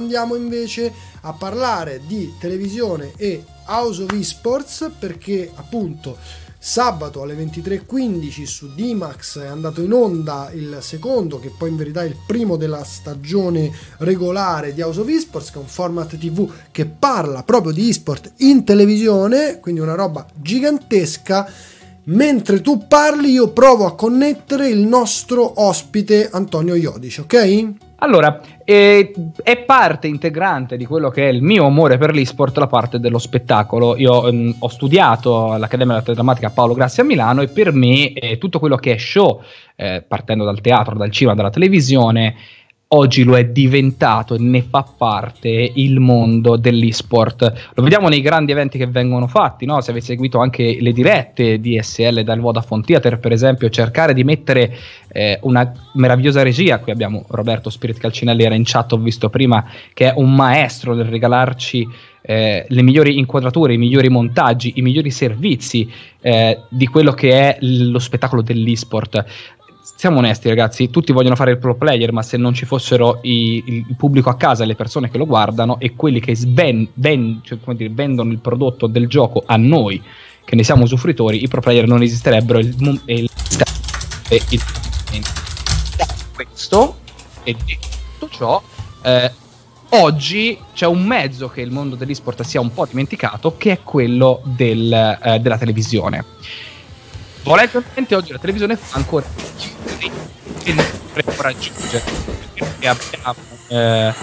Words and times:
andiamo 0.00 0.34
invece 0.34 0.92
a 1.22 1.32
parlare 1.32 2.00
di 2.06 2.34
televisione 2.38 3.12
e 3.16 3.44
House 3.66 4.02
of 4.02 4.12
Esports 4.12 4.90
perché 4.98 5.50
appunto 5.54 6.16
sabato 6.62 7.22
alle 7.22 7.34
23.15 7.34 8.44
su 8.44 8.74
Dimax 8.74 9.38
è 9.38 9.46
andato 9.46 9.80
in 9.80 9.92
onda 9.92 10.50
il 10.52 10.78
secondo, 10.80 11.40
che 11.40 11.50
poi 11.56 11.70
in 11.70 11.76
verità 11.76 12.02
è 12.02 12.06
il 12.06 12.16
primo 12.26 12.56
della 12.56 12.84
stagione 12.84 13.72
regolare 13.98 14.74
di 14.74 14.82
House 14.82 15.00
of 15.00 15.08
Esports, 15.08 15.50
che 15.50 15.58
è 15.58 15.62
un 15.62 15.68
format 15.68 16.18
TV 16.18 16.50
che 16.70 16.84
parla 16.84 17.42
proprio 17.44 17.72
di 17.72 17.88
esport 17.88 18.32
in 18.38 18.64
televisione, 18.64 19.58
quindi 19.58 19.80
una 19.80 19.94
roba 19.94 20.26
gigantesca. 20.34 21.50
Mentre 22.02 22.60
tu 22.60 22.86
parli, 22.86 23.30
io 23.30 23.52
provo 23.52 23.86
a 23.86 23.94
connettere 23.94 24.68
il 24.68 24.80
nostro 24.80 25.62
ospite 25.62 26.28
Antonio 26.30 26.74
Iodice, 26.74 27.20
ok? 27.22 27.89
Allora, 28.02 28.40
eh, 28.64 29.12
è 29.42 29.58
parte 29.58 30.06
integrante 30.06 30.78
di 30.78 30.86
quello 30.86 31.10
che 31.10 31.28
è 31.28 31.30
il 31.30 31.42
mio 31.42 31.66
amore 31.66 31.98
per 31.98 32.14
l'esport, 32.14 32.56
la 32.56 32.66
parte 32.66 32.98
dello 32.98 33.18
spettacolo. 33.18 33.96
Io 33.98 34.26
ehm, 34.26 34.56
ho 34.58 34.68
studiato 34.68 35.52
all'Accademia 35.52 36.00
della 36.00 36.14
Drammatica 36.14 36.48
Paolo 36.48 36.72
Grassi 36.72 37.00
a 37.00 37.04
Milano 37.04 37.42
e 37.42 37.48
per 37.48 37.72
me 37.72 38.12
eh, 38.12 38.38
tutto 38.38 38.58
quello 38.58 38.76
che 38.76 38.94
è 38.94 38.96
show, 38.98 39.42
eh, 39.76 40.02
partendo 40.06 40.44
dal 40.44 40.62
teatro, 40.62 40.96
dal 40.96 41.10
cinema, 41.10 41.36
dalla 41.36 41.50
televisione, 41.50 42.36
oggi 42.92 43.22
lo 43.22 43.36
è 43.36 43.44
diventato 43.44 44.34
e 44.34 44.38
ne 44.38 44.62
fa 44.62 44.84
parte 44.96 45.72
il 45.74 46.00
mondo 46.00 46.56
dell'esport. 46.56 47.70
Lo 47.74 47.82
vediamo 47.82 48.08
nei 48.08 48.20
grandi 48.20 48.52
eventi 48.52 48.78
che 48.78 48.86
vengono 48.86 49.28
fatti, 49.28 49.64
no? 49.64 49.80
se 49.80 49.90
avete 49.90 50.06
seguito 50.06 50.38
anche 50.38 50.78
le 50.80 50.92
dirette 50.92 51.60
di 51.60 51.78
SL 51.80 52.22
dal 52.22 52.40
Vodafone 52.40 52.82
Theater, 52.82 53.18
per 53.18 53.32
esempio, 53.32 53.68
cercare 53.68 54.12
di 54.12 54.24
mettere 54.24 54.76
eh, 55.12 55.38
una 55.42 55.72
meravigliosa 55.94 56.42
regia. 56.42 56.78
Qui 56.78 56.90
abbiamo 56.90 57.24
Roberto 57.28 57.70
Spirit 57.70 57.98
Calcinelli, 57.98 58.42
era 58.42 58.56
in 58.56 58.64
chat, 58.64 58.92
ho 58.92 58.98
visto 58.98 59.30
prima, 59.30 59.64
che 59.94 60.10
è 60.10 60.14
un 60.16 60.34
maestro 60.34 60.94
nel 60.94 61.06
regalarci 61.06 61.86
eh, 62.22 62.66
le 62.68 62.82
migliori 62.82 63.18
inquadrature, 63.18 63.74
i 63.74 63.78
migliori 63.78 64.08
montaggi, 64.08 64.72
i 64.76 64.82
migliori 64.82 65.10
servizi 65.10 65.90
eh, 66.20 66.60
di 66.68 66.86
quello 66.86 67.12
che 67.12 67.30
è 67.30 67.58
lo 67.60 67.98
spettacolo 67.98 68.42
dell'esport 68.42 69.24
siamo 69.82 70.18
onesti 70.18 70.48
ragazzi, 70.48 70.90
tutti 70.90 71.12
vogliono 71.12 71.36
fare 71.36 71.52
il 71.52 71.58
pro 71.58 71.74
player, 71.74 72.12
ma 72.12 72.22
se 72.22 72.36
non 72.36 72.54
ci 72.54 72.64
fossero 72.64 73.18
i, 73.22 73.62
il 73.66 73.96
pubblico 73.96 74.30
a 74.30 74.36
casa, 74.36 74.64
le 74.64 74.74
persone 74.74 75.10
che 75.10 75.18
lo 75.18 75.26
guardano 75.26 75.78
e 75.78 75.94
quelli 75.94 76.20
che 76.20 76.34
sven, 76.36 76.88
ven, 76.94 77.40
cioè, 77.42 77.58
dire, 77.74 77.90
vendono 77.90 78.32
il 78.32 78.38
prodotto 78.38 78.86
del 78.86 79.08
gioco 79.08 79.42
a 79.44 79.56
noi, 79.56 80.02
che 80.44 80.56
ne 80.56 80.64
siamo 80.64 80.84
usufruitori, 80.84 81.42
i 81.42 81.48
pro 81.48 81.60
player 81.60 81.86
non 81.86 82.02
esisterebbero. 82.02 82.58
Il, 82.58 82.74
il, 83.06 83.28
il, 84.28 84.62
il 85.12 85.24
questo 86.34 86.96
e 87.42 87.54
detto 87.64 88.28
ciò, 88.30 88.62
eh, 89.02 89.30
oggi 89.90 90.58
c'è 90.72 90.86
un 90.86 91.04
mezzo 91.04 91.48
che 91.48 91.60
il 91.60 91.70
mondo 91.70 91.94
dell'esport 91.94 92.42
si 92.42 92.56
è 92.56 92.60
un 92.60 92.72
po' 92.72 92.86
dimenticato, 92.86 93.56
che 93.56 93.72
è 93.72 93.78
quello 93.82 94.40
del, 94.44 95.18
eh, 95.22 95.38
della 95.40 95.58
televisione 95.58 96.24
volete 97.42 97.78
o 97.78 97.82
oggi 98.16 98.32
la 98.32 98.38
televisione 98.38 98.76
fa 98.76 98.96
ancora 98.96 99.26
che 100.62 100.72
non 100.72 100.84
potremmo 101.12 101.42
raggiungere 101.42 102.04
perché 102.54 102.88
abbiamo 102.88 103.34
eh, 103.68 104.14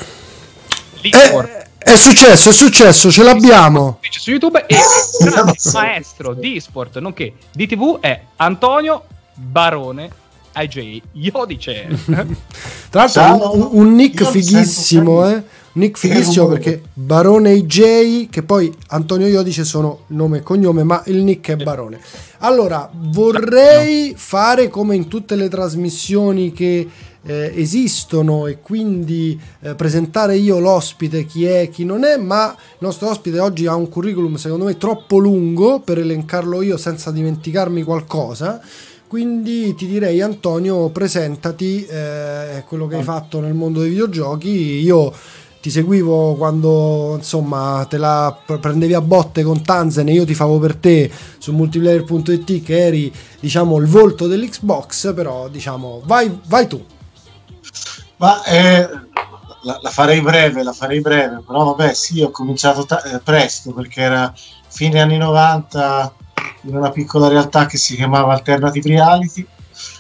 eh, 1.02 1.68
è 1.78 1.96
successo, 1.96 2.50
è 2.50 2.54
successo, 2.54 3.10
ce 3.10 3.24
l'abbiamo. 3.24 4.00
Su 4.10 4.32
YouTube 4.32 4.66
e 4.68 4.76
il 4.76 5.56
maestro 5.74 6.34
di 6.34 6.60
sport 6.60 7.00
nonché 7.00 7.34
di 7.54 7.66
TV 7.66 8.00
è 8.02 8.22
Antonio 8.36 9.06
Barone 9.34 10.10
IJ 10.54 11.02
Iodice. 11.14 11.88
Tra 12.90 13.08
l'altro 13.14 13.56
un, 13.56 13.70
un 13.72 13.96
nick 13.96 14.26
fighissimo 14.26 15.30
eh 15.30 15.44
Nick 15.78 16.00
fighissimo 16.00 16.48
perché 16.48 16.82
Barone 16.92 17.66
J, 17.66 18.30
che 18.30 18.42
poi 18.42 18.74
Antonio 18.88 19.28
Iodice 19.28 19.64
sono 19.64 20.06
nome 20.08 20.40
e 20.40 20.42
cognome, 20.42 20.84
ma 20.84 21.04
il 21.06 21.24
nick 21.24 21.52
è 21.52 21.56
Barone. 21.56 22.00
Allora, 22.40 22.90
vorrei 22.92 24.14
fare 24.18 24.70
come 24.70 24.96
in 24.96 25.08
tutte 25.08 25.36
le 25.36 25.50
trasmissioni 25.50 26.52
che 26.52 26.88
eh, 27.22 27.52
esistono 27.56 28.48
e 28.48 28.60
quindi 28.60 29.40
eh, 29.62 29.76
presentare 29.76 30.36
io 30.36 30.58
l'ospite, 30.58 31.26
chi 31.26 31.46
è, 31.46 31.70
chi 31.70 31.86
non 31.86 32.04
è, 32.04 32.18
ma 32.18 32.56
il 32.58 32.78
nostro 32.80 33.10
ospite 33.10 33.40
oggi 33.40 33.68
ha 33.68 33.76
un 33.76 33.88
curriculum 33.88 34.36
secondo 34.36 34.66
me 34.66 34.78
troppo 34.78 35.18
lungo 35.20 35.80
per 35.80 36.00
elencarlo 36.00 36.64
io 36.64 36.78
senza 36.78 37.12
dimenticarmi 37.12 37.84
qualcosa. 37.84 38.60
Quindi 39.08 39.74
ti 39.76 39.86
direi 39.88 40.22
Antonio, 40.22 40.90
presentati, 40.90 41.86
eh, 41.86 42.64
quello 42.68 42.88
che 42.88 42.98
hai 42.98 43.04
fatto 43.04 43.40
nel 43.40 43.54
mondo 43.54 43.80
dei 43.80 43.92
videogiochi. 43.92 44.50
Io 44.82 45.14
ti 45.60 45.70
seguivo 45.70 46.36
quando 46.36 47.16
insomma 47.18 47.86
te 47.90 47.98
la 47.98 48.36
prendevi 48.46 48.94
a 48.94 49.02
botte 49.02 49.44
con 49.44 49.62
Tanzen 49.62 50.08
e 50.08 50.14
io 50.14 50.26
ti 50.26 50.34
favo 50.34 50.60
per 50.60 50.76
te 50.76 51.12
su 51.38 51.52
multiplayer.it 51.54 52.64
che 52.64 52.86
eri 52.86 53.14
diciamo 53.40 53.78
il 53.78 53.88
volto 53.88 54.28
dell'Xbox 54.28 55.14
però 55.14 55.48
diciamo 55.48 56.02
vai, 56.06 56.40
vai 56.48 56.68
tu. 56.68 56.84
Ma 58.18 58.44
eh, 58.44 58.90
la, 59.64 59.80
la, 59.82 59.90
farei 59.90 60.22
breve 60.22 60.64
la 60.64 60.74
farei 60.74 61.02
breve 61.02 61.44
però 61.46 61.66
vabbè 61.66 61.94
sì 61.94 62.22
ho 62.22 62.32
cominciato 62.32 62.86
ta- 62.86 63.04
eh, 63.04 63.20
presto 63.20 63.74
perché 63.74 64.02
era 64.02 64.34
fine 64.68 65.02
anni 65.02 65.18
90 65.18 66.14
in 66.62 66.76
una 66.76 66.92
piccola 66.92 67.28
realtà 67.28 67.66
che 67.66 67.78
si 67.78 67.96
chiamava 67.96 68.34
Alternative 68.34 68.90
Reality 68.90 69.46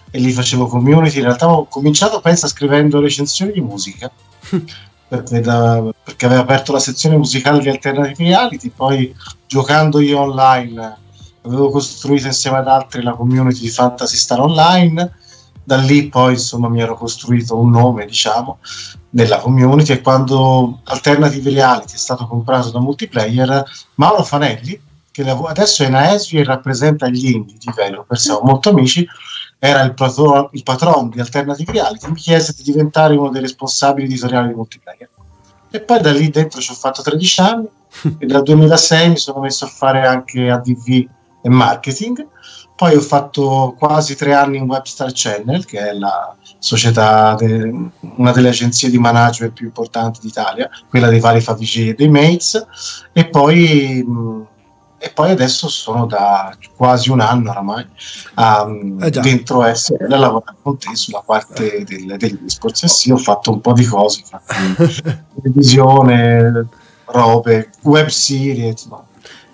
e 0.09 0.19
lì 0.19 0.31
facevo 0.31 0.67
community. 0.67 1.17
In 1.17 1.25
realtà 1.25 1.49
ho 1.49 1.67
cominciato 1.67 2.21
pensa 2.21 2.47
scrivendo 2.47 2.99
recensioni 2.99 3.51
di 3.51 3.61
musica 3.61 4.11
perché, 5.07 5.39
da, 5.39 5.83
perché 6.03 6.25
aveva 6.25 6.41
aperto 6.41 6.71
la 6.71 6.79
sezione 6.79 7.17
musicale 7.17 7.59
di 7.59 7.69
Alternative 7.69 8.23
Reality, 8.23 8.69
poi 8.69 9.15
giocando 9.45 9.99
io 9.99 10.19
online 10.19 10.97
avevo 11.43 11.69
costruito 11.69 12.27
insieme 12.27 12.57
ad 12.57 12.67
altri 12.67 13.01
la 13.01 13.13
community 13.13 13.61
di 13.61 13.69
Fantasy 13.69 14.17
Star 14.17 14.41
Online, 14.41 15.13
da 15.63 15.77
lì 15.77 16.07
poi 16.09 16.33
insomma 16.33 16.69
mi 16.69 16.81
ero 16.81 16.95
costruito 16.95 17.57
un 17.57 17.71
nome 17.71 18.05
diciamo 18.05 18.59
nella 19.11 19.39
community 19.39 19.93
e 19.93 20.01
quando 20.01 20.79
Alternative 20.85 21.49
Reality 21.49 21.93
è 21.93 21.97
stato 21.97 22.25
comprato 22.27 22.69
da 22.71 22.79
multiplayer 22.79 23.63
Mauro 23.95 24.23
Fanelli 24.23 24.79
che 25.11 25.29
adesso 25.29 25.83
è 25.83 25.87
in 25.87 25.95
AESVI 25.95 26.37
e 26.37 26.43
rappresenta 26.43 27.07
gli 27.09 27.31
indie 27.31 27.57
developer, 27.59 28.17
siamo 28.17 28.41
molto 28.43 28.69
amici 28.69 29.05
era 29.59 29.81
il, 29.81 29.93
patron, 29.93 30.49
il 30.51 30.63
patron 30.63 31.09
di 31.09 31.19
Alternative 31.19 31.71
Reality, 31.71 32.07
mi 32.09 32.15
chiese 32.15 32.53
di 32.55 32.63
diventare 32.63 33.15
uno 33.15 33.29
dei 33.29 33.41
responsabili 33.41 34.07
editoriali 34.07 34.49
di 34.49 34.53
multiplayer. 34.53 35.09
E 35.69 35.81
poi 35.81 36.01
da 36.01 36.11
lì 36.11 36.29
dentro 36.29 36.61
ci 36.61 36.71
ho 36.71 36.75
fatto 36.75 37.01
13 37.01 37.41
anni 37.41 37.67
e 38.19 38.25
dal 38.25 38.43
2006 38.43 39.09
mi 39.09 39.17
sono 39.17 39.39
messo 39.39 39.65
a 39.65 39.69
fare 39.69 40.05
anche 40.05 40.49
ADV 40.49 41.07
e 41.41 41.49
marketing. 41.49 42.25
Poi 42.75 42.95
ho 42.95 43.01
fatto 43.01 43.73
quasi 43.75 44.15
tre 44.15 44.35
anni 44.35 44.57
in 44.57 44.65
Webstar 44.65 45.09
Channel, 45.11 45.65
che 45.65 45.79
è 45.79 45.93
la 45.93 46.35
società, 46.59 47.33
de, 47.33 47.73
una 48.17 48.31
delle 48.31 48.49
agenzie 48.49 48.91
di 48.91 48.99
management 48.99 49.53
più 49.53 49.65
importanti 49.65 50.19
d'Italia, 50.21 50.69
quella 50.87 51.09
dei 51.09 51.19
vari 51.19 51.41
Favigi 51.41 51.89
e 51.89 51.93
dei 51.95 52.07
Mates. 52.07 52.63
E 53.13 53.29
poi 53.29 54.03
mh, 54.05 54.46
e 55.07 55.11
poi 55.13 55.31
adesso 55.31 55.69
sono 55.69 56.05
da 56.05 56.55
quasi 56.75 57.09
un 57.09 57.21
anno 57.21 57.49
oramai 57.51 57.85
um, 58.35 59.01
eh 59.01 59.09
dentro 59.09 59.63
SL 59.73 60.11
a 60.11 60.17
lavorare 60.17 60.57
con 60.61 60.77
te 60.77 60.95
sulla 60.95 61.23
parte 61.25 61.83
del, 61.85 62.15
degli 62.17 62.47
sports 62.47 62.83
e 62.83 62.87
sì 62.87 63.11
ho 63.11 63.17
fatto 63.17 63.51
un 63.51 63.61
po' 63.61 63.73
di 63.73 63.85
cose 63.85 64.21
televisione 65.41 66.67
robe 67.05 67.69
web 67.83 68.07
series 68.07 68.85
no. 68.85 69.05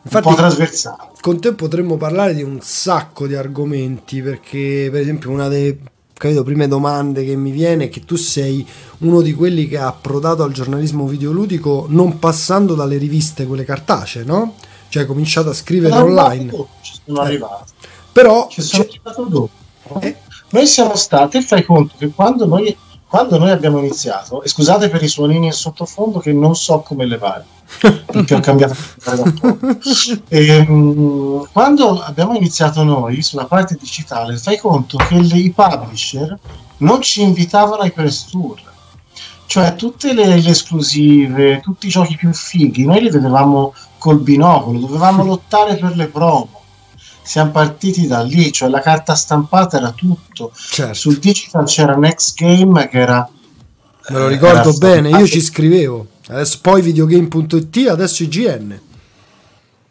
Infatti, 0.06 0.28
un 0.28 0.34
po' 0.34 0.40
trasversale 0.40 1.12
con 1.22 1.40
te 1.40 1.54
potremmo 1.54 1.98
parlare 1.98 2.34
di 2.34 2.42
un 2.42 2.60
sacco 2.62 3.28
di 3.28 3.36
argomenti 3.36 4.22
perché 4.22 4.90
per 4.92 5.02
esempio 5.02 5.30
una 5.30 5.48
delle 5.48 5.78
credo, 6.14 6.44
prime 6.44 6.68
domande 6.68 7.24
che 7.24 7.36
mi 7.36 7.52
viene 7.52 7.86
è 7.86 7.90
che 7.90 8.02
tu 8.06 8.16
sei 8.16 8.66
uno 9.00 9.22
di 9.22 9.34
quelli 9.34 9.68
che 9.68 9.78
ha 9.78 9.88
approdato 9.88 10.44
al 10.44 10.52
giornalismo 10.52 11.06
videoludico 11.06 11.86
non 11.90 12.18
passando 12.18 12.74
dalle 12.76 12.98
riviste 12.98 13.46
quelle 13.46 13.66
cartacee 13.66 14.24
no? 14.24 14.56
Cioè 14.94 15.02
hai 15.02 15.08
cominciato 15.08 15.50
a 15.50 15.54
scrivere 15.54 15.96
online. 15.96 16.52
Dopo, 16.52 16.70
ci 16.82 16.94
sono 17.04 17.24
eh. 17.24 17.26
arrivato. 17.26 17.66
Però 18.12 18.48
ci 18.48 18.62
sono 18.62 18.84
arrivato 18.84 19.24
dopo. 19.24 20.00
Eh. 20.02 20.18
Noi 20.50 20.68
siamo 20.68 20.96
stati, 20.96 21.42
fai 21.42 21.66
conto 21.66 21.96
che 21.98 22.10
quando 22.10 22.46
noi, 22.46 22.78
quando 23.08 23.40
noi 23.40 23.50
abbiamo 23.50 23.80
iniziato, 23.80 24.44
e 24.44 24.50
scusate 24.50 24.90
per 24.90 25.02
i 25.02 25.08
suonini 25.08 25.48
in 25.48 25.52
sottofondo 25.52 26.20
che 26.20 26.32
non 26.32 26.56
so 26.56 26.82
come 26.82 27.08
levare, 27.08 27.44
perché 28.06 28.36
ho 28.36 28.40
cambiato 28.40 28.76
e, 30.28 30.60
um, 30.60 31.48
quando 31.52 32.00
abbiamo 32.00 32.36
iniziato 32.36 32.84
noi 32.84 33.24
sulla 33.24 33.46
parte 33.46 33.76
digitale, 33.80 34.38
fai 34.38 34.60
conto 34.60 34.98
che 34.98 35.20
le, 35.20 35.38
i 35.38 35.50
publisher 35.50 36.38
non 36.78 37.02
ci 37.02 37.24
invitavano 37.24 37.82
ai 37.82 37.92
press 37.92 38.30
tour 38.30 38.62
cioè 39.54 39.76
tutte 39.76 40.14
le, 40.14 40.26
le, 40.26 40.50
esclusive, 40.50 41.60
tutti 41.60 41.86
i 41.86 41.90
giochi 41.92 42.16
più 42.16 42.34
fighi, 42.34 42.86
noi 42.86 43.02
li 43.02 43.12
vedevamo 43.12 43.76
col 44.00 44.20
binocolo, 44.20 44.80
dovevamo 44.80 45.24
lottare 45.24 45.76
per 45.76 45.96
le 45.96 46.08
promo. 46.08 46.64
Siamo 47.22 47.52
partiti 47.52 48.08
da 48.08 48.24
lì, 48.24 48.52
cioè 48.52 48.68
la 48.68 48.80
carta 48.80 49.14
stampata 49.14 49.78
era 49.78 49.92
tutto. 49.92 50.52
Certo. 50.56 50.96
Sul 50.96 51.20
digital 51.20 51.66
c'era 51.66 51.96
Next 51.96 52.36
Game 52.36 52.90
che 52.90 52.98
era 52.98 53.30
Me 54.10 54.18
lo 54.18 54.28
ricordo 54.28 54.74
bene, 54.74 55.10
io 55.10 55.28
ci 55.28 55.40
scrivevo. 55.40 56.08
Adesso 56.30 56.58
poi 56.60 56.82
videogame.it, 56.82 57.88
adesso 57.90 58.24
IGN. 58.24 58.82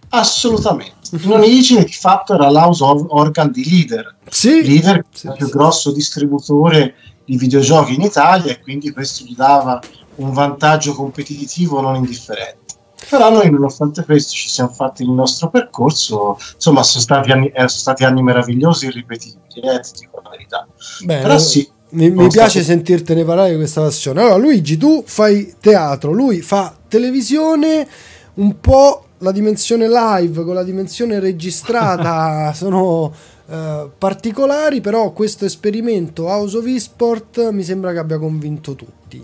Assolutamente. 0.09 1.17
In 1.21 1.31
origine 1.31 1.85
di 1.85 1.93
fatto 1.93 2.35
era 2.35 2.51
l'house 2.51 2.83
organ 2.83 3.53
di 3.53 3.65
Leader. 3.71 4.17
Sì. 4.29 4.65
Leader 4.65 5.05
sì, 5.13 5.29
il 5.29 5.35
più 5.37 5.47
sì. 5.47 5.53
grosso 5.53 5.93
distributore 5.93 6.97
di 7.25 7.37
videogiochi 7.37 7.95
in 7.95 8.03
Italia 8.03 8.53
e 8.53 8.61
quindi 8.61 8.93
questo 8.93 9.25
gli 9.25 9.35
dava 9.35 9.81
un 10.17 10.33
vantaggio 10.33 10.95
competitivo 10.95 11.81
non 11.81 11.95
indifferente. 11.95 12.61
Però 13.09 13.31
noi 13.31 13.51
nonostante 13.51 14.05
questo 14.05 14.33
ci 14.33 14.49
siamo 14.49 14.71
fatti 14.71 15.03
il 15.03 15.11
nostro 15.11 15.51
percorso, 15.51 16.39
insomma 16.55 16.83
sono 16.83 17.03
stati 17.03 17.31
anni, 17.31 17.49
eh, 17.49 17.57
sono 17.57 17.69
stati 17.69 18.05
anni 18.05 18.23
meravigliosi 18.23 18.87
e 18.87 18.91
ripetibili, 18.91 19.61
eh, 19.61 19.81
ti 19.81 19.91
dico 20.01 20.21
la 20.23 20.31
verità. 20.31 20.67
Bene, 21.05 21.23
Però 21.23 21.39
sì, 21.39 21.69
mi, 21.91 22.11
mi 22.11 22.29
piace 22.29 22.63
stato- 22.63 22.65
sentirtene 22.65 23.25
parlare 23.25 23.51
di 23.51 23.57
questa 23.57 23.83
passione. 23.83 24.21
Allora, 24.21 24.37
Luigi, 24.37 24.77
tu 24.77 25.03
fai 25.05 25.55
teatro, 25.61 26.13
lui 26.13 26.41
fa 26.41 26.75
televisione, 26.89 27.87
un 28.35 28.61
po' 28.61 29.07
la 29.19 29.33
dimensione 29.33 29.89
live 29.89 30.45
con 30.45 30.55
la 30.55 30.65
dimensione 30.65 31.21
registrata 31.21 32.53
sono 32.57 33.13
eh, 33.53 33.91
particolari, 33.99 34.81
però 34.81 35.13
questo 35.13 35.45
esperimento 35.45 36.25
House 36.25 36.57
of 36.57 36.67
Esport 36.67 37.51
mi 37.51 37.63
sembra 37.63 37.93
che 37.93 37.99
abbia 37.99 38.19
convinto 38.19 38.75
tutti. 38.75 39.23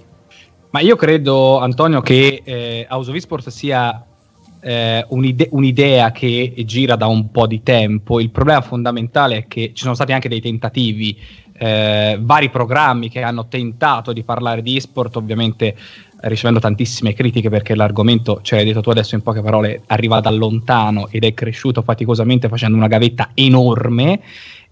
Ma 0.71 0.81
io 0.81 0.97
credo, 0.97 1.59
Antonio, 1.61 2.03
che 2.03 2.43
eh, 2.45 2.87
House 2.91 3.09
of 3.09 3.17
Esport 3.17 3.49
sia 3.49 4.05
eh, 4.61 5.03
un'ide- 5.09 5.49
un'idea 5.53 6.13
che 6.13 6.53
gira 6.67 6.95
da 6.95 7.07
un 7.07 7.31
po' 7.31 7.47
di 7.47 7.63
tempo. 7.63 8.21
Il 8.21 8.31
problema 8.31 8.61
fondamentale 8.61 9.37
è 9.39 9.47
che 9.47 9.73
ci 9.73 9.83
sono 9.83 9.95
stati 9.95 10.13
anche 10.13 10.29
dei 10.29 10.43
tentativi, 10.43 11.19
eh, 11.57 12.19
vari 12.21 12.51
programmi 12.51 13.09
che 13.09 13.23
hanno 13.23 13.49
tentato 13.49 14.13
di 14.13 14.25
parlare 14.25 14.61
di 14.61 14.77
esport, 14.77 15.17
ovviamente 15.17 15.75
ricevendo 16.21 16.61
tantissime 16.61 17.15
critiche 17.15 17.49
perché 17.49 17.75
l'argomento, 17.75 18.41
cioè 18.43 18.61
hai 18.61 18.65
detto 18.65 18.81
tu 18.81 18.91
adesso 18.91 19.15
in 19.15 19.23
poche 19.23 19.41
parole, 19.41 19.83
arriva 19.87 20.21
da 20.21 20.31
lontano 20.31 21.09
ed 21.11 21.25
è 21.25 21.35
cresciuto 21.35 21.83
faticosamente 21.83 22.49
facendo 22.49 22.77
una 22.77 22.89
gavetta 22.89 23.31
enorme 23.35 24.21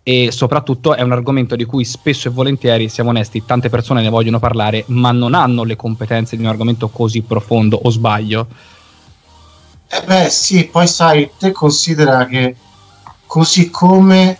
e 0.03 0.31
soprattutto 0.31 0.95
è 0.95 1.03
un 1.03 1.11
argomento 1.11 1.57
di 1.57 1.65
cui 1.65 1.85
spesso 1.85 2.29
e 2.29 2.31
volentieri, 2.31 2.89
siamo 2.89 3.11
onesti, 3.11 3.45
tante 3.45 3.69
persone 3.69 4.03
ne 4.03 4.09
vogliono 4.09 4.39
parlare, 4.39 4.85
ma 4.89 5.11
non 5.11 5.35
hanno 5.35 5.65
le 5.65 5.75
competenze 5.75 6.37
di 6.37 6.43
un 6.43 6.49
argomento 6.49 6.89
così 6.89 7.23
profondo, 7.23 7.81
o 7.83 7.91
sbaglio? 7.91 8.47
Eh 9.89 10.03
beh, 10.05 10.29
sì, 10.31 10.65
poi 10.67 10.87
sai, 10.87 11.31
te 11.37 11.51
considera 11.51 12.27
che 12.27 12.55
così 13.27 13.69
come 13.71 14.39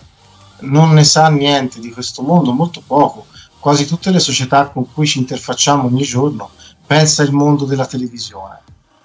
non 0.59 0.93
ne 0.93 1.03
sa 1.03 1.27
niente 1.29 1.81
di 1.81 1.91
questo 1.91 2.21
mondo, 2.21 2.53
molto 2.53 2.81
poco, 2.85 3.25
quasi 3.59 3.85
tutte 3.85 4.11
le 4.11 4.19
società 4.19 4.69
con 4.69 4.89
cui 4.91 5.05
ci 5.05 5.19
interfacciamo 5.19 5.87
ogni 5.87 6.03
giorno, 6.03 6.51
pensa 6.87 7.21
il 7.21 7.33
mondo 7.33 7.65
della 7.65 7.85
televisione. 7.85 8.61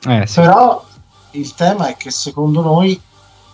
Eh, 0.06 0.26
sì. 0.26 0.40
Però 0.40 0.84
il 1.32 1.55
tema 1.55 1.88
è 1.88 1.96
che 1.96 2.11
secondo 2.11 2.62
noi, 2.62 2.99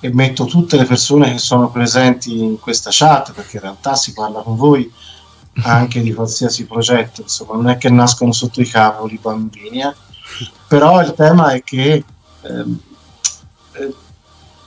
e 0.00 0.14
metto 0.14 0.44
tutte 0.44 0.76
le 0.76 0.84
persone 0.84 1.32
che 1.32 1.38
sono 1.38 1.70
presenti 1.70 2.38
in 2.38 2.60
questa 2.60 2.90
chat, 2.92 3.32
perché 3.32 3.56
in 3.56 3.62
realtà 3.62 3.94
si 3.96 4.12
parla 4.12 4.42
con 4.42 4.56
voi 4.56 4.90
anche 5.64 6.02
di 6.02 6.12
qualsiasi 6.12 6.66
progetto, 6.66 7.22
insomma, 7.22 7.54
non 7.54 7.69
è 7.69 7.78
che 7.78 7.90
nascono 7.90 8.32
sotto 8.32 8.60
i 8.60 8.66
cavoli 8.66 9.14
i 9.14 9.20
bambini, 9.20 9.82
eh. 9.82 9.94
però 10.69 11.00
il 11.00 11.14
tema 11.14 11.52
è 11.52 11.62
che 11.62 12.04
ehm, 12.42 12.81
eh, 13.72 13.94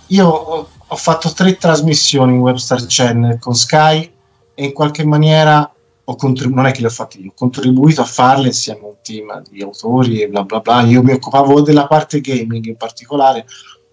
io 0.08 0.28
ho, 0.28 0.70
ho 0.86 0.96
fatto 0.96 1.32
tre 1.32 1.56
trasmissioni 1.56 2.34
in 2.34 2.40
Webstar 2.40 2.84
Channel 2.88 3.40
con 3.40 3.56
Sky 3.56 4.12
e 4.54 4.66
in 4.66 4.74
qualche 4.74 5.06
maniera 5.06 5.72
contribu- 6.04 6.56
non 6.56 6.66
è 6.66 6.72
che 6.72 6.82
le 6.82 6.88
ho 6.88 6.92
fatte 6.92 7.18
io, 7.18 7.30
ho 7.30 7.34
contribuito 7.36 8.02
a 8.02 8.06
farle 8.06 8.48
insieme 8.48 8.82
a 8.82 8.88
un 8.88 8.96
team 9.02 9.44
di 9.50 9.62
autori 9.62 10.22
e 10.22 10.28
bla 10.28 10.44
bla 10.44 10.60
bla. 10.60 10.82
Io 10.82 11.02
mi 11.04 11.14
occupavo 11.14 11.62
della 11.62 11.88
parte 11.88 12.22
gaming 12.22 12.66
in 12.66 12.78
particolare 12.78 13.46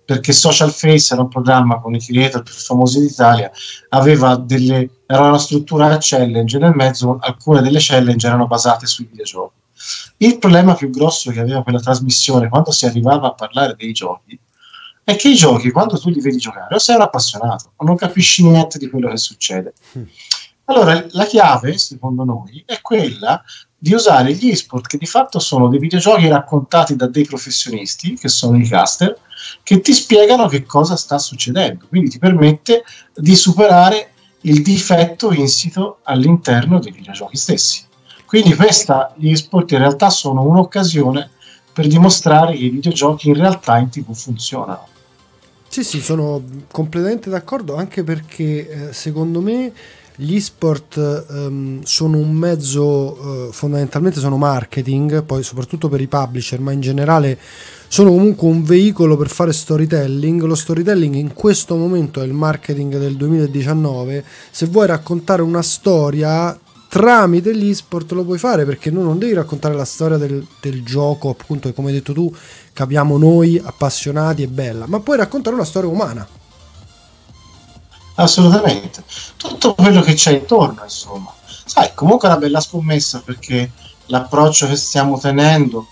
perché 0.05 0.33
Social 0.33 0.73
Face 0.73 1.13
era 1.13 1.21
un 1.21 1.29
programma 1.29 1.81
con 1.81 1.95
i 1.95 2.01
creator 2.01 2.43
più 2.43 2.55
famosi 2.55 3.01
d'Italia, 3.01 3.51
aveva 3.91 4.37
delle, 4.37 4.89
era 5.05 5.29
una 5.29 5.39
struttura 5.39 5.99
challenge, 6.01 6.57
nel 6.57 6.75
mezzo 6.75 7.19
alcune 7.21 7.61
delle 7.61 7.79
challenge 7.79 8.27
erano 8.27 8.47
basate 8.47 8.87
sui 8.87 9.05
videogiochi. 9.05 9.57
Il 10.17 10.39
problema 10.39 10.75
più 10.75 10.89
grosso 10.89 11.31
che 11.31 11.41
aveva 11.41 11.63
quella 11.63 11.79
trasmissione 11.79 12.49
quando 12.49 12.71
si 12.71 12.87
arrivava 12.87 13.29
a 13.29 13.35
parlare 13.35 13.75
dei 13.77 13.93
giochi 13.93 14.39
è 15.05 15.15
che 15.15 15.29
i 15.29 15.35
giochi, 15.35 15.71
quando 15.71 15.99
tu 15.99 16.09
li 16.09 16.21
vedi 16.21 16.39
giocare, 16.39 16.75
o 16.75 16.79
sei 16.79 16.97
un 16.97 17.03
appassionato 17.03 17.73
o 17.77 17.85
non 17.85 17.97
capisci 17.97 18.43
niente 18.45 18.79
di 18.79 18.89
quello 18.89 19.11
che 19.11 19.19
succede. 19.19 19.75
Allora, 20.71 21.03
la 21.13 21.25
chiave, 21.25 21.79
secondo 21.79 22.25
noi, 22.25 22.63
è 22.67 22.81
quella 22.83 23.43
di 23.77 23.95
usare 23.95 24.35
gli 24.35 24.51
esport, 24.51 24.87
che 24.87 24.99
di 24.99 25.07
fatto 25.07 25.39
sono 25.39 25.69
dei 25.69 25.79
videogiochi 25.79 26.29
raccontati 26.29 26.95
da 26.95 27.07
dei 27.07 27.25
professionisti, 27.25 28.17
che 28.17 28.29
sono 28.29 28.59
i 28.59 28.69
caster, 28.69 29.17
che 29.63 29.81
ti 29.81 29.95
spiegano 29.95 30.47
che 30.47 30.65
cosa 30.65 30.97
sta 30.97 31.19
succedendo. 31.19 31.87
Quindi 31.89 32.11
ti 32.11 32.19
permette 32.19 32.85
di 33.15 33.35
superare 33.35 34.13
il 34.43 34.61
difetto 34.63 35.33
insito 35.33 36.01
all'interno 36.03 36.79
dei 36.81 36.93
videogiochi 36.93 37.39
stessi. 37.39 37.87
Quindi 38.27 38.55
questa, 38.55 39.15
gli 39.17 39.31
esport 39.31 39.71
in 39.73 39.79
realtà 39.79 40.11
sono 40.11 40.43
un'occasione 40.43 41.31
per 41.73 41.87
dimostrare 41.87 42.55
che 42.55 42.65
i 42.65 42.69
videogiochi 42.69 43.29
in 43.29 43.37
realtà 43.37 43.79
in 43.79 43.89
tv 43.89 44.13
funzionano. 44.13 44.87
Sì, 45.69 45.83
sì, 45.83 46.03
sono 46.03 46.43
completamente 46.71 47.31
d'accordo, 47.31 47.77
anche 47.77 48.05
perché 48.05 48.89
eh, 48.89 48.93
secondo 48.93 49.41
me 49.41 49.73
gli 50.21 50.41
sport 50.41 50.97
ehm, 51.31 51.83
sono 51.85 52.17
un 52.17 52.33
mezzo, 52.33 53.47
eh, 53.47 53.53
fondamentalmente 53.53 54.19
sono 54.19 54.37
marketing, 54.37 55.23
poi 55.23 55.45
soprattutto 55.45 55.89
per 55.89 56.01
i 56.01 56.09
publisher, 56.09 56.59
ma 56.59 56.73
in 56.73 56.81
generale 56.81 57.39
sono 57.87 58.11
comunque 58.11 58.49
un 58.49 58.65
veicolo 58.65 59.17
per 59.17 59.29
fare 59.29 59.53
storytelling. 59.53 60.43
Lo 60.43 60.57
storytelling 60.57 61.15
in 61.15 61.35
questo 61.35 61.77
momento 61.77 62.21
è 62.21 62.25
il 62.25 62.33
marketing 62.33 62.99
del 62.99 63.15
2019. 63.15 64.25
Se 64.51 64.67
vuoi 64.67 64.89
raccontare 64.89 65.43
una 65.43 65.63
storia 65.63 66.59
tramite 66.89 67.55
gli 67.55 67.73
sport 67.73 68.11
lo 68.13 68.25
puoi 68.25 68.39
fare 68.39 68.65
perché 68.65 68.91
tu 68.91 69.01
non 69.01 69.19
devi 69.19 69.35
raccontare 69.35 69.75
la 69.75 69.85
storia 69.85 70.17
del, 70.17 70.45
del 70.61 70.83
gioco, 70.83 71.29
appunto, 71.29 71.73
come 71.73 71.89
hai 71.89 71.95
detto 71.95 72.13
tu, 72.13 72.35
capiamo 72.73 73.19
noi 73.19 73.61
appassionati 73.63 74.43
e 74.43 74.49
bella, 74.49 74.87
ma 74.89 74.99
puoi 74.99 75.17
raccontare 75.17 75.55
una 75.55 75.65
storia 75.65 75.89
umana. 75.89 76.27
Assolutamente. 78.19 79.05
Tutto 79.37 79.75
quello 79.75 80.01
che 80.01 80.15
c'è 80.15 80.33
intorno, 80.33 80.83
insomma. 80.83 81.33
Sai, 81.65 81.93
comunque 81.95 82.29
è 82.29 82.33
una 82.33 82.41
bella 82.41 82.61
scommessa 82.61 83.23
perché 83.25 83.71
l'approccio 84.07 84.67
che 84.67 84.77
stiamo 84.77 85.19
tenendo 85.19 85.87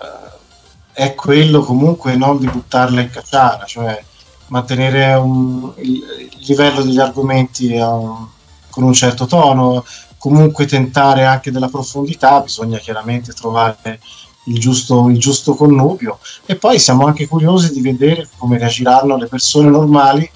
eh, 0.00 1.02
è 1.04 1.14
quello 1.14 1.60
comunque 1.60 2.16
non 2.16 2.38
di 2.38 2.48
buttarla 2.48 3.00
in 3.00 3.10
cacciara, 3.10 3.64
cioè 3.64 4.02
mantenere 4.46 5.14
un, 5.14 5.72
il, 5.76 6.02
il, 6.32 6.46
livello 6.46 6.82
degli 6.82 6.98
argomenti 6.98 7.72
uh, 7.74 8.28
con 8.70 8.82
un 8.82 8.92
certo 8.92 9.26
tono, 9.26 9.84
comunque 10.16 10.66
tentare 10.66 11.26
anche 11.26 11.52
della 11.52 11.68
profondità, 11.68 12.40
bisogna 12.40 12.78
chiaramente 12.78 13.32
trovare 13.34 14.00
il 14.46 14.58
giusto, 14.58 15.08
il 15.10 15.18
giusto 15.18 15.54
connubio 15.54 16.18
e 16.46 16.56
poi 16.56 16.80
siamo 16.80 17.06
anche 17.06 17.28
curiosi 17.28 17.70
di 17.72 17.82
vedere 17.82 18.28
come 18.38 18.58
reagiranno 18.58 19.16
le 19.16 19.26
persone 19.26 19.68
normali 19.68 20.28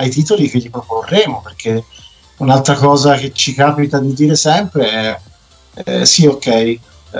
ai 0.00 0.10
titoli 0.10 0.48
che 0.48 0.58
gli 0.58 0.70
proporremo, 0.70 1.40
perché 1.42 1.84
un'altra 2.38 2.74
cosa 2.74 3.16
che 3.16 3.32
ci 3.32 3.54
capita 3.54 3.98
di 3.98 4.14
dire 4.14 4.34
sempre 4.34 4.90
è 4.90 5.20
eh, 5.84 6.04
sì, 6.06 6.26
ok, 6.26 6.46
eh, 6.46 6.78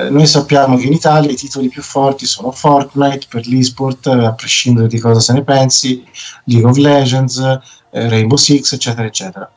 noi 0.09 0.27
sappiamo 0.27 0.77
che 0.77 0.87
in 0.87 0.93
Italia 0.93 1.31
i 1.31 1.37
titoli 1.37 1.69
più 1.69 1.83
forti 1.83 2.27
sono 2.27 2.51
Fortnite 2.51 3.27
per 3.29 3.47
l'esport, 3.47 4.07
a 4.07 4.33
prescindere 4.33 4.89
di 4.89 4.99
cosa 4.99 5.21
se 5.21 5.33
ne 5.35 5.45
pensi, 5.45 6.05
League 6.45 6.69
of 6.69 6.77
Legends, 6.77 7.39
eh, 7.39 8.09
Rainbow 8.09 8.37
Six, 8.37 8.73
eccetera, 8.73 9.07
eccetera. 9.07 9.51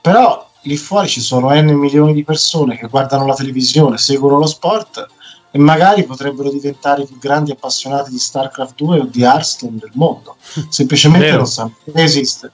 Però 0.00 0.48
lì 0.62 0.76
fuori 0.76 1.08
ci 1.08 1.20
sono 1.20 1.50
n 1.50 1.72
milioni 1.74 2.14
di 2.14 2.24
persone 2.24 2.78
che 2.78 2.88
guardano 2.88 3.26
la 3.26 3.34
televisione, 3.34 3.98
seguono 3.98 4.38
lo 4.38 4.46
sport 4.46 5.06
e 5.56 5.58
magari 5.60 6.02
potrebbero 6.02 6.50
diventare 6.50 7.02
i 7.02 7.06
più 7.06 7.16
grandi 7.20 7.52
appassionati 7.52 8.10
di 8.10 8.18
StarCraft 8.18 8.74
2 8.74 8.98
o 8.98 9.04
di 9.04 9.22
Hearthstone 9.22 9.78
del 9.78 9.92
mondo. 9.94 10.34
Semplicemente 10.68 11.26
Vero. 11.26 11.36
non 11.36 11.46
sanno 11.46 11.76
che 11.84 11.92
esiste. 12.02 12.50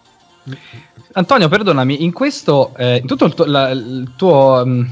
Antonio, 1.12 1.49
perdonami, 1.49 2.04
in 2.04 2.12
questo, 2.12 2.75
eh, 2.76 2.99
in 2.99 3.07
tutto 3.07 3.25
il 3.25 3.33
tuo, 3.33 3.47
la- 3.47 3.71
il 3.71 4.12
tuo, 4.16 4.62
mm, 4.66 4.85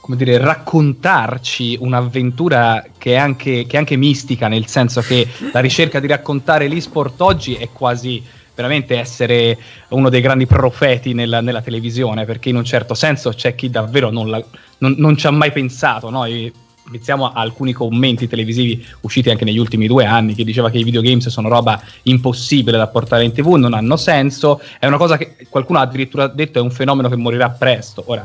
come 0.00 0.16
dire, 0.16 0.38
raccontarci 0.38 1.76
un'avventura 1.80 2.84
che 2.98 3.12
è, 3.12 3.16
anche, 3.16 3.64
che 3.66 3.76
è 3.76 3.78
anche 3.78 3.94
mistica, 3.94 4.48
nel 4.48 4.66
senso 4.66 5.00
che 5.00 5.28
la 5.52 5.60
ricerca 5.60 6.00
di 6.00 6.08
raccontare 6.08 6.66
l'esport 6.66 7.20
oggi 7.20 7.54
è 7.54 7.68
quasi 7.72 8.20
veramente 8.56 8.98
essere 8.98 9.56
uno 9.90 10.08
dei 10.08 10.20
grandi 10.20 10.46
profeti 10.46 11.12
nella, 11.14 11.40
nella 11.40 11.62
televisione, 11.62 12.24
perché 12.24 12.48
in 12.48 12.56
un 12.56 12.64
certo 12.64 12.94
senso 12.94 13.30
c'è 13.30 13.54
chi 13.54 13.70
davvero 13.70 14.10
non, 14.10 14.30
la- 14.30 14.44
non- 14.78 14.96
non 14.98 15.16
ci 15.16 15.28
ha 15.28 15.30
mai 15.30 15.52
pensato, 15.52 16.10
no? 16.10 16.24
E 16.24 16.52
Iniziamo 16.88 17.32
a 17.32 17.40
alcuni 17.40 17.72
commenti 17.72 18.28
televisivi 18.28 18.84
usciti 19.00 19.28
anche 19.28 19.44
negli 19.44 19.58
ultimi 19.58 19.88
due 19.88 20.04
anni 20.04 20.34
che 20.34 20.44
diceva 20.44 20.70
che 20.70 20.78
i 20.78 20.84
videogames 20.84 21.28
sono 21.28 21.48
roba 21.48 21.80
impossibile 22.02 22.76
da 22.76 22.86
portare 22.86 23.24
in 23.24 23.32
tv, 23.32 23.54
non 23.54 23.74
hanno 23.74 23.96
senso, 23.96 24.60
è 24.78 24.86
una 24.86 24.96
cosa 24.96 25.16
che 25.16 25.36
qualcuno 25.48 25.80
ha 25.80 25.82
addirittura 25.82 26.28
detto 26.28 26.60
è 26.60 26.62
un 26.62 26.70
fenomeno 26.70 27.08
che 27.08 27.16
morirà 27.16 27.50
presto. 27.50 28.04
Ora, 28.06 28.24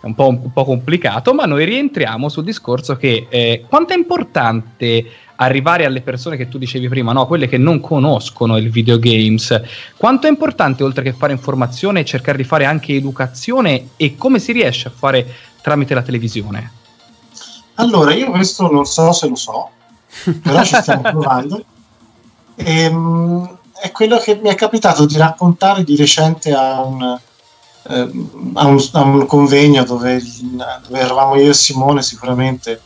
è 0.00 0.06
un 0.06 0.14
po', 0.14 0.28
un 0.28 0.52
po', 0.52 0.64
complicato, 0.64 1.34
ma 1.34 1.44
noi 1.44 1.64
rientriamo 1.66 2.28
sul 2.28 2.42
discorso 2.42 2.96
che 2.96 3.26
eh, 3.28 3.64
quanto 3.68 3.92
è 3.92 3.96
importante 3.96 5.06
arrivare 5.36 5.84
alle 5.84 6.00
persone 6.00 6.36
che 6.36 6.48
tu 6.48 6.58
dicevi 6.58 6.88
prima, 6.88 7.12
no? 7.12 7.26
quelle 7.26 7.46
che 7.46 7.58
non 7.58 7.80
conoscono 7.80 8.56
il 8.56 8.70
videogames, 8.70 9.60
quanto 9.96 10.26
è 10.26 10.30
importante 10.30 10.82
oltre 10.82 11.02
che 11.02 11.12
fare 11.12 11.32
informazione 11.32 12.04
cercare 12.04 12.38
di 12.38 12.44
fare 12.44 12.64
anche 12.64 12.94
educazione 12.94 13.90
e 13.96 14.16
come 14.16 14.38
si 14.38 14.52
riesce 14.52 14.88
a 14.88 14.92
fare 14.94 15.26
tramite 15.62 15.94
la 15.94 16.02
televisione? 16.02 16.79
Allora, 17.80 18.14
io 18.14 18.30
questo 18.30 18.70
non 18.70 18.84
so 18.84 19.12
se 19.12 19.28
lo 19.28 19.36
so, 19.36 19.70
però 20.42 20.62
ci 20.64 20.74
stiamo 20.74 21.02
provando. 21.10 21.64
E, 22.54 22.86
um, 22.86 23.58
è 23.80 23.90
quello 23.92 24.18
che 24.18 24.38
mi 24.40 24.50
è 24.50 24.54
capitato 24.54 25.06
di 25.06 25.16
raccontare 25.16 25.82
di 25.82 25.96
recente 25.96 26.52
a 26.52 26.82
un, 26.82 27.18
eh, 27.88 28.10
a 28.54 28.66
un, 28.66 28.88
a 28.92 29.00
un 29.00 29.26
convegno 29.26 29.84
dove, 29.84 30.22
dove, 30.82 31.00
eravamo 31.00 31.36
io 31.36 31.50
e 31.50 31.54
Simone 31.54 32.02
sicuramente 32.02 32.82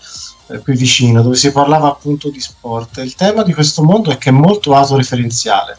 eh, 0.46 0.58
qui 0.58 0.76
vicino, 0.76 1.20
dove 1.20 1.34
si 1.34 1.50
parlava 1.50 1.88
appunto 1.88 2.30
di 2.30 2.40
sport. 2.40 2.98
Il 2.98 3.16
tema 3.16 3.42
di 3.42 3.52
questo 3.52 3.82
mondo 3.82 4.10
è 4.10 4.18
che 4.18 4.28
è 4.28 4.32
molto 4.32 4.74
autoreferenziale. 4.74 5.78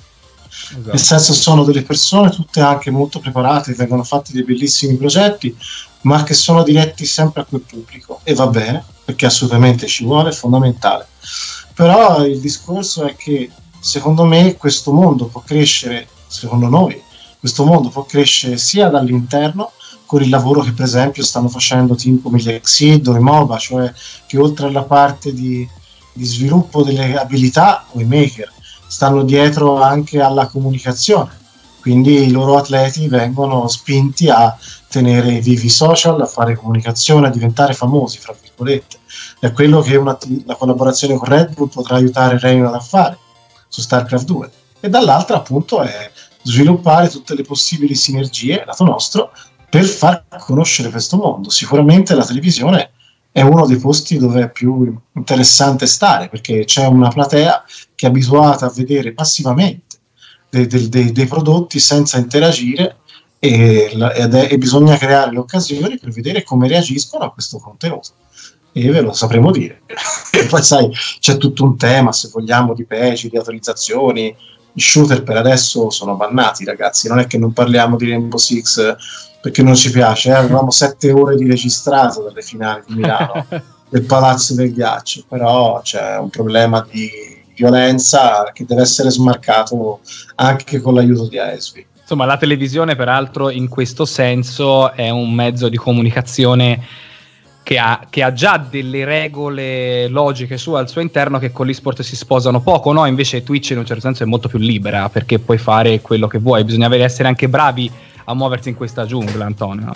Esatto. 0.50 0.89
Nel 0.89 1.00
senso 1.00 1.34
sono 1.34 1.63
delle 1.63 1.84
persone 1.84 2.29
tutte 2.29 2.60
anche 2.60 2.91
molto 2.91 3.19
preparate, 3.19 3.74
vengono 3.74 4.03
fatti 4.03 4.34
dei 4.34 4.43
bellissimi 4.43 4.95
progetti, 4.95 5.55
ma 6.05 6.24
che 6.24 6.33
sono 6.33 6.63
diretti 6.63 7.05
sempre 7.05 7.41
a 7.41 7.45
quel 7.45 7.62
pubblico 7.62 8.19
e 8.24 8.33
va 8.33 8.47
bene, 8.47 8.83
perché 9.03 9.25
assolutamente 9.25 9.88
ci 9.88 10.03
vuole, 10.03 10.29
è 10.29 10.33
fondamentale. 10.33 11.07
Però 11.74 12.25
il 12.25 12.39
discorso 12.39 13.05
è 13.05 13.15
che 13.15 13.50
secondo 13.79 14.24
me 14.24 14.55
questo 14.55 14.91
mondo 14.91 15.25
può 15.25 15.41
crescere, 15.41 16.07
secondo 16.27 16.67
noi, 16.67 17.01
questo 17.39 17.65
mondo 17.65 17.89
può 17.89 18.05
crescere 18.05 18.57
sia 18.57 18.88
dall'interno 18.88 19.71
con 20.05 20.21
il 20.21 20.29
lavoro 20.29 20.62
che 20.62 20.71
per 20.71 20.85
esempio 20.85 21.24
stanno 21.24 21.50
facendo 21.50 21.95
team 21.95 22.21
come 22.21 22.39
gli 22.39 22.50
Exid 22.50 23.07
o 23.07 23.15
i 23.15 23.19
MOBA, 23.19 23.57
cioè 23.57 23.91
che 24.27 24.38
oltre 24.38 24.67
alla 24.67 24.83
parte 24.83 25.33
di, 25.33 25.67
di 26.13 26.25
sviluppo 26.25 26.83
delle 26.83 27.17
abilità 27.17 27.85
o 27.91 28.00
i 28.00 28.05
maker 28.05 28.51
stanno 28.88 29.24
dietro 29.24 29.81
anche 29.81 30.21
alla 30.21 30.47
comunicazione. 30.47 31.43
Quindi 31.81 32.25
i 32.25 32.31
loro 32.31 32.57
atleti 32.57 33.07
vengono 33.07 33.67
spinti 33.67 34.29
a 34.29 34.57
tenere 34.95 35.41
vivi 35.41 35.65
i 35.65 35.69
social, 35.69 36.21
a 36.21 36.25
fare 36.25 36.55
comunicazione, 36.55 37.27
a 37.27 37.29
diventare 37.29 37.73
famosi, 37.73 38.17
fra 38.17 38.33
virgolette. 38.39 38.99
È 39.39 39.51
quello 39.51 39.81
che 39.81 39.97
una, 39.97 40.17
la 40.45 40.55
collaborazione 40.55 41.17
con 41.17 41.27
Red 41.27 41.53
Bull 41.53 41.67
potrà 41.67 41.97
aiutare 41.97 42.39
Reynolds 42.39 42.75
a 42.75 42.79
fare 42.79 43.17
su 43.67 43.81
StarCraft 43.81 44.25
2. 44.25 44.51
E 44.79 44.89
dall'altra 44.89 45.37
appunto 45.37 45.81
è 45.81 46.09
sviluppare 46.43 47.09
tutte 47.09 47.35
le 47.35 47.43
possibili 47.43 47.93
sinergie, 47.93 48.63
lato 48.65 48.85
nostro, 48.85 49.31
per 49.69 49.83
far 49.83 50.23
conoscere 50.39 50.89
questo 50.89 51.17
mondo. 51.17 51.49
Sicuramente 51.49 52.15
la 52.15 52.23
televisione 52.23 52.91
è 53.33 53.41
uno 53.41 53.65
dei 53.65 53.77
posti 53.77 54.17
dove 54.17 54.43
è 54.43 54.49
più 54.49 54.97
interessante 55.13 55.87
stare, 55.87 56.29
perché 56.29 56.63
c'è 56.63 56.85
una 56.85 57.09
platea 57.09 57.65
che 57.95 58.05
è 58.05 58.09
abituata 58.09 58.67
a 58.67 58.71
vedere 58.73 59.11
passivamente 59.11 59.97
dei, 60.49 60.67
dei, 60.67 60.87
dei, 60.87 61.11
dei 61.11 61.25
prodotti 61.25 61.79
senza 61.79 62.17
interagire 62.17 62.99
e, 63.39 63.89
è, 63.89 64.47
e, 64.51 64.57
bisogna 64.57 64.97
creare 64.97 65.31
le 65.31 65.39
occasioni 65.39 65.97
per 65.97 66.09
vedere 66.11 66.43
come 66.43 66.67
reagiscono 66.67 67.25
a 67.25 67.31
questo 67.31 67.57
contenuto. 67.57 68.09
E 68.71 68.89
ve 68.89 69.01
lo 69.01 69.13
sapremo 69.13 69.51
dire. 69.51 69.81
e 70.31 70.45
poi 70.45 70.63
sai, 70.63 70.89
c'è 71.19 71.37
tutto 71.37 71.63
un 71.63 71.77
tema, 71.77 72.11
se 72.11 72.29
vogliamo, 72.31 72.73
di 72.73 72.85
peci, 72.85 73.29
di 73.29 73.37
autorizzazioni, 73.37 74.35
i 74.73 74.81
shooter 74.81 75.23
per 75.23 75.37
adesso 75.37 75.89
sono 75.89 76.15
bannati, 76.15 76.65
ragazzi. 76.65 77.07
Non 77.07 77.19
è 77.19 77.27
che 77.27 77.37
non 77.37 77.53
parliamo 77.53 77.95
di 77.95 78.09
Rainbow 78.09 78.37
Six 78.37 78.95
perché 79.41 79.63
non 79.63 79.75
ci 79.75 79.91
piace. 79.91 80.29
Eh? 80.29 80.33
Avevamo 80.33 80.71
sette 80.71 81.11
ore 81.11 81.35
di 81.35 81.47
registrato 81.47 82.21
dalle 82.21 82.41
finali 82.41 82.83
di 82.87 82.95
Milano 82.95 83.45
del 83.89 84.03
Palazzo 84.03 84.55
del 84.55 84.73
Ghiaccio, 84.73 85.23
però 85.27 85.81
c'è 85.81 86.17
un 86.17 86.29
problema 86.29 86.85
di 86.89 87.09
violenza 87.55 88.51
che 88.53 88.65
deve 88.65 88.81
essere 88.81 89.09
smarcato 89.09 90.01
anche 90.35 90.81
con 90.81 90.95
l'aiuto 90.95 91.27
di 91.27 91.37
ASV. 91.37 91.85
Insomma, 92.05 92.25
la 92.25 92.38
televisione, 92.38 92.95
peraltro, 92.95 93.50
in 93.50 93.67
questo 93.67 94.05
senso 94.05 94.91
è 94.93 95.09
un 95.09 95.33
mezzo 95.33 95.69
di 95.69 95.75
comunicazione 95.75 96.85
che 97.63 97.79
ha, 97.79 98.05
che 98.07 98.21
ha, 98.21 98.31
già 98.31 98.57
delle 98.57 99.05
regole 99.05 100.07
logiche 100.07 100.55
su 100.55 100.74
al 100.74 100.88
suo 100.88 101.01
interno 101.01 101.39
che 101.39 101.51
con 101.51 101.65
l'esport 101.65 102.03
si 102.03 102.15
sposano 102.15 102.62
poco, 102.62 102.91
no? 102.91 103.07
Invece 103.07 103.41
Twitch 103.41 103.71
in 103.71 103.79
un 103.79 103.88
certo 103.88 104.03
senso 104.03 104.21
è 104.21 104.27
molto 104.27 104.47
più 104.47 104.59
libera 104.59 105.09
perché 105.09 105.39
puoi 105.39 105.57
fare 105.57 106.00
quello 106.01 106.27
che 106.27 106.38
vuoi, 106.38 106.63
bisogna 106.63 106.95
essere 106.95 107.27
anche 107.27 107.50
bravi 107.50 107.91
a 108.25 108.35
muoversi 108.35 108.69
in 108.69 108.75
questa 108.75 109.07
giungla, 109.07 109.43
Antonio. 109.43 109.91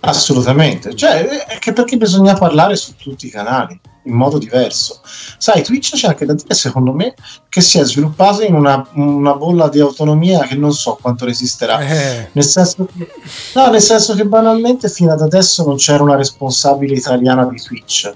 Assolutamente, 0.00 0.94
cioè 0.94 1.26
è 1.46 1.58
che 1.58 1.72
perché 1.72 1.96
bisogna 1.96 2.34
parlare 2.34 2.76
su 2.76 2.94
tutti 2.96 3.26
i 3.26 3.30
canali 3.30 3.78
in 4.08 4.14
modo 4.14 4.38
diverso. 4.38 5.00
Sai, 5.38 5.62
Twitch 5.62 5.94
c'è 5.94 6.08
anche 6.08 6.24
da 6.24 6.32
dire, 6.32 6.54
secondo 6.54 6.92
me, 6.92 7.14
che 7.48 7.60
si 7.60 7.78
è 7.78 7.84
sviluppato 7.84 8.42
in 8.42 8.54
una, 8.54 8.86
una 8.94 9.34
bolla 9.34 9.68
di 9.68 9.80
autonomia 9.80 10.40
che 10.40 10.56
non 10.56 10.72
so 10.72 10.98
quanto 11.00 11.24
resisterà. 11.24 11.80
Eh. 11.80 12.28
Nel, 12.32 12.44
senso 12.44 12.86
che, 12.86 13.08
no, 13.54 13.70
nel 13.70 13.82
senso 13.82 14.14
che 14.14 14.24
banalmente 14.24 14.88
fino 14.88 15.12
ad 15.12 15.20
adesso 15.20 15.64
non 15.64 15.76
c'era 15.76 16.02
una 16.02 16.16
responsabile 16.16 16.94
italiana 16.94 17.44
di 17.44 17.60
Twitch, 17.60 18.10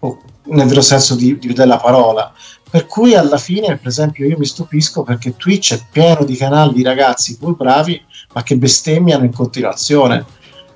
o, 0.00 0.18
nel 0.44 0.66
vero 0.66 0.80
senso 0.80 1.14
di, 1.14 1.38
di, 1.38 1.52
della 1.52 1.76
parola. 1.76 2.32
Per 2.70 2.86
cui 2.86 3.14
alla 3.14 3.38
fine, 3.38 3.76
per 3.78 3.88
esempio, 3.88 4.26
io 4.26 4.36
mi 4.36 4.44
stupisco 4.44 5.02
perché 5.02 5.36
Twitch 5.36 5.74
è 5.74 5.80
pieno 5.90 6.24
di 6.24 6.36
canali 6.36 6.74
di 6.74 6.82
ragazzi 6.82 7.38
pur 7.38 7.56
bravi, 7.56 8.00
ma 8.34 8.42
che 8.42 8.56
bestemmiano 8.58 9.24
in 9.24 9.32
continuazione. 9.32 10.24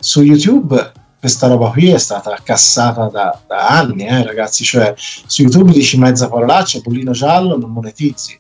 Su 0.03 0.23
YouTube 0.23 0.93
questa 1.21 1.47
roba 1.47 1.71
qui 1.71 1.91
è 1.91 1.99
stata 1.99 2.37
cassata 2.43 3.07
da, 3.07 3.41
da 3.47 3.69
anni, 3.69 4.05
eh, 4.05 4.25
ragazzi. 4.25 4.65
Cioè, 4.65 4.93
su 4.97 5.43
YouTube 5.43 5.71
dici 5.71 5.97
mezza 5.97 6.29
parolaccia, 6.29 6.81
pollino 6.81 7.13
giallo, 7.13 7.57
non 7.57 7.71
monetizzi. 7.71 8.37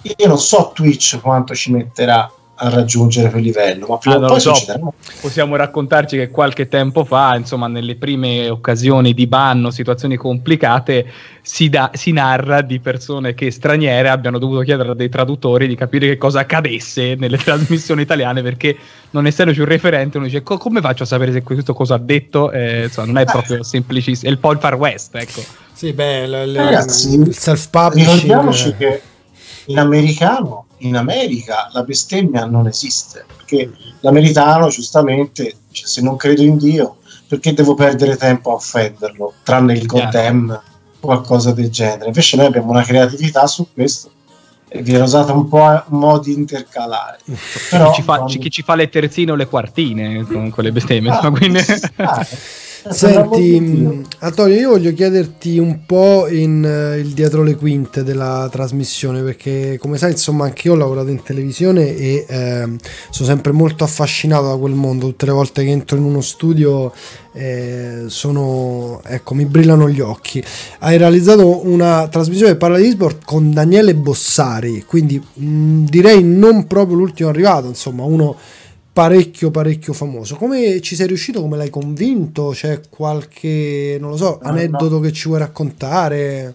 Io 0.00 0.26
non 0.26 0.38
so 0.38 0.72
Twitch 0.74 1.20
quanto 1.20 1.54
ci 1.54 1.72
metterà 1.72 2.26
a 2.58 2.68
raggiungere 2.70 3.30
quel 3.30 3.42
livello, 3.42 3.86
ma 3.86 3.98
prima 3.98 4.16
ah, 4.16 4.24
o 4.24 4.26
poi 4.26 4.40
so. 4.40 4.54
succederà. 4.54 4.80
Possiamo 5.20 5.56
raccontarci 5.56 6.16
che 6.16 6.30
qualche 6.30 6.68
tempo 6.68 7.04
fa, 7.04 7.36
insomma, 7.36 7.66
nelle 7.66 7.96
prime 7.96 8.48
occasioni 8.48 9.12
di 9.12 9.26
banno, 9.26 9.70
situazioni 9.70 10.16
complicate, 10.16 11.06
si, 11.42 11.68
da, 11.68 11.90
si 11.94 12.12
narra 12.12 12.62
di 12.62 12.80
persone 12.80 13.34
che 13.34 13.50
straniere 13.50 14.08
abbiano 14.08 14.38
dovuto 14.38 14.60
chiedere 14.60 14.90
a 14.90 14.94
dei 14.94 15.08
traduttori 15.08 15.68
di 15.68 15.76
capire 15.76 16.08
che 16.08 16.16
cosa 16.16 16.40
accadesse 16.40 17.14
nelle 17.14 17.36
trasmissioni 17.38 18.02
italiane 18.02 18.42
perché 18.42 18.76
non 19.10 19.26
essendoci 19.26 19.60
un 19.60 19.66
referente 19.66 20.16
uno 20.16 20.26
dice 20.26 20.42
come 20.42 20.80
faccio 20.80 21.04
a 21.04 21.06
sapere 21.06 21.30
se 21.30 21.44
questo 21.44 21.72
cosa 21.72 21.94
ha 21.94 21.98
detto 21.98 22.50
eh, 22.50 22.84
insomma, 22.84 23.06
non 23.06 23.18
è 23.18 23.24
proprio 23.24 23.62
semplicissimo 23.62 24.28
è 24.28 24.32
il 24.32 24.40
po' 24.40 24.50
il 24.50 24.58
far 24.58 24.74
west 24.74 25.14
ecco 25.14 25.40
sì 25.72 25.92
beh 25.92 26.26
l- 26.26 26.50
l- 26.50 26.56
Ragazzi, 26.56 27.14
il 27.14 27.32
self 27.32 27.70
publishing 27.70 28.22
ricordiamoci 28.22 28.74
che 28.76 29.00
in 29.66 29.78
americano 29.78 30.65
in 30.78 30.96
America 30.96 31.68
la 31.72 31.82
bestemmia 31.82 32.44
non 32.44 32.66
esiste, 32.66 33.24
perché 33.36 33.70
l'americano 34.00 34.68
giustamente 34.68 35.56
dice 35.68 35.86
se 35.86 36.02
non 36.02 36.16
credo 36.16 36.42
in 36.42 36.56
Dio, 36.58 36.96
perché 37.28 37.52
devo 37.52 37.74
perdere 37.74 38.16
tempo 38.16 38.50
a 38.50 38.54
offenderlo, 38.54 39.34
tranne 39.42 39.74
il 39.74 39.86
condemn 39.86 40.50
o 40.50 40.62
qualcosa 41.00 41.52
del 41.52 41.70
genere. 41.70 42.06
Invece 42.06 42.36
noi 42.36 42.46
abbiamo 42.46 42.70
una 42.70 42.82
creatività 42.82 43.46
su 43.46 43.68
questo 43.72 44.10
e 44.68 44.82
viene 44.82 45.04
usata 45.04 45.32
un 45.32 45.48
po' 45.48 45.62
a 45.62 45.84
modi 45.88 46.32
intercalari. 46.32 47.22
Però, 47.70 47.90
chi, 47.90 47.96
ci 47.96 48.02
fa, 48.02 48.16
quando... 48.16 48.38
chi 48.38 48.50
ci 48.50 48.62
fa 48.62 48.74
le 48.74 48.88
terzine 48.88 49.32
o 49.32 49.34
le 49.34 49.46
quartine 49.46 50.24
con, 50.24 50.50
con 50.50 50.64
le 50.64 50.72
bestemmie. 50.72 51.10
Ah, 51.10 51.30
quindi... 51.30 51.60
Senti, 52.90 54.04
Antonio, 54.20 54.54
io 54.54 54.70
voglio 54.70 54.92
chiederti 54.92 55.58
un 55.58 55.84
po' 55.84 56.28
in, 56.28 56.62
uh, 56.62 56.98
il 56.98 57.12
dietro 57.12 57.42
le 57.42 57.54
quinte 57.56 58.02
della 58.02 58.48
trasmissione, 58.50 59.22
perché 59.22 59.78
come 59.80 59.98
sai, 59.98 60.12
insomma, 60.12 60.44
anche 60.44 60.68
io 60.68 60.74
ho 60.74 60.76
lavorato 60.76 61.08
in 61.08 61.22
televisione 61.22 61.96
e 61.96 62.24
eh, 62.28 62.68
sono 63.10 63.28
sempre 63.28 63.52
molto 63.52 63.84
affascinato 63.84 64.48
da 64.48 64.56
quel 64.56 64.74
mondo. 64.74 65.08
Tutte 65.08 65.26
le 65.26 65.32
volte 65.32 65.64
che 65.64 65.70
entro 65.70 65.96
in 65.96 66.04
uno 66.04 66.20
studio 66.20 66.92
eh, 67.32 68.04
sono, 68.06 69.00
ecco, 69.04 69.34
mi 69.34 69.44
brillano 69.44 69.88
gli 69.88 70.00
occhi. 70.00 70.42
Hai 70.80 70.96
realizzato 70.96 71.66
una 71.66 72.08
trasmissione 72.08 72.52
che 72.52 72.58
parla 72.58 72.78
di 72.78 72.90
sport 72.90 73.24
con 73.24 73.52
Daniele 73.52 73.94
Bossari, 73.94 74.84
quindi 74.86 75.18
mh, 75.18 75.46
mm, 75.46 75.84
direi 75.86 76.22
non 76.22 76.66
proprio 76.66 76.96
l'ultimo 76.96 77.28
arrivato, 77.28 77.66
insomma, 77.68 78.04
uno 78.04 78.36
parecchio 78.96 79.50
parecchio 79.50 79.92
famoso. 79.92 80.36
Come 80.36 80.80
ci 80.80 80.94
sei 80.96 81.06
riuscito? 81.06 81.42
Come 81.42 81.58
l'hai 81.58 81.68
convinto? 81.68 82.52
C'è 82.54 82.80
qualche, 82.88 83.98
non 84.00 84.08
lo 84.08 84.16
so, 84.16 84.38
aneddoto 84.42 84.94
no. 84.94 85.00
che 85.00 85.12
ci 85.12 85.28
vuoi 85.28 85.40
raccontare? 85.40 86.54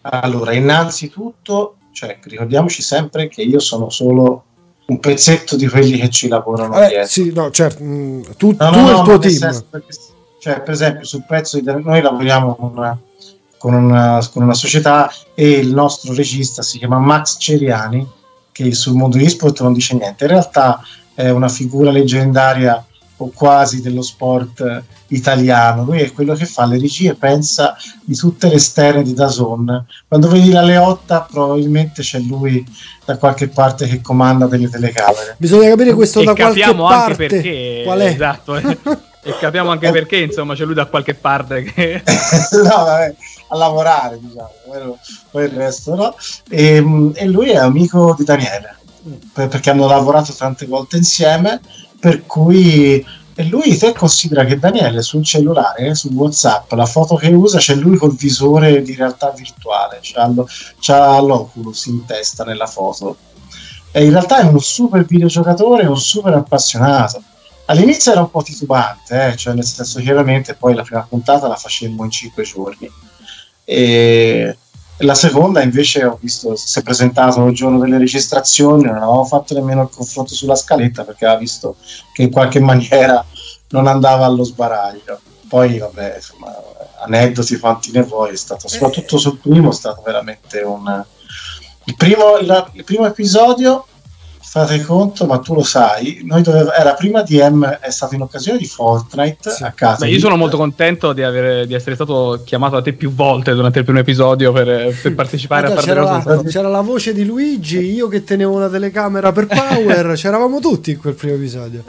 Allora, 0.00 0.54
innanzitutto, 0.54 1.76
cioè, 1.92 2.18
ricordiamoci 2.24 2.82
sempre 2.82 3.28
che 3.28 3.42
io 3.42 3.60
sono 3.60 3.90
solo 3.90 4.42
un 4.86 4.98
pezzetto 4.98 5.54
di 5.54 5.68
quelli 5.68 5.98
che 5.98 6.08
ci 6.08 6.26
lavorano 6.26 6.76
eh, 6.82 6.88
dietro. 6.88 7.06
Sì, 7.06 7.32
no, 7.32 7.48
certo, 7.52 7.84
mm, 7.84 8.22
tu, 8.36 8.56
no, 8.58 8.70
tu 8.70 8.80
no, 8.80 8.88
e 8.88 8.92
il 8.94 9.02
tuo 9.02 9.18
team. 9.18 9.64
Perché, 9.70 9.92
cioè, 10.40 10.62
per 10.62 10.74
esempio, 10.74 11.04
sul 11.04 11.22
pezzo 11.24 11.60
di 11.60 11.64
noi 11.64 12.02
lavoriamo 12.02 12.56
con 12.56 12.72
una, 12.74 12.98
con, 13.56 13.72
una, 13.72 14.28
con 14.32 14.42
una 14.42 14.54
società 14.54 15.12
e 15.32 15.48
il 15.48 15.72
nostro 15.72 16.12
regista 16.12 16.62
si 16.62 16.78
chiama 16.78 16.98
Max 16.98 17.36
Ceriani 17.38 18.16
che 18.64 18.74
sul 18.74 18.94
mondo 18.94 19.18
e-sport 19.18 19.60
non 19.62 19.72
dice 19.72 19.94
niente. 19.94 20.24
In 20.24 20.30
realtà 20.30 20.80
è 21.14 21.30
una 21.30 21.48
figura 21.48 21.90
leggendaria 21.90 22.84
o 23.20 23.30
quasi 23.34 23.80
dello 23.80 24.02
sport 24.02 24.82
italiano. 25.08 25.84
Lui 25.84 26.00
è 26.00 26.12
quello 26.12 26.34
che 26.34 26.44
fa 26.44 26.66
le 26.66 26.78
regie, 26.78 27.14
pensa 27.14 27.76
di 28.04 28.14
tutte 28.14 28.48
le 28.48 28.58
sterne 28.58 29.02
di 29.02 29.14
Dazon. 29.14 29.84
Quando 30.06 30.28
vedi 30.28 30.50
la 30.50 30.62
Leotta, 30.62 31.26
probabilmente 31.30 32.02
c'è 32.02 32.18
lui 32.18 32.64
da 33.04 33.16
qualche 33.16 33.48
parte 33.48 33.86
che 33.86 34.00
comanda 34.00 34.46
delle 34.46 34.68
telecamere. 34.68 35.36
Bisogna 35.38 35.68
capire 35.68 35.94
questo 35.94 36.20
e 36.20 36.24
da 36.24 36.34
qualche 36.34 36.60
capiamo 36.60 36.86
parte. 36.86 37.10
anche 37.10 37.26
perché. 37.26 37.82
Qual 37.84 37.98
è? 38.00 38.06
Esatto. 38.06 38.56
eh. 38.56 38.78
e 39.22 39.36
capiamo 39.38 39.70
anche 39.70 39.90
perché, 39.90 40.18
insomma, 40.18 40.54
c'è 40.54 40.64
lui 40.64 40.74
da 40.74 40.86
qualche 40.86 41.14
parte 41.14 41.62
che. 41.62 42.02
no, 42.62 42.68
vabbè, 42.68 43.14
a 43.48 43.56
lavorare, 43.56 44.18
diciamo, 44.20 44.98
poi 45.30 45.44
il 45.44 45.50
resto 45.50 45.94
no. 45.94 46.14
E, 46.48 47.12
e 47.14 47.26
lui 47.26 47.50
è 47.50 47.56
amico 47.56 48.14
di 48.16 48.24
Daniele, 48.24 48.76
per- 49.32 49.48
perché 49.48 49.70
hanno 49.70 49.86
lavorato 49.86 50.32
tante 50.32 50.66
volte 50.66 50.96
insieme, 50.96 51.60
per 51.98 52.26
cui 52.26 53.04
e 53.40 53.44
lui 53.44 53.76
te 53.76 53.92
considera 53.92 54.44
che 54.44 54.58
Daniele 54.58 55.00
sul 55.00 55.24
cellulare, 55.24 55.94
su 55.94 56.08
WhatsApp, 56.08 56.72
la 56.72 56.86
foto 56.86 57.14
che 57.14 57.28
usa 57.28 57.58
c'è 57.58 57.76
lui 57.76 57.96
col 57.96 58.16
visore 58.16 58.82
di 58.82 58.96
realtà 58.96 59.30
virtuale, 59.30 60.00
c'ha, 60.02 60.26
lo- 60.26 60.48
c'ha 60.80 61.20
l'Oculus 61.20 61.86
in 61.86 62.04
testa 62.04 62.42
nella 62.42 62.66
foto. 62.66 63.16
E 63.92 64.04
in 64.04 64.10
realtà 64.10 64.40
è 64.40 64.44
uno 64.44 64.58
super 64.58 65.04
videogiocatore, 65.04 65.86
un 65.86 65.96
super 66.00 66.34
appassionato. 66.34 67.22
All'inizio 67.66 68.10
era 68.10 68.22
un 68.22 68.30
po' 68.32 68.42
titubante, 68.42 69.28
eh, 69.28 69.36
cioè 69.36 69.54
nel 69.54 69.64
senso 69.64 70.00
chiaramente 70.00 70.54
poi 70.54 70.74
la 70.74 70.82
prima 70.82 71.06
puntata 71.08 71.46
la 71.46 71.54
facemmo 71.54 72.02
in 72.02 72.10
5 72.10 72.42
giorni. 72.42 72.90
E 73.70 74.56
la 75.00 75.14
seconda 75.14 75.60
invece 75.62 76.02
ho 76.06 76.16
visto, 76.18 76.56
si 76.56 76.78
è 76.78 76.82
presentato 76.82 77.44
il 77.44 77.54
giorno 77.54 77.78
delle 77.78 77.98
registrazioni, 77.98 78.84
non 78.84 78.96
avevamo 78.96 79.26
fatto 79.26 79.52
nemmeno 79.52 79.82
il 79.82 79.90
confronto 79.94 80.32
sulla 80.32 80.56
scaletta 80.56 81.04
perché 81.04 81.26
aveva 81.26 81.38
visto 81.40 81.76
che 82.14 82.22
in 82.22 82.30
qualche 82.30 82.60
maniera 82.64 83.22
non 83.68 83.86
andava 83.86 84.24
allo 84.24 84.42
sbaraglio. 84.42 85.20
Poi 85.46 85.76
vabbè, 85.76 86.14
insomma, 86.16 86.54
aneddoti 87.04 87.58
quanti 87.58 87.90
ne 87.90 88.02
vuoi, 88.04 88.32
è 88.32 88.36
stato 88.36 88.68
soprattutto 88.68 89.18
sul 89.18 89.36
primo 89.38 89.68
è 89.68 89.74
stato 89.74 90.00
veramente 90.02 90.60
un... 90.60 91.04
Il 91.84 91.94
primo, 91.94 92.38
il- 92.38 92.70
il 92.72 92.84
primo 92.84 93.04
episodio 93.04 93.86
fate 94.50 94.80
conto, 94.82 95.26
ma 95.26 95.38
tu 95.38 95.52
lo 95.54 95.62
sai, 95.62 96.20
noi 96.24 96.40
doveva- 96.42 96.74
era 96.74 96.94
prima 96.94 97.22
di 97.22 97.36
M, 97.38 97.64
è 97.66 97.90
stato 97.90 98.14
in 98.14 98.22
occasione 98.22 98.56
di 98.58 98.64
Fortnite 98.66 99.50
Sì. 99.50 99.62
a 99.62 99.72
casa. 99.72 100.06
Beh, 100.06 100.10
io 100.12 100.18
sono 100.18 100.36
molto 100.36 100.56
contento 100.56 101.12
di, 101.12 101.22
avere- 101.22 101.66
di 101.66 101.74
essere 101.74 101.94
stato 101.94 102.40
chiamato 102.44 102.76
da 102.76 102.82
te 102.82 102.94
più 102.94 103.12
volte 103.12 103.52
durante 103.54 103.80
il 103.80 103.84
primo 103.84 104.00
episodio 104.00 104.50
per, 104.52 104.94
per 105.02 105.14
partecipare 105.14 105.66
Guarda, 105.66 105.80
a 105.80 105.84
c'era, 105.84 106.02
la, 106.02 106.22
cose. 106.24 106.48
c'era 106.48 106.68
la 106.68 106.80
voce 106.80 107.12
di 107.12 107.24
Luigi, 107.26 107.78
io 107.92 108.08
che 108.08 108.24
tenevo 108.24 108.54
una 108.54 108.68
telecamera 108.68 109.32
per 109.32 109.46
Power, 109.46 110.12
c'eravamo 110.16 110.60
tutti 110.60 110.92
in 110.92 110.98
quel 110.98 111.14
primo 111.14 111.34
episodio. 111.34 111.84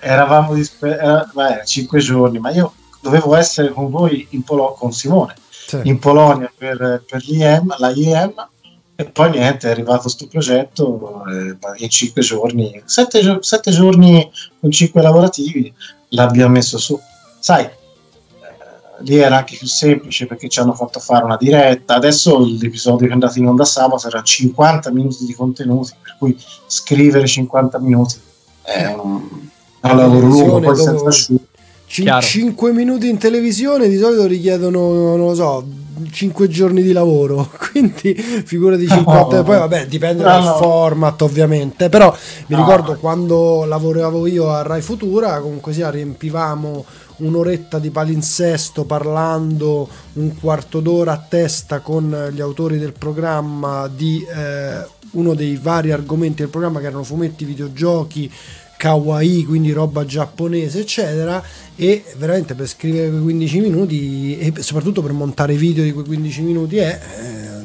Eravamo 0.00 0.54
dispe- 0.54 0.96
era, 0.98 1.28
beh, 1.32 1.62
cinque 1.64 1.98
giorni, 2.00 2.38
ma 2.38 2.50
io 2.50 2.72
dovevo 3.00 3.34
essere 3.34 3.70
con 3.70 3.90
voi 3.90 4.26
in 4.30 4.42
Polo- 4.42 4.74
con 4.78 4.92
Simone 4.92 5.34
Sì. 5.50 5.80
in 5.84 5.98
Polonia 5.98 6.50
per, 6.56 7.02
per 7.08 7.22
l'IEM, 7.24 7.74
la 7.78 7.90
IEM 7.90 8.32
e 8.98 9.04
poi 9.04 9.30
niente, 9.30 9.68
è 9.68 9.70
arrivato 9.70 10.02
questo 10.02 10.26
progetto 10.26 11.22
eh, 11.28 11.56
in 11.82 11.88
cinque 11.90 12.22
giorni, 12.22 12.82
sette, 12.86 13.20
gio- 13.20 13.42
sette 13.42 13.70
giorni 13.70 14.30
con 14.58 14.70
cinque 14.70 15.02
lavorativi 15.02 15.72
l'abbiamo 16.08 16.52
messo 16.54 16.78
su. 16.78 16.98
Sai, 17.38 17.64
eh, 17.64 17.70
lì 19.00 19.18
era 19.18 19.36
anche 19.36 19.56
più 19.58 19.66
semplice 19.66 20.24
perché 20.24 20.48
ci 20.48 20.60
hanno 20.60 20.72
fatto 20.72 20.98
fare 20.98 21.24
una 21.24 21.36
diretta. 21.36 21.96
Adesso 21.96 22.38
l'episodio 22.58 23.04
che 23.06 23.10
è 23.10 23.12
andato 23.12 23.38
in 23.38 23.46
onda 23.46 23.66
sabato 23.66 24.06
era 24.06 24.22
50 24.22 24.90
minuti 24.90 25.26
di 25.26 25.34
contenuti, 25.34 25.92
per 26.02 26.16
cui 26.18 26.34
scrivere 26.66 27.26
50 27.26 27.78
minuti 27.78 28.18
è 28.62 28.86
un, 28.86 29.28
è 29.80 29.90
un 29.90 29.96
lavoro 29.96 30.26
lungo, 30.26 30.52
poi 30.52 30.74
Dopo- 30.74 30.74
senza 30.76 31.08
asciutto. 31.08 31.44
Cin- 31.86 32.04
Chiaro. 32.04 32.26
5 32.26 32.72
minuti 32.72 33.08
in 33.08 33.18
televisione 33.18 33.88
di 33.88 33.98
solito 33.98 34.26
richiedono, 34.26 35.14
non 35.16 35.18
lo 35.18 35.34
so, 35.34 35.64
5 36.10 36.48
giorni 36.48 36.82
di 36.82 36.92
lavoro, 36.92 37.50
quindi 37.72 38.14
figura 38.14 38.76
di 38.76 38.86
50, 38.88 39.36
No. 39.36 39.42
poi 39.42 39.58
vabbè 39.58 39.86
dipende 39.86 40.22
No, 40.22 40.28
dal 40.28 40.56
format 40.58 41.20
ovviamente, 41.22 41.88
però 41.88 42.14
mi 42.48 42.56
No. 42.56 42.62
ricordo 42.64 42.96
quando 42.96 43.64
lavoravo 43.64 44.26
io 44.26 44.50
a 44.50 44.62
Rai 44.62 44.82
Futura, 44.82 45.40
comunque 45.40 45.72
sia 45.72 45.90
riempivamo 45.90 46.84
un'oretta 47.18 47.78
di 47.78 47.90
palinsesto 47.90 48.84
parlando 48.84 49.88
un 50.14 50.38
quarto 50.38 50.80
d'ora 50.80 51.12
a 51.12 51.24
testa 51.26 51.80
con 51.80 52.28
gli 52.32 52.40
autori 52.42 52.78
del 52.78 52.92
programma 52.92 53.88
di 53.88 54.22
eh, 54.22 54.86
uno 55.12 55.32
dei 55.34 55.56
vari 55.56 55.92
argomenti 55.92 56.42
del 56.42 56.50
programma 56.50 56.78
che 56.80 56.86
erano 56.86 57.04
fumetti, 57.04 57.46
videogiochi, 57.46 58.30
kawaii, 58.76 59.44
quindi 59.44 59.72
roba 59.72 60.04
giapponese, 60.04 60.80
eccetera. 60.80 61.42
E 61.74 62.04
veramente 62.16 62.54
per 62.54 62.66
scrivere 62.66 63.10
quei 63.10 63.22
15 63.22 63.60
minuti 63.60 64.38
e 64.38 64.62
soprattutto 64.62 65.02
per 65.02 65.12
montare 65.12 65.54
video 65.54 65.84
di 65.84 65.92
quei 65.92 66.04
15 66.04 66.40
minuti 66.42 66.76
eh, 66.76 66.98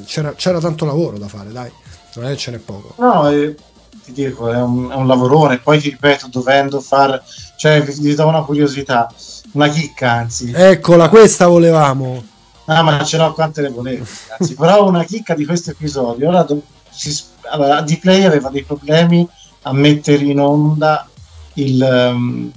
c'era, 0.06 0.34
c'era 0.34 0.60
tanto 0.60 0.86
lavoro 0.86 1.18
da 1.18 1.28
fare, 1.28 1.52
dai, 1.52 1.72
non 2.16 2.26
è 2.26 2.30
che 2.30 2.38
ce 2.38 2.52
n'è 2.52 2.58
poco. 2.58 2.96
No, 2.98 3.30
eh, 3.30 3.56
ti 4.04 4.12
dico, 4.12 4.50
è 4.50 4.62
un, 4.62 4.90
è 4.92 4.96
un 4.96 5.08
lavorone. 5.08 5.60
Poi 5.60 5.80
ti 5.80 5.90
ripeto, 5.90 6.28
dovendo 6.30 6.80
fare, 6.82 7.22
cioè, 7.58 7.82
vi, 7.82 8.16
do 8.16 8.28
una 8.28 8.44
curiosità, 8.44 9.12
una 9.54 9.70
chicca, 9.70 10.12
anzi. 10.12 10.52
Eccola, 10.54 11.10
questa 11.10 11.48
volevamo. 11.48 12.24
Ah, 12.66 12.84
ma 12.84 13.04
ce 13.04 13.18
l'ho 13.18 13.34
quante 13.34 13.62
ne 13.62 13.70
volevo. 13.70 14.06
Anzi, 14.38 14.56
però 14.56 14.88
una 14.88 15.04
chicca 15.04 15.34
di 15.34 15.46
questo 15.46 15.72
episodio. 15.72 16.30
Ora, 16.30 16.44
do- 16.44 16.62
si, 16.90 17.16
allora, 17.50 17.82
Dplay 17.82 18.24
aveva 18.26 18.50
dei 18.50 18.64
problemi 18.64 19.28
a 19.64 19.74
mettere 19.74 20.24
in 20.24 20.40
onda 20.40 21.08
il 21.56 21.82
ehm, 21.82 22.52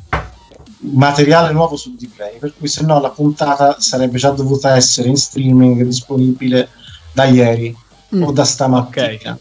materiale 0.79 1.53
nuovo 1.53 1.77
su 1.77 1.95
Dplay, 1.95 2.39
per 2.39 2.55
cui 2.57 2.69
se 2.69 2.83
no 2.83 3.01
la 3.01 3.11
puntata 3.11 3.77
sarebbe 3.81 4.19
già 4.19 4.31
dovuta 4.31 4.77
essere 4.77 5.09
in 5.09 5.17
streaming 5.17 5.83
disponibile 5.83 6.69
da 7.13 7.25
ieri 7.25 7.83
Mm. 8.15 8.23
o 8.23 8.33
da 8.33 8.45
stamattina. 8.45 9.39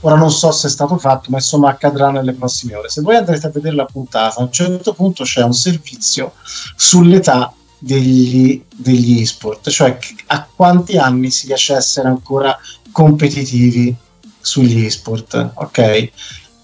Ora 0.00 0.16
non 0.16 0.30
so 0.30 0.50
se 0.50 0.66
è 0.66 0.70
stato 0.70 0.98
fatto, 0.98 1.30
ma 1.30 1.38
insomma 1.38 1.70
accadrà 1.70 2.10
nelle 2.10 2.32
prossime 2.32 2.74
ore. 2.74 2.88
Se 2.88 3.00
voi 3.00 3.16
andrete 3.16 3.46
a 3.46 3.50
vedere 3.50 3.74
la 3.74 3.86
puntata, 3.86 4.40
a 4.40 4.42
un 4.42 4.52
certo 4.52 4.92
punto 4.92 5.24
c'è 5.24 5.42
un 5.42 5.54
servizio 5.54 6.32
sull'età 6.76 7.52
degli, 7.78 8.62
degli 8.74 9.20
e-sport, 9.20 9.68
cioè 9.70 9.96
a 10.26 10.46
quanti 10.54 10.98
anni 10.98 11.30
si 11.30 11.46
riesce 11.46 11.74
a 11.74 11.78
essere 11.78 12.08
ancora 12.08 12.56
competitivi 12.92 13.94
sugli 14.40 14.84
e-sport, 14.84 15.52
ok? 15.54 16.10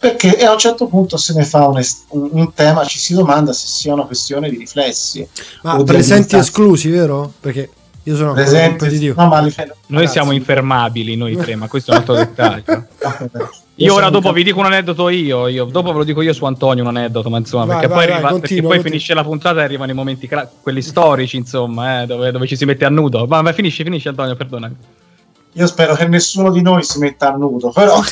Perché 0.02 0.36
e 0.36 0.44
a 0.44 0.50
un 0.50 0.58
certo 0.58 0.88
punto 0.88 1.16
se 1.16 1.32
ne 1.32 1.44
fa 1.44 1.68
un, 1.68 1.78
es- 1.78 2.02
un- 2.08 2.52
tema, 2.54 2.84
ci 2.84 2.98
si 2.98 3.14
domanda 3.14 3.52
se 3.52 3.68
sia 3.68 3.92
una 3.94 4.02
questione 4.04 4.50
di 4.50 4.56
riflessi. 4.56 5.24
Ma 5.62 5.76
di 5.76 5.84
presenti 5.84 6.34
esclusi, 6.36 6.90
vero? 6.90 7.32
Perché 7.38 7.70
io 8.02 8.16
sono 8.16 8.30
ancora 8.30 8.44
Presenti- 8.46 8.78
competitivo. 8.78 9.22
no, 9.22 9.28
ma 9.28 9.40
livello- 9.40 9.76
Noi 9.86 10.08
siamo 10.08 10.32
infermabili, 10.32 11.14
noi 11.14 11.36
tre, 11.36 11.54
ma 11.54 11.68
questo 11.68 11.92
è 11.92 11.94
un 11.94 12.00
altro 12.00 12.14
dettaglio. 12.16 12.86
Io 13.76 13.94
ora 13.94 14.10
dopo 14.10 14.32
vi 14.32 14.44
dico 14.44 14.58
un 14.60 14.66
aneddoto 14.66 15.08
io, 15.08 15.48
io 15.48 15.64
dopo 15.64 15.92
ve 15.92 15.98
lo 15.98 16.04
dico 16.04 16.20
io 16.20 16.32
su 16.34 16.44
Antonio 16.44 16.82
un 16.82 16.88
aneddoto, 16.94 17.30
ma 17.30 17.38
insomma, 17.38 17.64
Vai, 17.64 17.74
perché, 17.80 17.88
vai, 17.88 17.96
poi, 17.96 18.06
vai, 18.06 18.14
arriva- 18.16 18.30
continua, 18.30 18.68
perché 18.68 18.82
poi 18.82 18.90
finisce 18.90 19.14
la 19.14 19.24
puntata 19.24 19.60
e 19.60 19.64
arrivano 19.64 19.90
i 19.90 19.94
momenti, 19.94 20.28
quelli 20.62 20.82
storici, 20.82 21.36
insomma, 21.38 22.02
eh, 22.02 22.06
dove, 22.06 22.30
dove 22.30 22.46
ci 22.46 22.54
si 22.54 22.64
mette 22.66 22.84
a 22.84 22.90
nudo. 22.90 23.26
Ma, 23.26 23.40
ma 23.40 23.52
finisci, 23.52 23.82
finisci 23.82 24.08
Antonio, 24.08 24.36
perdonami. 24.36 24.76
Io 25.54 25.66
spero 25.66 25.94
che 25.94 26.06
nessuno 26.06 26.50
di 26.50 26.62
noi 26.62 26.82
si 26.82 26.98
metta 26.98 27.32
a 27.32 27.36
nudo, 27.36 27.70
però 27.70 28.00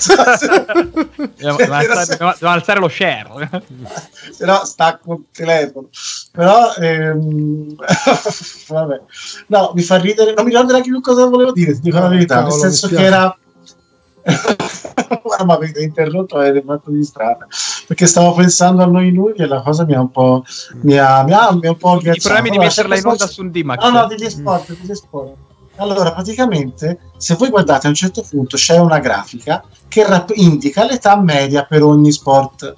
Dobbiamo, 1.16 1.56
dobbiamo 1.56 1.74
alzare, 1.74 2.06
dobbiamo- 2.06 2.34
alzare 2.54 2.80
lo 2.80 2.88
share. 2.88 3.62
se 4.30 4.44
no 4.44 4.60
stacco 4.64 5.14
il 5.14 5.24
telefono. 5.32 5.88
Però 6.32 6.74
ehm, 6.74 7.74
vabbè. 8.68 9.00
No, 9.46 9.72
mi 9.74 9.82
fa 9.82 9.96
ridere, 9.96 10.34
non 10.34 10.44
mi 10.44 10.50
ricordo 10.50 10.72
neanche 10.72 10.90
più 10.90 11.00
cosa 11.00 11.24
volevo 11.26 11.52
dire, 11.52 11.72
ti 11.74 11.80
dico 11.80 11.98
la 11.98 12.06
Ah, 12.06 12.08
verità, 12.08 12.34
cavolo, 12.42 12.56
nel 12.56 12.64
mi 12.70 12.76
senso 12.76 12.88
che 12.94 13.02
era 13.04 13.34
Guarda, 15.22 15.44
ma 15.48 15.54
avete 15.54 15.80
interrotto 15.82 16.42
e 16.42 16.48
avete 16.48 16.62
fatto 16.66 16.90
di 16.90 17.02
strada 17.02 17.46
perché 17.86 18.06
stavo 18.06 18.34
pensando 18.34 18.82
a 18.82 18.86
noi 18.86 19.10
lui 19.12 19.32
e 19.34 19.46
la 19.46 19.62
cosa 19.62 19.86
mi 19.86 19.94
ha 19.94 20.00
un 20.00 20.10
po' 20.10 20.44
mi 20.82 20.98
ha, 20.98 21.22
mi 21.24 21.32
ha, 21.32 21.50
mi 21.54 21.66
ha 21.66 21.70
un 21.70 21.76
po' 21.78 21.98
I 22.02 22.18
problemi 22.20 22.50
di 22.50 22.58
metterla 22.58 22.98
in 22.98 23.06
onda 23.06 23.26
su 23.26 23.40
un 23.40 23.50
D-Max. 23.50 23.82
No, 23.82 23.90
no, 23.90 24.06
degli 24.06 24.28
sport, 24.28 24.76
degli 24.78 24.94
sport. 24.94 25.36
Allora, 25.80 26.12
praticamente, 26.12 26.98
se 27.16 27.34
voi 27.36 27.48
guardate 27.48 27.86
a 27.86 27.88
un 27.88 27.94
certo 27.94 28.22
punto 28.28 28.56
c'è 28.56 28.76
una 28.78 28.98
grafica 28.98 29.64
che 29.88 30.06
rap- 30.06 30.32
indica 30.34 30.84
l'età 30.84 31.16
media 31.16 31.64
per 31.64 31.82
ogni 31.82 32.12
sport 32.12 32.74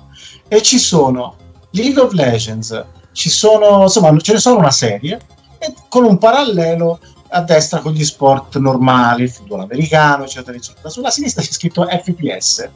e 0.47 0.63
ci 0.63 0.79
sono 0.79 1.35
League 1.71 2.01
of 2.01 2.13
Legends, 2.13 2.85
ci 3.11 3.29
sono, 3.29 3.83
insomma, 3.83 4.17
ce 4.19 4.35
ne 4.35 4.39
sono 4.39 4.59
una 4.59 4.71
serie 4.71 5.19
e 5.59 5.75
con 5.89 6.05
un 6.05 6.17
parallelo 6.17 7.01
a 7.31 7.41
destra 7.41 7.81
con 7.81 7.93
gli 7.93 8.05
sport 8.05 8.59
normali, 8.59 9.25
il 9.25 9.31
football 9.31 9.61
americano, 9.61 10.23
eccetera, 10.23 10.57
eccetera. 10.57 10.89
Sulla 10.89 11.11
sinistra 11.11 11.43
c'è 11.43 11.51
scritto 11.51 11.85
FPS. 11.85 12.71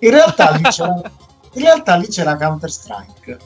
In 0.00 0.10
realtà 0.10 0.50
lì 0.50 0.62
c'era, 0.64 1.00
in 1.52 1.62
realtà 1.62 1.96
lì 1.96 2.08
c'era 2.08 2.36
Counter 2.36 2.70
Strike, 2.70 3.38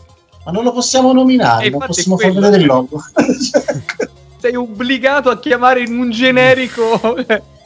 ma 0.45 0.51
non 0.51 0.65
lo 0.65 0.73
possiamo 0.73 1.13
nominare, 1.13 1.67
E 1.67 1.71
non 1.71 1.83
infatti 1.83 2.03
possiamo 2.03 2.17
far 2.17 2.33
vedere 2.33 2.63
il 2.63 2.67
logo. 2.67 3.01
Sei 4.41 4.55
obbligato 4.55 5.29
a 5.29 5.39
chiamare 5.39 5.83
in 5.83 5.99
un 5.99 6.11
generico. 6.11 6.99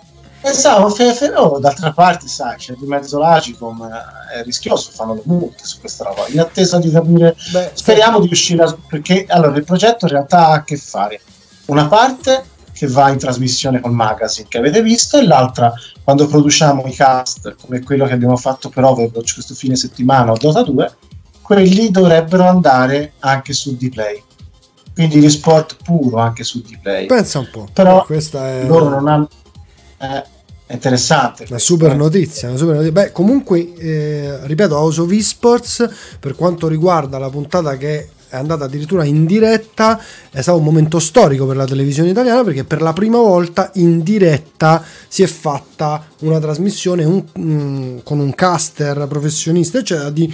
Pensavo, 0.45 0.91
fe, 0.91 1.15
fe, 1.15 1.33
oh, 1.35 1.59
d'altra 1.59 1.93
parte, 1.93 2.29
sai, 2.29 2.57
c'è 2.59 2.75
di 2.75 2.85
mezzo 2.85 3.19
l'Agicom, 3.19 3.89
è 4.31 4.43
rischioso, 4.43 4.91
fanno 4.91 5.15
le 5.15 5.23
multe 5.25 5.65
su 5.65 5.81
questa 5.81 6.05
roba, 6.05 6.27
in 6.29 6.39
attesa 6.39 6.79
di 6.79 6.91
capire, 6.91 7.35
Beh, 7.51 7.71
speriamo 7.73 8.21
sì. 8.21 8.27
di 8.27 8.33
uscire, 8.33 8.63
a, 8.63 8.77
perché 8.87 9.25
allora 9.27 9.57
il 9.57 9.65
progetto 9.65 10.05
in 10.05 10.11
realtà 10.11 10.49
ha 10.49 10.53
a 10.53 10.63
che 10.63 10.77
fare, 10.77 11.23
una 11.67 11.89
parte 11.89 12.45
che 12.75 12.87
va 12.89 13.09
in 13.09 13.19
trasmissione 13.19 13.81
col 13.81 13.93
magazine 13.93 14.49
che 14.49 14.59
avete 14.59 14.83
visto 14.83 15.17
e 15.17 15.25
l'altra 15.25 15.73
quando 16.03 16.27
produciamo 16.27 16.85
i 16.87 16.93
cast 16.93 17.55
come 17.63 17.83
quello 17.83 18.05
che 18.05 18.13
abbiamo 18.13 18.37
fatto 18.37 18.69
per 18.69 18.85
Overwatch 18.85 19.35
questo 19.35 19.55
fine 19.55 19.77
settimana 19.77 20.33
o 20.33 20.37
Dota 20.37 20.63
2 20.63 20.97
quelli 21.41 21.91
dovrebbero 21.91 22.49
andare 22.49 23.13
anche 23.21 23.53
su 23.53 23.77
D-Play 23.77 24.23
quindi 24.95 25.21
l'esport 25.21 25.77
puro 25.83 26.19
anche 26.19 26.45
su 26.45 26.63
D-Play 26.63 27.07
pensa 27.07 27.41
un 27.41 27.49
po' 27.51 27.69
però 27.73 28.05
questa 28.05 28.49
è... 28.49 28.67
loro 28.67 28.89
non 28.89 29.09
hanno 29.09 29.29
eh, 29.99 30.33
è 30.67 30.73
interessante. 30.73 31.45
Una 31.49 31.59
super 31.59 31.93
eh. 31.93 31.95
notizia, 31.95 32.49
una 32.49 32.57
super 32.57 32.77
notizia. 32.77 32.93
Beh, 32.93 33.13
comunque, 33.13 33.75
eh, 33.77 34.39
ripeto, 34.47 34.75
House 34.75 35.01
of 35.03 35.13
Esports, 35.13 35.89
per 36.19 36.35
quanto 36.35 36.69
riguarda 36.69 37.19
la 37.19 37.29
puntata 37.29 37.77
che 37.77 38.09
è 38.29 38.37
andata 38.37 38.65
addirittura 38.65 39.05
in 39.05 39.27
diretta, 39.27 40.01
è 40.31 40.41
stato 40.41 40.59
un 40.59 40.65
momento 40.65 40.99
storico 40.99 41.47
per 41.47 41.57
la 41.57 41.67
televisione 41.67 42.11
italiana 42.11 42.43
perché 42.43 42.65
per 42.65 42.81
la 42.83 42.93
prima 42.93 43.19
volta 43.19 43.71
in 43.75 44.03
diretta 44.03 44.83
si 45.07 45.23
è 45.23 45.27
fatta 45.27 46.05
una 46.21 46.41
trasmissione 46.41 47.05
un, 47.05 47.23
um, 47.35 48.03
con 48.03 48.19
un 48.19 48.35
caster 48.35 49.07
professionista, 49.07 49.79
eccetera, 49.79 50.11
di 50.11 50.33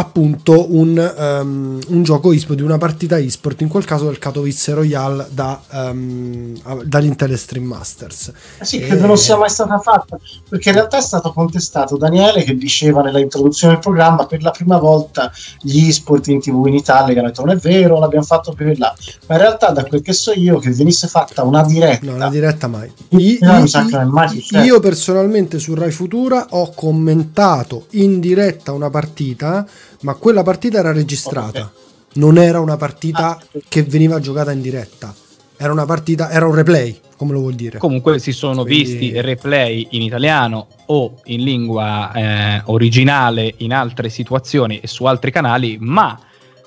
appunto 0.00 0.74
un, 0.74 0.96
um, 1.16 1.78
un, 1.88 2.02
gioco 2.02 2.32
eSport, 2.32 2.56
di 2.58 2.64
una 2.64 2.78
partita 2.78 3.18
eSport, 3.18 3.60
in 3.60 3.68
quel 3.68 3.84
caso 3.84 4.06
del 4.06 4.18
Katowice 4.18 4.72
Royale 4.72 5.26
da, 5.30 5.60
um, 5.72 6.54
dall'Intel 6.84 7.36
Stream 7.36 7.66
Masters. 7.66 8.32
Eh 8.58 8.64
sì, 8.64 8.78
credo 8.80 9.04
e... 9.04 9.06
non 9.06 9.18
sia 9.18 9.36
mai 9.36 9.50
stata 9.50 9.78
fatta, 9.78 10.18
perché 10.48 10.70
in 10.70 10.76
realtà 10.76 10.96
è 10.96 11.02
stato 11.02 11.32
contestato 11.32 11.98
Daniele 11.98 12.42
che 12.42 12.56
diceva 12.56 13.02
nella 13.02 13.20
introduzione 13.20 13.74
del 13.74 13.82
programma 13.82 14.24
per 14.24 14.42
la 14.42 14.50
prima 14.50 14.78
volta 14.78 15.30
gli 15.60 15.86
eSport 15.86 16.26
in 16.28 16.40
tv 16.40 16.66
in 16.66 16.74
Italia, 16.74 17.12
che 17.12 17.18
hanno 17.18 17.28
detto 17.28 17.44
non 17.44 17.54
è 17.54 17.58
vero, 17.58 17.98
l'abbiamo 17.98 18.24
fatto 18.24 18.52
più 18.54 18.68
in 18.68 18.78
là, 18.78 18.94
ma 19.26 19.34
in 19.34 19.40
realtà 19.40 19.70
da 19.70 19.84
quel 19.84 20.00
che 20.00 20.14
so 20.14 20.32
io 20.32 20.58
che 20.58 20.70
venisse 20.70 21.08
fatta 21.08 21.42
una 21.42 21.62
diretta. 21.62 22.06
No, 22.06 22.14
una 22.14 22.30
diretta 22.30 22.68
mai. 22.68 22.90
Io, 23.10 23.28
io, 23.28 24.62
io 24.62 24.80
personalmente 24.80 25.58
su 25.58 25.74
Rai 25.74 25.90
Futura 25.90 26.46
ho 26.50 26.72
commentato 26.74 27.86
in 27.90 28.18
diretta 28.18 28.72
una 28.72 28.88
partita 28.88 29.66
ma 30.00 30.14
quella 30.14 30.42
partita 30.42 30.78
era 30.78 30.92
registrata, 30.92 31.60
okay. 31.60 31.68
non 32.14 32.38
era 32.38 32.60
una 32.60 32.76
partita 32.76 33.36
ah. 33.36 33.40
che 33.68 33.82
veniva 33.82 34.20
giocata 34.20 34.52
in 34.52 34.60
diretta, 34.60 35.14
era 35.56 35.72
una 35.72 35.84
partita, 35.84 36.30
era 36.30 36.46
un 36.46 36.54
replay, 36.54 36.98
come 37.16 37.32
lo 37.32 37.40
vuol 37.40 37.54
dire. 37.54 37.78
Comunque 37.78 38.18
si 38.18 38.32
sono 38.32 38.62
Quindi... 38.62 38.84
visti 38.84 39.20
replay 39.20 39.88
in 39.90 40.02
italiano 40.02 40.68
o 40.86 41.16
in 41.24 41.42
lingua 41.42 42.12
eh, 42.12 42.62
originale 42.66 43.54
in 43.58 43.72
altre 43.72 44.08
situazioni 44.08 44.80
e 44.80 44.86
su 44.86 45.04
altri 45.04 45.30
canali, 45.30 45.76
ma 45.78 46.18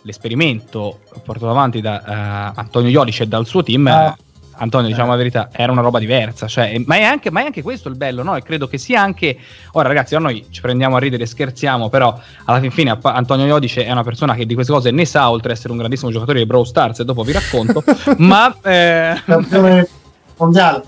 l'esperimento 0.03 0.99
portato 1.23 1.49
avanti 1.49 1.81
da 1.81 2.53
uh, 2.55 2.59
Antonio 2.59 2.89
Iolice 2.89 3.23
e 3.23 3.27
dal 3.27 3.45
suo 3.45 3.63
team 3.63 3.87
ah. 3.87 4.15
Antonio, 4.55 4.87
diciamo 4.87 5.11
la 5.11 5.17
verità, 5.17 5.49
era 5.51 5.71
una 5.71 5.81
roba 5.81 5.99
diversa. 5.99 6.47
Cioè, 6.47 6.81
ma, 6.85 6.95
è 6.95 7.03
anche, 7.03 7.31
ma, 7.31 7.41
è 7.41 7.45
anche, 7.45 7.61
questo 7.61 7.89
il 7.89 7.95
bello, 7.95 8.23
no? 8.23 8.35
E 8.35 8.41
credo 8.41 8.67
che 8.67 8.77
sia 8.77 9.01
anche. 9.01 9.37
Ora, 9.73 9.87
ragazzi, 9.87 10.17
noi 10.17 10.45
ci 10.49 10.61
prendiamo 10.61 10.95
a 10.95 10.99
ridere 10.99 11.23
e 11.23 11.25
scherziamo, 11.25 11.89
però 11.89 12.17
alla 12.45 12.59
fin 12.59 12.71
fine 12.71 12.97
Antonio 13.01 13.45
Iodice 13.45 13.85
è 13.85 13.91
una 13.91 14.03
persona 14.03 14.35
che 14.35 14.45
di 14.45 14.53
queste 14.53 14.71
cose 14.71 14.91
ne 14.91 15.05
sa, 15.05 15.29
oltre 15.29 15.51
ad 15.51 15.57
essere 15.57 15.71
un 15.71 15.79
grandissimo 15.79 16.11
giocatore 16.11 16.39
di 16.39 16.45
Brawl 16.45 16.65
Stars, 16.65 16.99
e 16.99 17.05
dopo 17.05 17.23
vi 17.23 17.31
racconto. 17.31 17.83
ma. 18.17 18.55
Eh... 18.61 19.21
mondiale. 20.37 20.83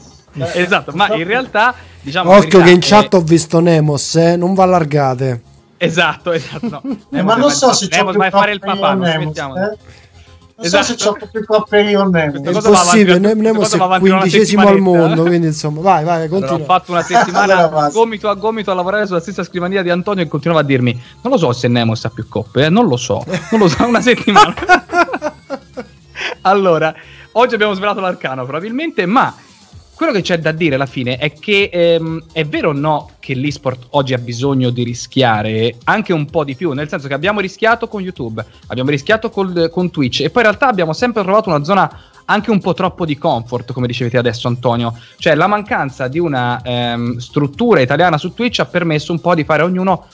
Esatto, 0.53 0.91
ma 0.93 1.13
in 1.15 1.23
realtà. 1.23 1.73
Diciamo 2.01 2.35
Occhio 2.35 2.61
che 2.61 2.69
in 2.69 2.79
chat 2.81 3.13
ho 3.15 3.21
visto 3.21 3.59
Nemos, 3.59 4.15
eh? 4.15 4.35
non 4.35 4.53
va 4.53 4.63
allargate. 4.63 5.41
Esatto, 5.77 6.31
esatto. 6.31 6.81
No. 6.83 6.97
Eh, 7.11 7.21
ma 7.21 7.35
non 7.35 7.49
so 7.49 7.73
se 7.73 7.87
Nemos 7.89 8.15
vai 8.15 8.27
a 8.27 8.31
fare 8.31 8.51
il 8.51 8.59
papà, 8.59 8.93
non 8.93 9.09
smettiamo. 9.09 9.55
Eh? 9.55 9.77
Non 10.57 10.67
esatto. 10.67 10.83
so 10.85 10.97
se 10.97 11.03
c'ho 11.03 11.29
più 11.29 11.43
coppe 11.43 11.81
io 11.81 12.01
o 12.01 12.07
Nemo. 12.07 12.41
È 12.41 12.51
possibile, 12.61 13.19
Nemo 13.19 13.61
è 13.61 13.99
quindicesimo 13.99 14.65
al 14.65 14.79
mondo, 14.79 15.23
quindi 15.23 15.47
insomma, 15.47 15.81
vai, 15.81 16.05
vai, 16.05 16.29
continua. 16.29 16.55
Allora, 16.55 16.63
ho 16.63 16.65
fatto 16.65 16.91
una 16.91 17.01
settimana 17.03 17.89
gomito 17.91 18.29
a 18.29 18.35
gomito 18.35 18.71
a 18.71 18.73
lavorare 18.73 19.05
sulla 19.05 19.19
stessa 19.19 19.43
scrivania 19.43 19.81
di 19.81 19.89
Antonio 19.89 20.23
e 20.23 20.29
continuava 20.29 20.63
a 20.63 20.65
dirmi, 20.65 20.93
non 21.21 21.33
lo 21.33 21.37
so 21.37 21.51
se 21.51 21.67
Nemo 21.67 21.93
ha 22.01 22.09
più 22.09 22.29
coppe, 22.29 22.65
eh? 22.65 22.69
non 22.69 22.87
lo 22.87 22.95
so, 22.95 23.25
non 23.51 23.59
lo 23.59 23.67
so, 23.67 23.85
una 23.85 23.99
settimana. 23.99 24.53
allora, 26.43 26.95
oggi 27.33 27.53
abbiamo 27.55 27.73
svelato 27.73 27.99
l'arcano 27.99 28.43
probabilmente, 28.43 29.05
ma 29.05 29.35
quello 29.95 30.11
che 30.11 30.21
c'è 30.21 30.39
da 30.39 30.51
dire 30.51 30.75
alla 30.75 30.85
fine 30.85 31.17
è 31.17 31.31
che 31.33 31.69
ehm, 31.71 32.25
è 32.33 32.45
vero 32.45 32.69
o 32.69 32.73
no 32.73 33.11
che 33.19 33.33
l'esport 33.33 33.87
oggi 33.91 34.13
ha 34.13 34.17
bisogno 34.17 34.69
di 34.69 34.83
rischiare 34.83 35.77
anche 35.85 36.13
un 36.13 36.25
po' 36.25 36.43
di 36.43 36.55
più, 36.55 36.73
nel 36.73 36.89
senso 36.89 37.07
che 37.07 37.13
abbiamo 37.13 37.39
rischiato 37.39 37.87
con 37.87 38.01
YouTube, 38.01 38.45
abbiamo 38.67 38.89
rischiato 38.89 39.29
col, 39.29 39.69
con 39.71 39.89
Twitch 39.89 40.19
e 40.19 40.29
poi 40.29 40.43
in 40.43 40.49
realtà 40.49 40.67
abbiamo 40.67 40.93
sempre 40.93 41.23
trovato 41.23 41.49
una 41.49 41.63
zona 41.63 41.89
anche 42.25 42.51
un 42.51 42.59
po' 42.59 42.73
troppo 42.73 43.05
di 43.05 43.17
comfort, 43.17 43.71
come 43.71 43.87
dicevete 43.87 44.17
adesso 44.17 44.47
Antonio. 44.47 44.97
Cioè 45.17 45.35
la 45.35 45.47
mancanza 45.47 46.07
di 46.07 46.19
una 46.19 46.61
ehm, 46.61 47.17
struttura 47.17 47.81
italiana 47.81 48.17
su 48.17 48.33
Twitch 48.33 48.59
ha 48.59 48.65
permesso 48.65 49.11
un 49.11 49.21
po' 49.21 49.35
di 49.35 49.43
fare 49.43 49.63
ognuno 49.63 50.07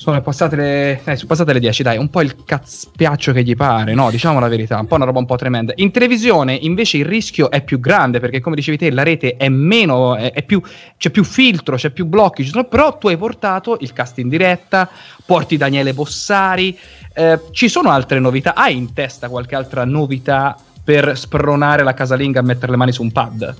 sono 0.00 0.18
passate 0.22 0.56
le, 0.56 1.02
eh, 1.04 1.14
sono 1.14 1.28
passate 1.28 1.52
le 1.52 1.60
10, 1.60 1.82
dai, 1.82 1.98
un 1.98 2.08
po' 2.08 2.22
il 2.22 2.42
cazpiaccio 2.42 3.32
che 3.32 3.42
gli 3.42 3.54
pare, 3.54 3.92
no? 3.92 4.10
Diciamo 4.10 4.40
la 4.40 4.48
verità, 4.48 4.78
un 4.78 4.86
po' 4.86 4.94
una 4.94 5.04
roba 5.04 5.18
un 5.18 5.26
po' 5.26 5.36
tremenda. 5.36 5.74
In 5.76 5.90
televisione 5.90 6.54
invece 6.54 6.96
il 6.96 7.04
rischio 7.04 7.50
è 7.50 7.62
più 7.62 7.80
grande 7.80 8.18
perché, 8.18 8.40
come 8.40 8.56
dicevi 8.56 8.78
te, 8.78 8.90
la 8.90 9.02
rete 9.02 9.36
è 9.36 9.50
meno, 9.50 10.16
è, 10.16 10.32
è 10.32 10.42
più, 10.42 10.62
c'è 10.96 11.10
più 11.10 11.22
filtro, 11.22 11.76
c'è 11.76 11.90
più 11.90 12.06
blocchi, 12.06 12.44
sono, 12.44 12.64
però 12.64 12.96
tu 12.96 13.08
hai 13.08 13.18
portato 13.18 13.76
il 13.80 13.92
cast 13.92 14.16
in 14.20 14.30
diretta, 14.30 14.88
porti 15.26 15.58
Daniele 15.58 15.92
Bossari, 15.92 16.78
eh, 17.12 17.38
ci 17.50 17.68
sono 17.68 17.90
altre 17.90 18.20
novità? 18.20 18.54
Hai 18.54 18.74
in 18.74 18.94
testa 18.94 19.28
qualche 19.28 19.54
altra 19.54 19.84
novità 19.84 20.56
per 20.82 21.14
spronare 21.14 21.82
la 21.82 21.92
casalinga 21.92 22.40
a 22.40 22.42
mettere 22.42 22.70
le 22.70 22.78
mani 22.78 22.92
su 22.92 23.02
un 23.02 23.12
pad? 23.12 23.54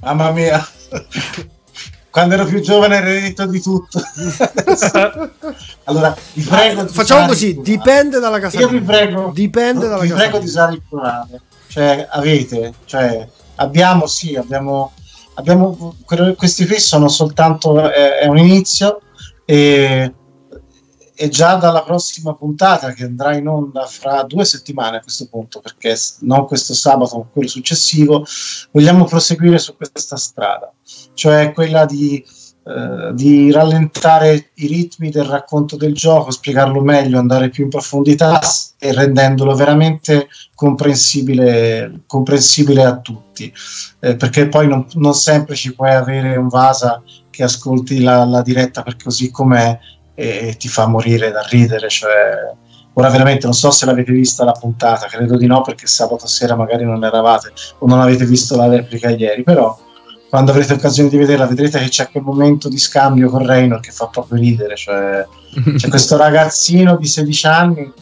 Mamma 0.00 0.30
mia! 0.30 0.64
Quando 2.16 2.32
ero 2.32 2.46
più 2.46 2.60
giovane 2.60 2.96
ero 2.96 3.08
eredito 3.08 3.44
di 3.44 3.60
tutto. 3.60 4.00
allora, 5.84 6.16
vi 6.32 6.42
prego. 6.44 6.80
Ah, 6.80 6.86
facciamo 6.86 7.26
così: 7.26 7.60
dipende 7.60 8.18
dalla 8.20 8.38
casa. 8.38 8.58
Io 8.58 8.68
vi 8.68 8.80
prego, 8.80 9.32
dipende 9.34 9.86
dalla 9.86 10.00
vi 10.00 10.08
casa. 10.08 10.22
prego 10.22 10.38
di 10.38 10.46
usare 10.46 10.72
il 10.72 10.82
plurale. 10.88 11.42
Cioè, 11.68 12.06
avete, 12.10 12.72
cioè, 12.86 13.28
abbiamo, 13.56 14.06
sì, 14.06 14.34
abbiamo, 14.34 14.94
abbiamo 15.34 15.94
questi 16.38 16.66
qui 16.66 16.80
sono 16.80 17.08
soltanto, 17.08 17.86
è, 17.90 18.20
è 18.20 18.26
un 18.26 18.38
inizio 18.38 19.02
e 19.44 20.10
e 21.16 21.28
già 21.30 21.54
dalla 21.56 21.82
prossima 21.82 22.34
puntata 22.34 22.92
che 22.92 23.04
andrà 23.04 23.34
in 23.34 23.48
onda 23.48 23.86
fra 23.86 24.22
due 24.24 24.44
settimane 24.44 24.98
a 24.98 25.00
questo 25.00 25.26
punto, 25.28 25.60
perché 25.60 25.96
non 26.20 26.46
questo 26.46 26.74
sabato 26.74 27.16
ma 27.16 27.24
quello 27.32 27.48
successivo, 27.48 28.24
vogliamo 28.70 29.04
proseguire 29.04 29.58
su 29.58 29.74
questa 29.76 30.16
strada, 30.16 30.70
cioè 31.14 31.52
quella 31.52 31.86
di, 31.86 32.22
eh, 32.64 33.14
di 33.14 33.50
rallentare 33.50 34.50
i 34.54 34.66
ritmi 34.66 35.08
del 35.10 35.24
racconto 35.24 35.76
del 35.76 35.94
gioco, 35.94 36.30
spiegarlo 36.30 36.82
meglio, 36.82 37.18
andare 37.18 37.48
più 37.48 37.64
in 37.64 37.70
profondità 37.70 38.38
e 38.78 38.92
rendendolo 38.92 39.54
veramente 39.54 40.28
comprensibile, 40.54 42.02
comprensibile 42.06 42.84
a 42.84 42.98
tutti, 42.98 43.50
eh, 44.00 44.16
perché 44.16 44.48
poi 44.48 44.68
non, 44.68 44.86
non, 44.94 45.14
sempre 45.14 45.54
ci 45.54 45.74
puoi 45.74 45.94
avere 45.94 46.36
un 46.36 46.48
Vasa 46.48 47.02
che 47.30 47.42
ascolti 47.42 48.02
la, 48.02 48.24
la 48.24 48.42
diretta 48.42 48.82
per 48.82 48.96
così 48.96 49.30
com'è 49.30 49.78
e 50.16 50.56
ti 50.58 50.66
fa 50.66 50.88
morire 50.88 51.30
da 51.30 51.46
ridere. 51.48 51.88
Cioè, 51.88 52.54
ora 52.94 53.10
veramente 53.10 53.44
non 53.44 53.54
so 53.54 53.70
se 53.70 53.86
l'avete 53.86 54.10
vista 54.10 54.42
la 54.44 54.52
puntata, 54.52 55.06
credo 55.06 55.36
di 55.36 55.46
no 55.46 55.60
perché 55.60 55.86
sabato 55.86 56.26
sera 56.26 56.56
magari 56.56 56.84
non 56.84 57.04
eravate 57.04 57.52
o 57.78 57.86
non 57.86 58.00
avete 58.00 58.24
visto 58.24 58.56
la 58.56 58.68
replica 58.68 59.10
ieri, 59.10 59.42
però 59.42 59.78
quando 60.28 60.50
avrete 60.50 60.72
occasione 60.72 61.10
di 61.10 61.18
vederla 61.18 61.46
vedrete 61.46 61.78
che 61.78 61.88
c'è 61.88 62.10
quel 62.10 62.22
momento 62.22 62.68
di 62.68 62.78
scambio 62.78 63.30
con 63.30 63.46
Reynolds 63.46 63.86
che 63.86 63.92
fa 63.92 64.06
proprio 64.08 64.38
ridere, 64.38 64.76
cioè, 64.76 65.26
c'è 65.76 65.88
questo 65.88 66.16
ragazzino 66.16 66.96
di 66.96 67.06
16 67.06 67.46
anni 67.46 67.92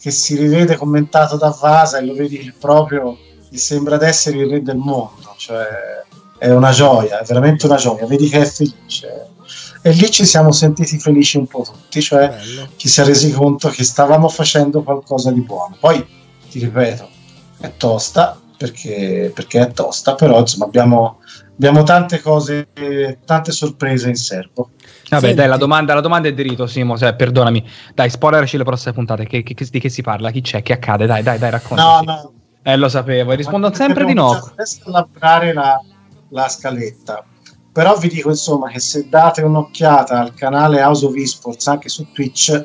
che 0.00 0.10
si 0.10 0.36
rivede 0.36 0.76
commentato 0.76 1.36
da 1.36 1.56
Vasa 1.58 1.98
e 1.98 2.04
lo 2.04 2.14
vedi 2.14 2.52
proprio, 2.58 3.18
gli 3.48 3.56
sembra 3.56 3.96
di 3.96 4.04
essere 4.04 4.38
il 4.38 4.50
re 4.50 4.62
del 4.62 4.76
mondo, 4.76 5.34
cioè 5.36 5.66
è 6.38 6.50
una 6.50 6.70
gioia, 6.70 7.20
è 7.20 7.24
veramente 7.24 7.66
una 7.66 7.76
gioia, 7.76 8.06
vedi 8.06 8.28
che 8.28 8.40
è 8.40 8.44
felice 8.44 9.32
e 9.86 9.92
lì 9.92 10.10
ci 10.10 10.24
siamo 10.24 10.50
sentiti 10.50 10.98
felici 10.98 11.36
un 11.36 11.46
po' 11.46 11.62
tutti, 11.62 12.00
cioè 12.00 12.30
Bello. 12.30 12.68
ci 12.76 12.88
si 12.88 13.02
è 13.02 13.04
resi 13.04 13.30
conto 13.32 13.68
che 13.68 13.84
stavamo 13.84 14.30
facendo 14.30 14.82
qualcosa 14.82 15.30
di 15.30 15.42
buono. 15.42 15.76
Poi, 15.78 16.02
ti 16.48 16.58
ripeto, 16.58 17.06
è 17.60 17.70
tosta 17.76 18.40
perché, 18.56 19.30
perché 19.34 19.60
è 19.60 19.72
tosta, 19.72 20.14
però 20.14 20.38
insomma 20.38 20.64
abbiamo, 20.64 21.18
abbiamo 21.52 21.82
tante 21.82 22.22
cose, 22.22 22.68
tante 23.26 23.52
sorprese 23.52 24.08
in 24.08 24.14
serbo. 24.14 24.70
Vabbè, 25.10 25.20
Senti. 25.20 25.36
dai, 25.36 25.48
la 25.48 25.58
domanda, 25.58 25.92
la 25.92 26.00
domanda, 26.00 26.28
è 26.28 26.32
diritto, 26.32 26.66
Simo. 26.66 26.96
Cioè, 26.96 27.14
perdonami, 27.14 27.62
dai, 27.92 28.08
spoilerci 28.08 28.56
le 28.56 28.64
prossime 28.64 28.94
puntate. 28.94 29.26
Che, 29.26 29.42
che, 29.42 29.54
di 29.70 29.80
che 29.80 29.90
si 29.90 30.00
parla? 30.00 30.30
Chi 30.30 30.40
c'è? 30.40 30.62
Che 30.62 30.72
accade? 30.72 31.04
Dai, 31.04 31.22
dai, 31.22 31.36
dai, 31.36 31.50
racconta. 31.50 31.82
No, 31.82 32.00
no. 32.00 32.32
Eh, 32.62 32.76
lo 32.76 32.88
sapevo. 32.88 33.32
E 33.32 33.36
rispondo 33.36 33.70
sempre 33.74 34.06
di 34.06 34.14
no. 34.14 34.30
Adesso 34.30 34.80
lavorare 34.86 35.52
la, 35.52 35.78
la 36.30 36.48
scaletta. 36.48 37.22
Però 37.74 37.98
vi 37.98 38.06
dico 38.06 38.28
insomma 38.28 38.70
che 38.70 38.78
se 38.78 39.08
date 39.08 39.42
un'occhiata 39.42 40.20
al 40.20 40.32
canale 40.32 40.80
House 40.80 41.04
of 41.06 41.16
Esports 41.16 41.66
anche 41.66 41.88
su 41.88 42.06
Twitch, 42.12 42.64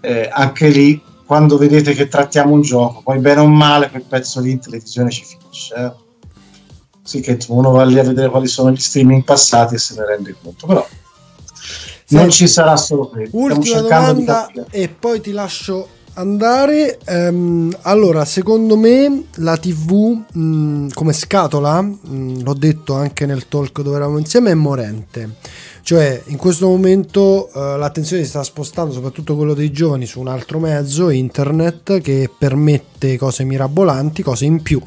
eh, 0.00 0.28
anche 0.32 0.68
lì 0.68 1.00
quando 1.24 1.56
vedete 1.56 1.94
che 1.94 2.08
trattiamo 2.08 2.52
un 2.52 2.60
gioco, 2.60 3.02
poi 3.02 3.20
bene 3.20 3.42
o 3.42 3.46
male 3.46 3.88
quel 3.88 4.02
pezzo 4.02 4.40
lì 4.40 4.50
in 4.50 4.58
televisione 4.58 5.12
ci 5.12 5.24
finisce. 5.24 5.74
Eh? 5.76 5.92
Sì, 7.04 7.20
che 7.20 7.38
uno 7.46 7.70
va 7.70 7.84
lì 7.84 8.00
a 8.00 8.02
vedere 8.02 8.28
quali 8.28 8.48
sono 8.48 8.72
gli 8.72 8.80
streaming 8.80 9.22
passati 9.22 9.76
e 9.76 9.78
se 9.78 9.94
ne 9.94 10.04
rende 10.04 10.34
conto, 10.42 10.66
però 10.66 10.84
non 12.08 12.20
Senti, 12.22 12.34
ci 12.34 12.48
sarà 12.48 12.76
solo 12.76 13.08
quello. 13.08 13.28
Ultima 13.32 13.80
domanda 13.80 14.50
e 14.70 14.88
poi 14.88 15.20
ti 15.20 15.30
lascio 15.30 15.88
andare. 16.16 16.98
Um, 17.06 17.74
allora, 17.82 18.24
secondo 18.24 18.76
me 18.76 19.24
la 19.36 19.56
TV 19.56 20.22
mh, 20.32 20.88
come 20.92 21.12
scatola, 21.12 21.80
mh, 21.80 22.42
l'ho 22.42 22.54
detto 22.54 22.94
anche 22.94 23.26
nel 23.26 23.48
talk 23.48 23.80
dove 23.82 23.96
eravamo 23.96 24.18
insieme, 24.18 24.50
è 24.50 24.54
morente. 24.54 25.36
Cioè, 25.82 26.22
in 26.26 26.36
questo 26.36 26.66
momento 26.66 27.48
uh, 27.52 27.76
l'attenzione 27.76 28.22
si 28.22 28.28
sta 28.28 28.42
spostando, 28.42 28.92
soprattutto 28.92 29.36
quello 29.36 29.54
dei 29.54 29.70
giovani, 29.70 30.06
su 30.06 30.18
un 30.18 30.28
altro 30.28 30.58
mezzo, 30.58 31.10
internet, 31.10 32.00
che 32.00 32.28
permette 32.36 33.16
cose 33.16 33.44
mirabolanti, 33.44 34.22
cose 34.22 34.46
in 34.46 34.62
più. 34.62 34.82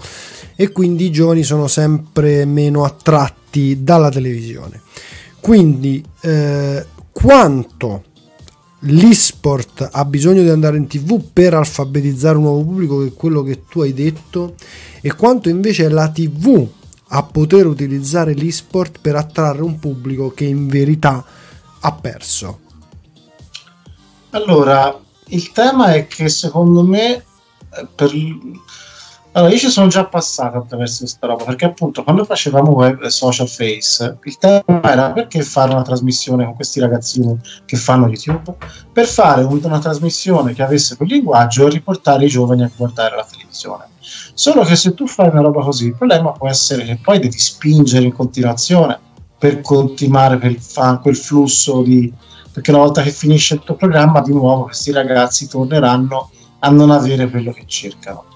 E 0.56 0.72
quindi 0.72 1.06
i 1.06 1.12
giovani 1.12 1.44
sono 1.44 1.68
sempre 1.68 2.44
meno 2.44 2.84
attratti 2.84 3.82
dalla 3.82 4.10
televisione. 4.10 4.82
Quindi, 5.40 6.04
eh, 6.22 6.86
quanto 7.14 8.04
l'esport 8.84 9.90
ha 9.92 10.06
bisogno 10.06 10.42
di 10.42 10.50
andare 10.50 10.78
in 10.78 10.88
tv 10.88 11.22
per 11.34 11.54
alfabetizzare 11.54 12.38
un 12.38 12.44
nuovo 12.44 12.64
pubblico, 12.64 13.00
che 13.00 13.08
è 13.08 13.14
quello 13.14 13.44
che 13.44 13.64
tu 13.68 13.82
hai 13.82 13.94
detto, 13.94 14.56
e 15.02 15.14
quanto 15.14 15.50
invece 15.50 15.86
è 15.86 15.90
la 15.90 16.10
tv 16.10 16.68
a 17.12 17.24
poter 17.24 17.66
utilizzare 17.66 18.34
l'esport 18.34 19.00
per 19.02 19.16
attrarre 19.16 19.64
un 19.64 19.80
pubblico 19.80 20.32
che 20.32 20.46
in 20.46 20.68
verità 20.68 21.24
ha 21.80 21.92
perso? 21.94 22.60
Allora, 24.32 25.00
il 25.28 25.52
tema 25.52 25.94
è 25.94 26.08
che 26.08 26.30
secondo 26.30 26.84
me 26.84 27.16
eh, 27.16 27.88
per, 27.94 28.12
allora, 29.40 29.54
io 29.54 29.60
ci 29.60 29.70
sono 29.70 29.88
già 29.88 30.06
passato 30.06 30.58
attraverso 30.58 31.00
questa 31.00 31.26
roba 31.26 31.46
perché 31.46 31.66
appunto 31.66 32.04
quando 32.04 32.26
facevamo 32.26 32.72
web 32.72 33.06
social 33.06 33.48
face 33.48 34.18
il 34.24 34.38
tema 34.38 34.84
era 34.84 35.12
perché 35.12 35.42
fare 35.42 35.72
una 35.72 35.82
trasmissione 35.82 36.44
con 36.44 36.56
questi 36.56 36.82
ragazzini 36.82 37.38
che 37.66 37.78
fanno 37.78 38.08
YouTube 38.08 38.56
per 38.92 39.06
fare 39.06 39.44
una 39.44 39.80
trasmissione 39.80 40.54
che 40.54 40.62
avesse 40.62 40.98
quel 40.98 41.10
linguaggio 41.10 41.68
e 41.68 41.70
riportare 41.70 42.26
i 42.26 42.28
giovani 42.28 42.64
a 42.64 42.72
guardare 42.76 43.16
la 43.16 43.26
televisione. 43.30 43.86
Solo 44.34 44.64
che 44.64 44.76
se 44.76 44.94
tu 44.94 45.08
fai 45.08 45.30
una 45.30 45.42
roba 45.42 45.64
così, 45.64 45.86
il 45.86 45.96
problema 45.96 46.32
può 46.32 46.50
essere 46.50 46.84
che 46.84 47.00
poi 47.02 47.20
devi 47.20 47.38
spingere 47.38 48.06
in 48.06 48.14
continuazione 48.14 49.00
per 49.38 49.62
continuare 49.62 50.38
per 50.38 50.58
quel 51.02 51.16
flusso 51.16 51.82
di 51.82 52.12
perché 52.52 52.72
una 52.72 52.80
volta 52.80 53.02
che 53.02 53.12
finisce 53.12 53.54
il 53.54 53.62
tuo 53.64 53.76
programma 53.76 54.22
di 54.22 54.34
nuovo 54.34 54.64
questi 54.64 54.92
ragazzi 54.92 55.48
torneranno 55.48 56.30
a 56.60 56.70
non 56.70 56.92
avere 56.92 57.30
quello 57.30 57.54
che 57.54 57.64
cercano 57.66 58.29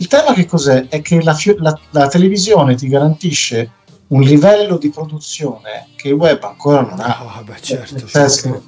il 0.00 0.06
tema 0.06 0.32
che 0.32 0.46
cos'è? 0.46 0.88
È 0.88 1.02
che 1.02 1.22
la, 1.22 1.36
la, 1.58 1.78
la 1.90 2.08
televisione 2.08 2.74
ti 2.74 2.88
garantisce 2.88 3.72
un 4.08 4.22
livello 4.22 4.78
di 4.78 4.88
produzione 4.88 5.88
che 5.94 6.08
il 6.08 6.14
web 6.14 6.42
ancora 6.42 6.80
non 6.80 6.98
ha. 7.00 7.38
Oh, 7.38 7.42
beh, 7.44 7.60
certo, 7.60 8.06
certo. 8.06 8.62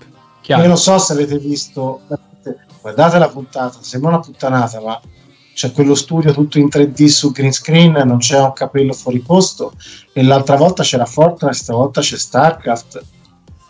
Io 0.47 0.67
non 0.67 0.77
so 0.77 0.99
se 0.99 1.15
avete 1.15 1.39
visto, 1.39 2.03
guardate 2.83 3.19
la 3.19 3.29
puntata, 3.29 3.79
sembra 3.81 4.11
una 4.11 4.21
puttanata, 4.21 4.81
ma 4.83 5.01
c'è 5.55 5.73
quello 5.73 5.95
studio 5.95 6.33
tutto 6.33 6.59
in 6.59 6.69
3D 6.71 7.07
su 7.07 7.33
green 7.33 7.53
screen, 7.53 7.93
non 7.93 8.19
c'è 8.19 8.39
un 8.39 8.53
capello 8.53 8.93
fuori 8.93 9.21
posto 9.21 9.73
e 10.13 10.23
l'altra 10.23 10.57
volta 10.57 10.83
c'era 10.83 11.07
Fortnite, 11.07 11.55
stavolta 11.55 12.03
c'è 12.03 12.19
StarCraft 12.19 13.05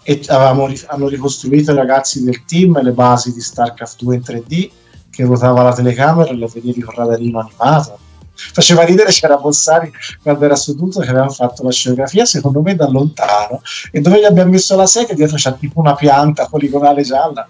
e 0.03 0.21
avevamo, 0.27 0.69
hanno 0.87 1.09
ricostruito 1.09 1.71
i 1.71 1.77
ragazzi 1.77 2.25
del 2.25 2.45
team 2.45 2.83
le 2.83 2.93
basi 2.93 3.33
di 3.33 3.41
StarCraft 3.41 4.03
2 4.03 4.15
in 4.15 4.23
3D 4.25 4.71
che 5.13 5.25
ruotava 5.25 5.63
la 5.63 5.75
telecamera 5.75 6.31
e 6.31 6.35
lo 6.35 6.47
vedevi 6.47 6.81
con 6.81 6.95
radarino 6.95 7.39
animato. 7.39 7.99
Faceva 8.35 8.83
ridere 8.83 9.11
c'era 9.11 9.37
Bossari 9.37 9.93
quando 10.23 10.45
era 10.45 10.57
seduto 10.57 11.01
che 11.01 11.11
avevano 11.11 11.31
fatto 11.31 11.63
la 11.63 11.71
scenografia, 11.71 12.25
secondo 12.25 12.63
me 12.63 12.75
da 12.75 12.89
lontano, 12.89 13.61
e 13.91 14.01
dove 14.01 14.21
gli 14.21 14.25
abbiamo 14.25 14.51
messo 14.51 14.75
la 14.75 14.87
sedia 14.87 15.15
dietro 15.15 15.37
c'è 15.37 15.55
tipo 15.59 15.81
una 15.81 15.95
pianta 15.95 16.47
poligonale 16.47 17.03
gialla. 17.03 17.47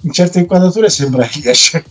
In 0.00 0.12
certe 0.12 0.40
inquadrature 0.40 0.88
sembra 0.88 1.26
che 1.26 1.50
esce 1.50 1.84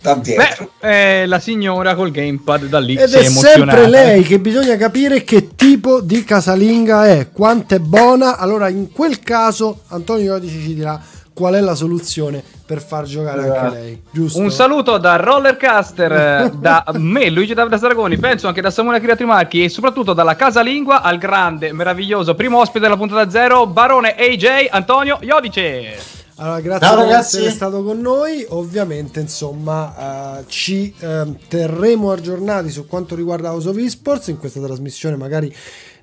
da 0.00 0.14
dietro. 0.14 0.70
Beh, 0.80 1.22
eh, 1.22 1.26
la 1.26 1.40
signora 1.40 1.94
col 1.94 2.10
gamepad 2.10 2.66
da 2.66 2.78
lì 2.78 2.96
Ed 2.96 3.12
è, 3.12 3.18
è 3.18 3.24
sempre 3.24 3.86
lei 3.86 4.22
che 4.22 4.38
bisogna 4.38 4.76
capire 4.76 5.24
che 5.24 5.54
tipo 5.56 6.00
di 6.00 6.22
casalinga 6.22 7.06
è, 7.06 7.30
quanto 7.30 7.74
è 7.74 7.78
buona. 7.78 8.36
Allora, 8.36 8.68
in 8.68 8.92
quel 8.92 9.20
caso, 9.20 9.82
Antonio 9.88 10.34
Iodici 10.34 10.60
ci 10.60 10.74
dirà 10.74 11.00
qual 11.40 11.54
è 11.54 11.60
la 11.60 11.74
soluzione 11.74 12.44
per 12.66 12.82
far 12.82 13.04
giocare 13.04 13.40
anche 13.40 13.56
esatto. 13.56 13.72
lei. 13.72 14.02
Giusto? 14.10 14.40
Un 14.40 14.50
saluto 14.50 14.98
da 14.98 15.16
Rollercaster, 15.16 16.12
eh, 16.12 16.52
da 16.54 16.84
me, 16.98 17.30
Luigi 17.30 17.54
Davide 17.54 17.78
Saragoni, 17.78 18.18
penso 18.18 18.46
anche 18.46 18.60
da 18.60 18.70
Samuele 18.70 19.00
Creatrimarchi 19.00 19.64
e 19.64 19.70
soprattutto 19.70 20.12
dalla 20.12 20.36
Casalingua 20.36 21.00
al 21.00 21.16
grande, 21.16 21.72
meraviglioso 21.72 22.34
primo 22.34 22.58
ospite 22.58 22.80
della 22.80 22.98
puntata 22.98 23.30
zero, 23.30 23.66
Barone 23.66 24.14
AJ 24.14 24.66
Antonio 24.68 25.16
Iodice. 25.22 26.18
Allora, 26.36 26.60
grazie 26.60 26.86
Ciao, 26.86 27.06
per 27.06 27.16
essere 27.16 27.50
stato 27.50 27.82
con 27.82 28.00
noi. 28.00 28.46
Ovviamente, 28.50 29.20
insomma, 29.20 30.38
uh, 30.38 30.44
ci 30.46 30.94
uh, 31.00 31.36
terremo 31.48 32.12
aggiornati 32.12 32.70
su 32.70 32.86
quanto 32.86 33.14
riguarda 33.14 33.50
House 33.50 33.68
of 33.68 33.76
Esports 33.76 34.28
in 34.28 34.38
questa 34.38 34.60
trasmissione, 34.60 35.16
magari 35.16 35.54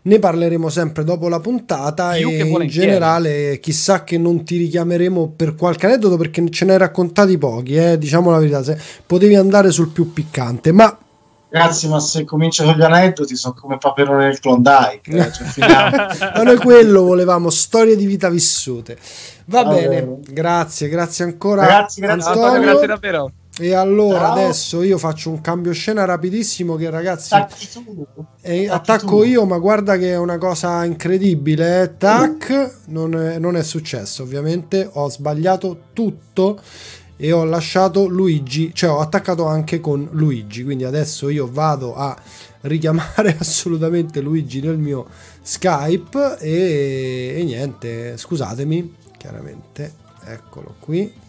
ne 0.07 0.19
parleremo 0.19 0.69
sempre 0.69 1.03
dopo 1.03 1.27
la 1.27 1.39
puntata 1.39 2.13
Più 2.13 2.29
e 2.29 2.39
in 2.39 2.67
generale 2.67 3.59
chissà 3.59 4.03
che 4.03 4.17
non 4.17 4.43
ti 4.43 4.57
richiameremo 4.57 5.33
per 5.35 5.55
qualche 5.55 5.85
aneddoto 5.85 6.17
perché 6.17 6.49
ce 6.49 6.65
ne 6.65 6.73
hai 6.73 6.77
raccontati 6.77 7.37
pochi, 7.37 7.75
eh? 7.75 7.97
diciamo 7.97 8.31
la 8.31 8.39
verità, 8.39 8.63
se 8.63 8.79
potevi 9.05 9.35
andare 9.35 9.71
sul 9.71 9.89
più 9.89 10.13
piccante, 10.13 10.71
ma 10.71 10.97
Ragazzi, 11.49 11.87
ma 11.87 11.99
se 12.01 12.25
comincio 12.25 12.65
con 12.65 12.73
gli 12.73 12.81
aneddoti 12.81 13.37
sono 13.37 13.53
come 13.53 13.77
Paperone 13.77 14.25
del 14.25 14.39
Klondike. 14.41 15.09
Eh? 15.09 15.31
Cioè, 15.31 16.35
ma 16.35 16.43
noi 16.43 16.57
quello 16.57 17.03
volevamo, 17.03 17.49
storie 17.49 17.95
di 17.95 18.05
vita 18.05 18.29
vissute. 18.29 18.97
Va 19.45 19.61
ah, 19.61 19.73
bene, 19.73 20.19
grazie, 20.29 20.89
grazie 20.89 21.23
ancora. 21.23 21.65
Grazie, 21.65 22.01
grazie, 22.01 22.31
Antonio. 22.31 22.61
grazie 22.61 22.87
davvero. 22.87 23.31
E 23.59 23.73
allora 23.73 24.19
Ciao. 24.19 24.31
adesso 24.33 24.83
io 24.83 24.99
faccio 24.99 25.31
un 25.31 25.41
cambio 25.41 25.71
scena 25.71 26.05
rapidissimo 26.05 26.75
che 26.75 26.91
ragazzi 26.91 27.33
eh, 28.41 28.69
attacco 28.69 29.23
io 29.23 29.45
ma 29.45 29.57
guarda 29.57 29.97
che 29.97 30.11
è 30.11 30.17
una 30.17 30.37
cosa 30.37 30.85
incredibile. 30.85 31.95
Tac, 31.97 32.81
non 32.87 33.15
è, 33.15 33.39
non 33.39 33.55
è 33.55 33.63
successo 33.63 34.21
ovviamente, 34.21 34.87
ho 34.91 35.09
sbagliato 35.09 35.85
tutto 35.93 36.61
e 37.15 37.31
ho 37.31 37.43
lasciato 37.45 38.05
Luigi, 38.05 38.71
cioè 38.75 38.91
ho 38.91 38.99
attaccato 38.99 39.45
anche 39.47 39.79
con 39.79 40.07
Luigi, 40.11 40.63
quindi 40.63 40.83
adesso 40.83 41.27
io 41.29 41.49
vado 41.51 41.95
a 41.95 42.15
richiamare 42.61 43.37
assolutamente 43.39 44.21
Luigi 44.21 44.61
nel 44.61 44.77
mio 44.77 45.07
Skype 45.41 46.37
e, 46.39 47.33
e 47.37 47.43
niente, 47.43 48.17
scusatemi, 48.17 48.95
chiaramente, 49.17 49.93
eccolo 50.25 50.75
qui 50.79 51.25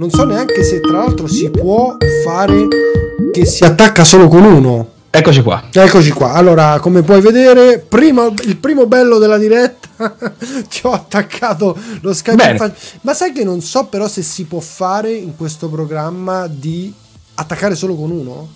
non 0.00 0.10
so 0.10 0.24
neanche 0.24 0.62
se 0.62 0.78
tra 0.78 0.98
l'altro 0.98 1.26
si 1.26 1.50
può 1.50 1.96
fare 2.24 2.68
che 3.32 3.44
si 3.44 3.64
attacca 3.64 4.04
solo 4.04 4.28
con 4.28 4.44
uno. 4.44 4.90
Eccoci 5.10 5.42
qua. 5.42 5.64
Eccoci 5.72 6.12
qua. 6.12 6.34
Allora, 6.34 6.78
come 6.78 7.02
puoi 7.02 7.20
vedere, 7.20 7.80
prima, 7.80 8.26
il 8.44 8.58
primo 8.58 8.86
bello 8.86 9.18
della 9.18 9.38
diretta 9.38 10.14
ti 10.68 10.80
ho 10.82 10.92
attaccato 10.92 11.76
lo 12.02 12.12
Skype. 12.12 12.74
Ma 13.00 13.12
sai 13.12 13.32
che 13.32 13.42
non 13.42 13.60
so 13.60 13.86
però 13.86 14.06
se 14.06 14.22
si 14.22 14.44
può 14.44 14.60
fare 14.60 15.10
in 15.10 15.34
questo 15.34 15.68
programma 15.68 16.46
di 16.46 16.94
attaccare 17.34 17.74
solo 17.74 17.96
con 17.96 18.12
uno? 18.12 18.48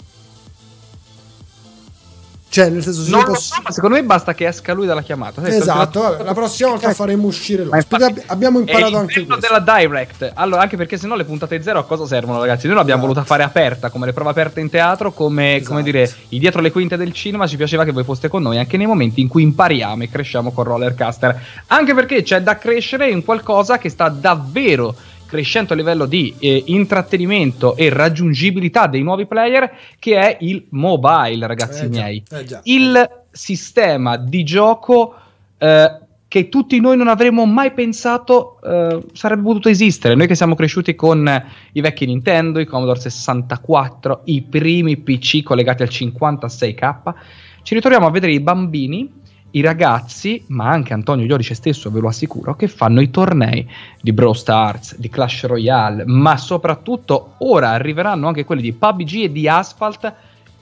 Cioè, 2.53 2.69
nel 2.69 2.83
senso, 2.83 3.09
non 3.09 3.25
posso... 3.25 3.55
so, 3.55 3.63
ma 3.65 3.71
secondo 3.71 3.97
me 3.97 4.05
basta 4.05 4.35
che 4.35 4.47
esca 4.47 4.75
lui 4.75 4.85
dalla 4.85 5.01
chiamata. 5.01 5.43
Esatto, 5.47 6.03
vabbè, 6.03 6.23
la 6.23 6.35
prossima 6.35 6.69
volta 6.69 6.93
faremo 6.93 7.27
uscire 7.27 7.65
l'ospite. 7.65 8.25
Abbiamo 8.27 8.59
imparato 8.59 8.99
anche 8.99 9.25
questo. 9.25 9.49
della 9.49 9.59
direct. 9.59 10.33
Allora, 10.35 10.61
anche 10.61 10.77
perché 10.77 10.99
sennò 10.99 11.17
le 11.17 11.25
puntate 11.25 11.63
zero 11.63 11.79
a 11.79 11.87
cosa 11.87 12.05
servono, 12.05 12.41
ragazzi? 12.41 12.67
Noi 12.67 12.77
l'abbiamo 12.77 13.05
esatto. 13.05 13.15
voluta 13.15 13.35
fare 13.35 13.43
aperta, 13.43 13.89
come 13.89 14.05
le 14.05 14.13
prove 14.13 14.29
aperte 14.29 14.61
in 14.61 14.69
teatro, 14.69 15.13
come, 15.13 15.55
esatto. 15.55 15.71
come 15.71 15.83
dire, 15.83 16.15
i 16.29 16.39
dietro 16.39 16.61
le 16.61 16.71
quinte 16.71 16.99
del 16.99 17.15
cinema. 17.15 17.47
Ci 17.47 17.57
piaceva 17.57 17.85
che 17.85 17.93
voi 17.93 18.05
foste 18.05 18.29
con 18.29 18.43
noi 18.43 18.59
anche 18.59 18.77
nei 18.77 18.87
momenti 18.87 19.23
in 19.23 19.29
cui 19.29 19.45
impariamo 19.45 20.03
e 20.03 20.11
cresciamo 20.11 20.53
con 20.53 20.65
Rollercaster. 20.65 21.43
Anche 21.69 21.95
perché 21.95 22.23
c'è 22.23 22.43
da 22.43 22.59
crescere 22.59 23.09
in 23.09 23.25
qualcosa 23.25 23.79
che 23.79 23.89
sta 23.89 24.11
davvero 24.11 24.95
crescente 25.33 25.73
a 25.73 25.77
livello 25.77 26.05
di 26.05 26.35
eh, 26.39 26.63
intrattenimento 26.67 27.75
e 27.75 27.89
raggiungibilità 27.89 28.87
dei 28.87 29.03
nuovi 29.03 29.25
player, 29.25 29.73
che 29.99 30.19
è 30.19 30.37
il 30.41 30.67
mobile, 30.69 31.47
ragazzi 31.47 31.87
eh 31.87 31.89
miei. 31.89 32.23
Già, 32.23 32.39
eh 32.39 32.45
già, 32.45 32.61
il 32.65 33.25
sistema 33.31 34.19
di 34.19 34.45
gioco 34.45 35.15
eh, 35.57 36.01
che 36.29 36.49
tutti 36.51 36.79
noi 36.81 36.99
non 36.99 37.09
avremmo 37.09 37.47
mai 37.47 37.73
pensato 37.73 38.61
eh, 38.63 39.05
sarebbe 39.15 39.41
potuto 39.41 39.71
esistere. 39.71 40.15
Noi 40.15 40.27
che 40.27 40.35
siamo 40.35 40.55
cresciuti 40.55 40.95
con 40.95 41.27
i 41.73 41.81
vecchi 41.81 42.05
Nintendo, 42.05 42.61
i 42.61 42.67
Commodore 42.67 43.01
64, 43.01 44.23
i 44.25 44.43
primi 44.43 44.99
PC 44.99 45.43
collegati 45.43 45.83
al 45.83 45.89
56K 45.91 47.15
ci 47.63 47.75
ritroviamo 47.75 48.07
a 48.07 48.11
vedere 48.11 48.33
i 48.33 48.41
bambini 48.41 49.21
i 49.53 49.61
ragazzi, 49.61 50.45
ma 50.49 50.69
anche 50.69 50.93
Antonio 50.93 51.25
Iodice 51.25 51.55
stesso, 51.55 51.91
ve 51.91 52.01
lo 52.01 52.09
assicuro, 52.09 52.55
che 52.55 52.69
fanno 52.69 53.01
i 53.01 53.11
tornei 53.11 53.69
di 54.01 54.13
Brawl 54.13 54.37
Stars, 54.37 54.97
di 54.97 55.09
Clash 55.09 55.45
Royale, 55.45 56.05
ma 56.07 56.37
soprattutto 56.37 57.35
ora 57.39 57.71
arriveranno 57.71 58.29
anche 58.29 58.45
quelli 58.45 58.63
di 58.63 58.73
PUBG 58.73 59.15
e 59.25 59.33
di 59.33 59.49
Asphalt 59.49 60.13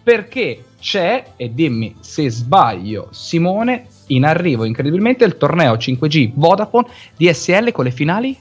perché 0.02 0.64
c'è, 0.80 1.32
e 1.36 1.54
dimmi 1.54 1.96
se 2.00 2.30
sbaglio 2.30 3.08
Simone, 3.10 3.86
in 4.06 4.24
arrivo 4.24 4.64
incredibilmente 4.64 5.24
il 5.24 5.36
torneo 5.36 5.74
5G 5.74 6.32
Vodafone 6.34 6.88
DSL 7.16 7.70
con 7.70 7.84
le 7.84 7.90
finali 7.90 8.36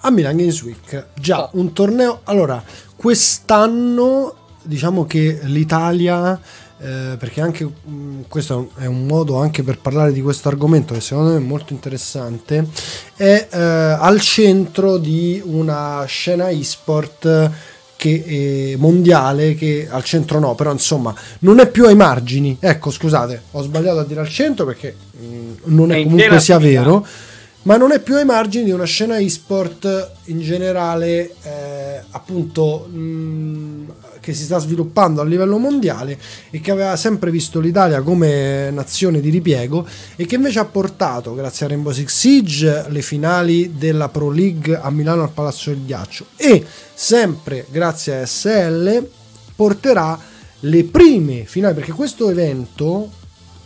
a 0.00 0.10
Milan 0.10 0.36
Games 0.36 0.62
Week. 0.62 1.06
Già, 1.14 1.44
oh. 1.44 1.50
un 1.52 1.72
torneo. 1.72 2.20
Allora, 2.24 2.62
quest'anno 2.94 4.34
diciamo 4.62 5.04
che 5.04 5.40
l'Italia. 5.44 6.38
Eh, 6.76 7.16
perché 7.18 7.40
anche 7.40 7.64
mh, 7.64 7.70
mm, 7.88 8.20
questo 8.28 8.70
è 8.76 8.86
un 8.86 9.06
modo 9.06 9.36
anche 9.36 9.62
per 9.62 9.78
parlare 9.78 10.12
di 10.12 10.20
questo 10.20 10.48
argomento 10.48 10.92
che 10.92 11.00
secondo 11.00 11.30
me 11.30 11.36
è 11.36 11.40
molto 11.40 11.72
interessante. 11.72 12.66
È 13.14 13.48
eh, 13.50 13.58
al 13.58 14.20
centro 14.20 14.98
di 14.98 15.40
una 15.44 16.04
scena 16.06 16.48
e-sport 16.48 17.50
che, 17.96 18.24
eh, 18.26 18.76
mondiale 18.76 19.54
che 19.54 19.86
al 19.88 20.02
centro 20.04 20.38
no 20.40 20.54
però 20.54 20.72
insomma 20.72 21.14
non 21.40 21.60
è 21.60 21.68
più 21.68 21.86
ai 21.86 21.94
margini. 21.94 22.56
Ecco 22.60 22.90
scusate 22.90 23.42
ho 23.52 23.62
sbagliato 23.62 24.00
a 24.00 24.04
dire 24.04 24.20
al 24.20 24.28
centro 24.28 24.66
perché 24.66 24.94
mh, 25.12 25.26
mm, 25.26 25.52
non 25.66 25.92
è, 25.92 26.00
è 26.00 26.02
comunque 26.02 26.40
sia 26.40 26.58
vero 26.58 27.06
ma 27.64 27.76
non 27.76 27.92
è 27.92 28.00
più 28.00 28.16
ai 28.16 28.24
margini 28.24 28.64
di 28.64 28.70
una 28.72 28.84
scena 28.84 29.16
e-sport 29.16 30.10
in 30.24 30.40
generale, 30.40 31.34
eh, 31.42 32.02
appunto, 32.10 32.86
mh, 32.90 32.98
mm, 32.98 33.84
che 34.24 34.32
si 34.32 34.44
sta 34.44 34.58
sviluppando 34.58 35.20
a 35.20 35.24
livello 35.24 35.58
mondiale 35.58 36.18
e 36.48 36.60
che 36.60 36.70
aveva 36.70 36.96
sempre 36.96 37.30
visto 37.30 37.60
l'Italia 37.60 38.00
come 38.00 38.70
nazione 38.70 39.20
di 39.20 39.28
ripiego 39.28 39.86
e 40.16 40.24
che 40.24 40.36
invece 40.36 40.60
ha 40.60 40.64
portato, 40.64 41.34
grazie 41.34 41.66
a 41.66 41.68
Rainbow 41.68 41.92
Six 41.92 42.14
Siege, 42.14 42.86
le 42.88 43.02
finali 43.02 43.74
della 43.76 44.08
Pro 44.08 44.30
League 44.30 44.74
a 44.74 44.90
Milano 44.90 45.22
al 45.22 45.30
Palazzo 45.30 45.68
del 45.68 45.84
Ghiaccio. 45.84 46.26
E 46.36 46.64
sempre 46.94 47.66
grazie 47.70 48.22
a 48.22 48.26
SL 48.26 49.06
porterà 49.54 50.18
le 50.60 50.84
prime 50.84 51.44
finali 51.44 51.74
perché 51.74 51.92
questo 51.92 52.30
evento 52.30 53.10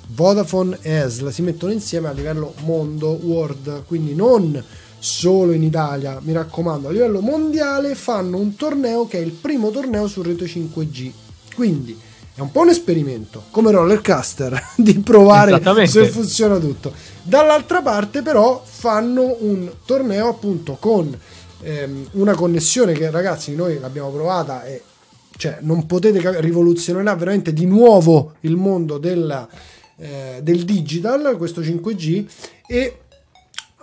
Vodafone 0.08 0.78
e 0.80 0.90
ESL 0.90 1.30
si 1.30 1.42
mettono 1.42 1.70
insieme 1.70 2.08
a 2.08 2.12
livello 2.12 2.54
mondo, 2.64 3.10
world, 3.22 3.84
quindi 3.86 4.14
non 4.14 4.60
solo 4.98 5.52
in 5.52 5.62
Italia, 5.62 6.18
mi 6.22 6.32
raccomando, 6.32 6.88
a 6.88 6.90
livello 6.90 7.20
mondiale 7.20 7.94
fanno 7.94 8.38
un 8.38 8.56
torneo 8.56 9.06
che 9.06 9.18
è 9.18 9.20
il 9.20 9.32
primo 9.32 9.70
torneo 9.70 10.06
su 10.06 10.22
rete 10.22 10.44
5G. 10.44 11.10
Quindi 11.54 11.98
è 12.34 12.40
un 12.40 12.52
po' 12.52 12.60
un 12.60 12.68
esperimento, 12.68 13.44
come 13.50 13.70
Rollercaster, 13.70 14.70
di 14.76 14.98
provare 15.00 15.60
se 15.86 16.08
funziona 16.08 16.58
tutto. 16.58 16.92
Dall'altra 17.22 17.82
parte 17.82 18.22
però 18.22 18.62
fanno 18.64 19.36
un 19.40 19.70
torneo 19.84 20.28
appunto 20.28 20.76
con 20.78 21.18
ehm, 21.62 22.08
una 22.12 22.34
connessione 22.34 22.92
che 22.92 23.10
ragazzi 23.10 23.54
noi 23.54 23.78
l'abbiamo 23.78 24.10
provata 24.10 24.64
e 24.64 24.82
cioè 25.36 25.58
non 25.60 25.86
potete 25.86 26.20
capire, 26.20 26.40
rivoluzionerà 26.40 27.14
veramente 27.14 27.52
di 27.52 27.66
nuovo 27.66 28.34
il 28.40 28.56
mondo 28.56 28.98
della 28.98 29.48
eh, 30.00 30.38
del 30.42 30.64
digital, 30.64 31.36
questo 31.36 31.60
5G, 31.60 32.24
e 32.66 32.98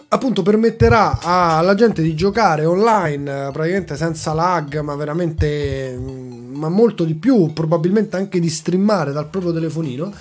appunto 0.09 0.41
permetterà 0.41 1.19
alla 1.21 1.75
gente 1.75 2.01
di 2.01 2.15
giocare 2.15 2.65
online 2.65 3.49
praticamente 3.51 3.95
senza 3.95 4.33
lag, 4.33 4.79
ma 4.79 4.95
veramente 4.95 5.97
mm, 5.97 6.55
ma 6.55 6.69
molto 6.69 7.03
di 7.03 7.15
più, 7.15 7.53
probabilmente 7.53 8.15
anche 8.15 8.39
di 8.39 8.49
streamare 8.49 9.11
dal 9.11 9.27
proprio 9.27 9.53
telefonino. 9.53 10.13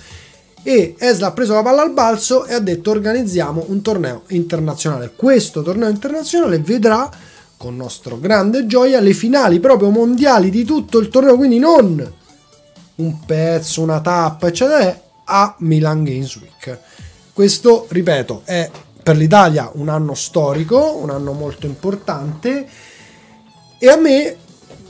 E 0.63 0.95
Esla 0.97 1.27
ha 1.27 1.31
preso 1.31 1.53
la 1.53 1.61
palla 1.61 1.83
al 1.83 1.93
balzo 1.93 2.45
e 2.45 2.55
ha 2.55 2.59
detto 2.59 2.89
organizziamo 2.89 3.65
un 3.67 3.81
torneo 3.81 4.23
internazionale. 4.29 5.11
Questo 5.15 5.61
torneo 5.61 5.89
internazionale 5.89 6.57
vedrà 6.59 7.09
con 7.57 7.75
nostro 7.75 8.19
grande 8.19 8.65
gioia 8.65 8.99
le 8.99 9.13
finali 9.13 9.59
proprio 9.59 9.91
mondiali 9.91 10.49
di 10.49 10.63
tutto 10.65 10.97
il 10.97 11.09
torneo, 11.09 11.35
quindi 11.35 11.59
non 11.59 12.13
un 12.95 13.19
pezzo, 13.25 13.81
una 13.81 14.01
tappa, 14.01 14.47
eccetera, 14.47 15.01
a 15.25 15.55
Milan 15.59 16.03
Games 16.03 16.35
Week. 16.37 16.79
Questo, 17.33 17.85
ripeto, 17.89 18.41
è 18.45 18.69
per 19.05 19.17
l'Italia 19.17 19.69
un 19.75 19.87
anno 19.87 20.15
storico, 20.15 20.95
un 20.95 21.11
anno 21.11 21.33
molto 21.33 21.67
importante 21.67 22.67
e 23.77 23.87
a 23.87 23.97
me 23.97 24.35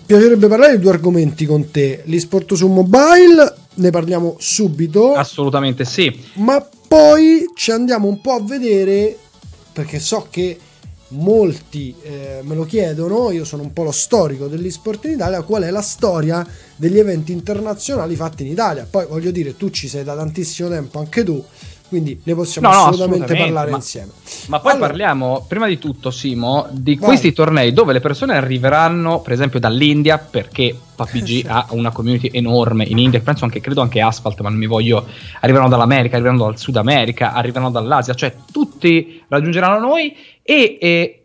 piacerebbe 0.06 0.48
parlare 0.48 0.78
di 0.78 0.82
due 0.82 0.92
argomenti 0.92 1.46
con 1.46 1.70
te, 1.70 2.02
l'esport 2.06 2.54
su 2.54 2.70
mobile, 2.70 3.54
ne 3.74 3.90
parliamo 3.90 4.38
subito. 4.40 5.16
Assolutamente 5.16 5.84
sì. 5.84 6.18
Ma 6.36 6.66
poi 6.88 7.52
ci 7.56 7.72
andiamo 7.72 8.08
un 8.08 8.22
po' 8.22 8.32
a 8.32 8.42
vedere, 8.42 9.18
perché 9.74 10.00
so 10.00 10.28
che 10.30 10.58
molti 11.10 11.94
eh, 12.02 12.40
me 12.44 12.56
lo 12.56 12.64
chiedono, 12.64 13.32
io 13.32 13.44
sono 13.44 13.64
un 13.64 13.74
po' 13.74 13.84
lo 13.84 13.92
storico 13.92 14.48
dell'esport 14.48 15.04
in 15.06 15.12
Italia, 15.12 15.42
qual 15.42 15.64
è 15.64 15.72
la 15.72 15.82
storia 15.82 16.48
degli 16.78 17.00
eventi 17.00 17.34
internazionali 17.34 18.16
fatti 18.16 18.44
in 18.44 18.52
Italia. 18.52 18.88
Poi 18.90 19.08
voglio 19.08 19.32
dire, 19.32 19.58
tu 19.58 19.70
ci 19.72 19.90
sei 19.90 20.06
da 20.06 20.16
tantissimo 20.16 20.70
tempo, 20.70 21.00
anche 21.00 21.26
tu, 21.26 21.44
quindi 21.88 22.20
ne 22.24 22.34
possiamo 22.36 22.68
no, 22.68 22.74
assolutamente, 22.74 23.24
assolutamente, 23.24 23.44
parlare 23.44 23.72
ma, 23.72 23.78
insieme. 23.78 24.12
Ma 24.48 24.60
poi 24.60 24.72
allora, 24.72 24.88
parliamo, 24.88 25.46
prima 25.48 25.68
di 25.68 25.78
tutto, 25.78 26.12
Simo, 26.12 26.68
di 26.72 26.96
vai. 26.96 27.08
questi 27.08 27.34
tornei 27.34 27.74
dove 27.74 27.94
le 27.94 28.00
persone 28.00 28.36
arriveranno, 28.36 29.22
per 29.22 29.34
esempio, 29.34 29.60
dall'India, 29.60 30.18
perché 30.18 30.76
PUBG 30.96 31.46
ha 31.48 31.68
una 31.72 31.92
community 31.92 32.30
enorme 32.32 32.86
in 32.86 32.98
India, 32.98 33.20
penso 33.20 33.46
anche, 33.46 33.62
credo 33.62 33.82
anche 33.82 34.02
Asphalt, 34.02 34.40
ma 34.42 34.50
non 34.50 34.58
mi 34.58 34.68
voglio, 34.68 35.06
arriveranno 35.42 35.70
dall'America, 35.70 36.16
arriveranno 36.16 36.46
dal 36.46 36.58
Sud 36.58 36.76
America, 36.78 37.34
arriveranno 37.34 37.72
dall'Asia, 37.72 38.14
cioè 38.14 38.36
tutti 38.52 39.24
raggiungeranno 39.28 39.80
noi 39.80 40.16
e... 40.42 40.78
e 40.80 41.20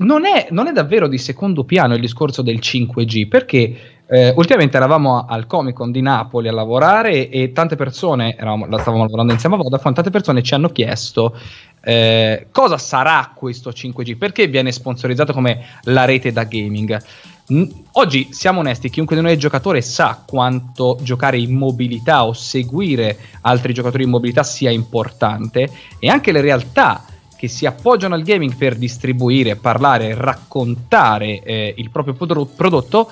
non 0.00 0.26
è, 0.26 0.46
non 0.50 0.68
è 0.68 0.72
davvero 0.72 1.08
di 1.08 1.18
secondo 1.18 1.64
piano 1.64 1.94
il 1.94 2.00
discorso 2.00 2.40
del 2.40 2.60
5G, 2.62 3.26
perché 3.26 3.97
eh, 4.10 4.32
ultimamente 4.36 4.76
eravamo 4.76 5.26
al 5.26 5.46
Comic 5.46 5.74
Con 5.74 5.92
di 5.92 6.00
Napoli 6.00 6.48
a 6.48 6.52
lavorare 6.52 7.28
e 7.28 7.52
tante 7.52 7.76
persone, 7.76 8.34
eravamo, 8.36 8.64
stavamo 8.78 9.02
lavorando 9.02 9.32
insieme 9.32 9.56
a 9.56 9.58
Vodafone, 9.58 9.94
tante 9.94 10.10
persone 10.10 10.42
ci 10.42 10.54
hanno 10.54 10.70
chiesto 10.70 11.36
eh, 11.80 12.46
cosa 12.50 12.78
sarà 12.78 13.32
questo 13.34 13.70
5G, 13.70 14.16
perché 14.16 14.46
viene 14.46 14.72
sponsorizzato 14.72 15.32
come 15.32 15.64
la 15.84 16.04
rete 16.04 16.32
da 16.32 16.44
gaming. 16.44 16.98
oggi 17.92 18.28
siamo 18.30 18.60
onesti, 18.60 18.90
chiunque 18.90 19.16
di 19.16 19.22
noi 19.22 19.32
è 19.32 19.36
giocatore 19.36 19.80
sa 19.80 20.22
quanto 20.26 20.98
giocare 21.02 21.38
in 21.38 21.54
mobilità 21.54 22.24
o 22.24 22.32
seguire 22.32 23.18
altri 23.42 23.72
giocatori 23.72 24.04
in 24.04 24.10
mobilità 24.10 24.42
sia 24.42 24.70
importante 24.70 25.70
e 25.98 26.08
anche 26.08 26.32
le 26.32 26.40
realtà 26.40 27.04
che 27.38 27.46
si 27.46 27.66
appoggiano 27.66 28.16
al 28.16 28.22
gaming 28.22 28.56
per 28.56 28.74
distribuire, 28.74 29.54
parlare, 29.54 30.12
raccontare 30.14 31.40
eh, 31.40 31.72
il 31.76 31.88
proprio 31.88 32.14
prodotto, 32.14 33.08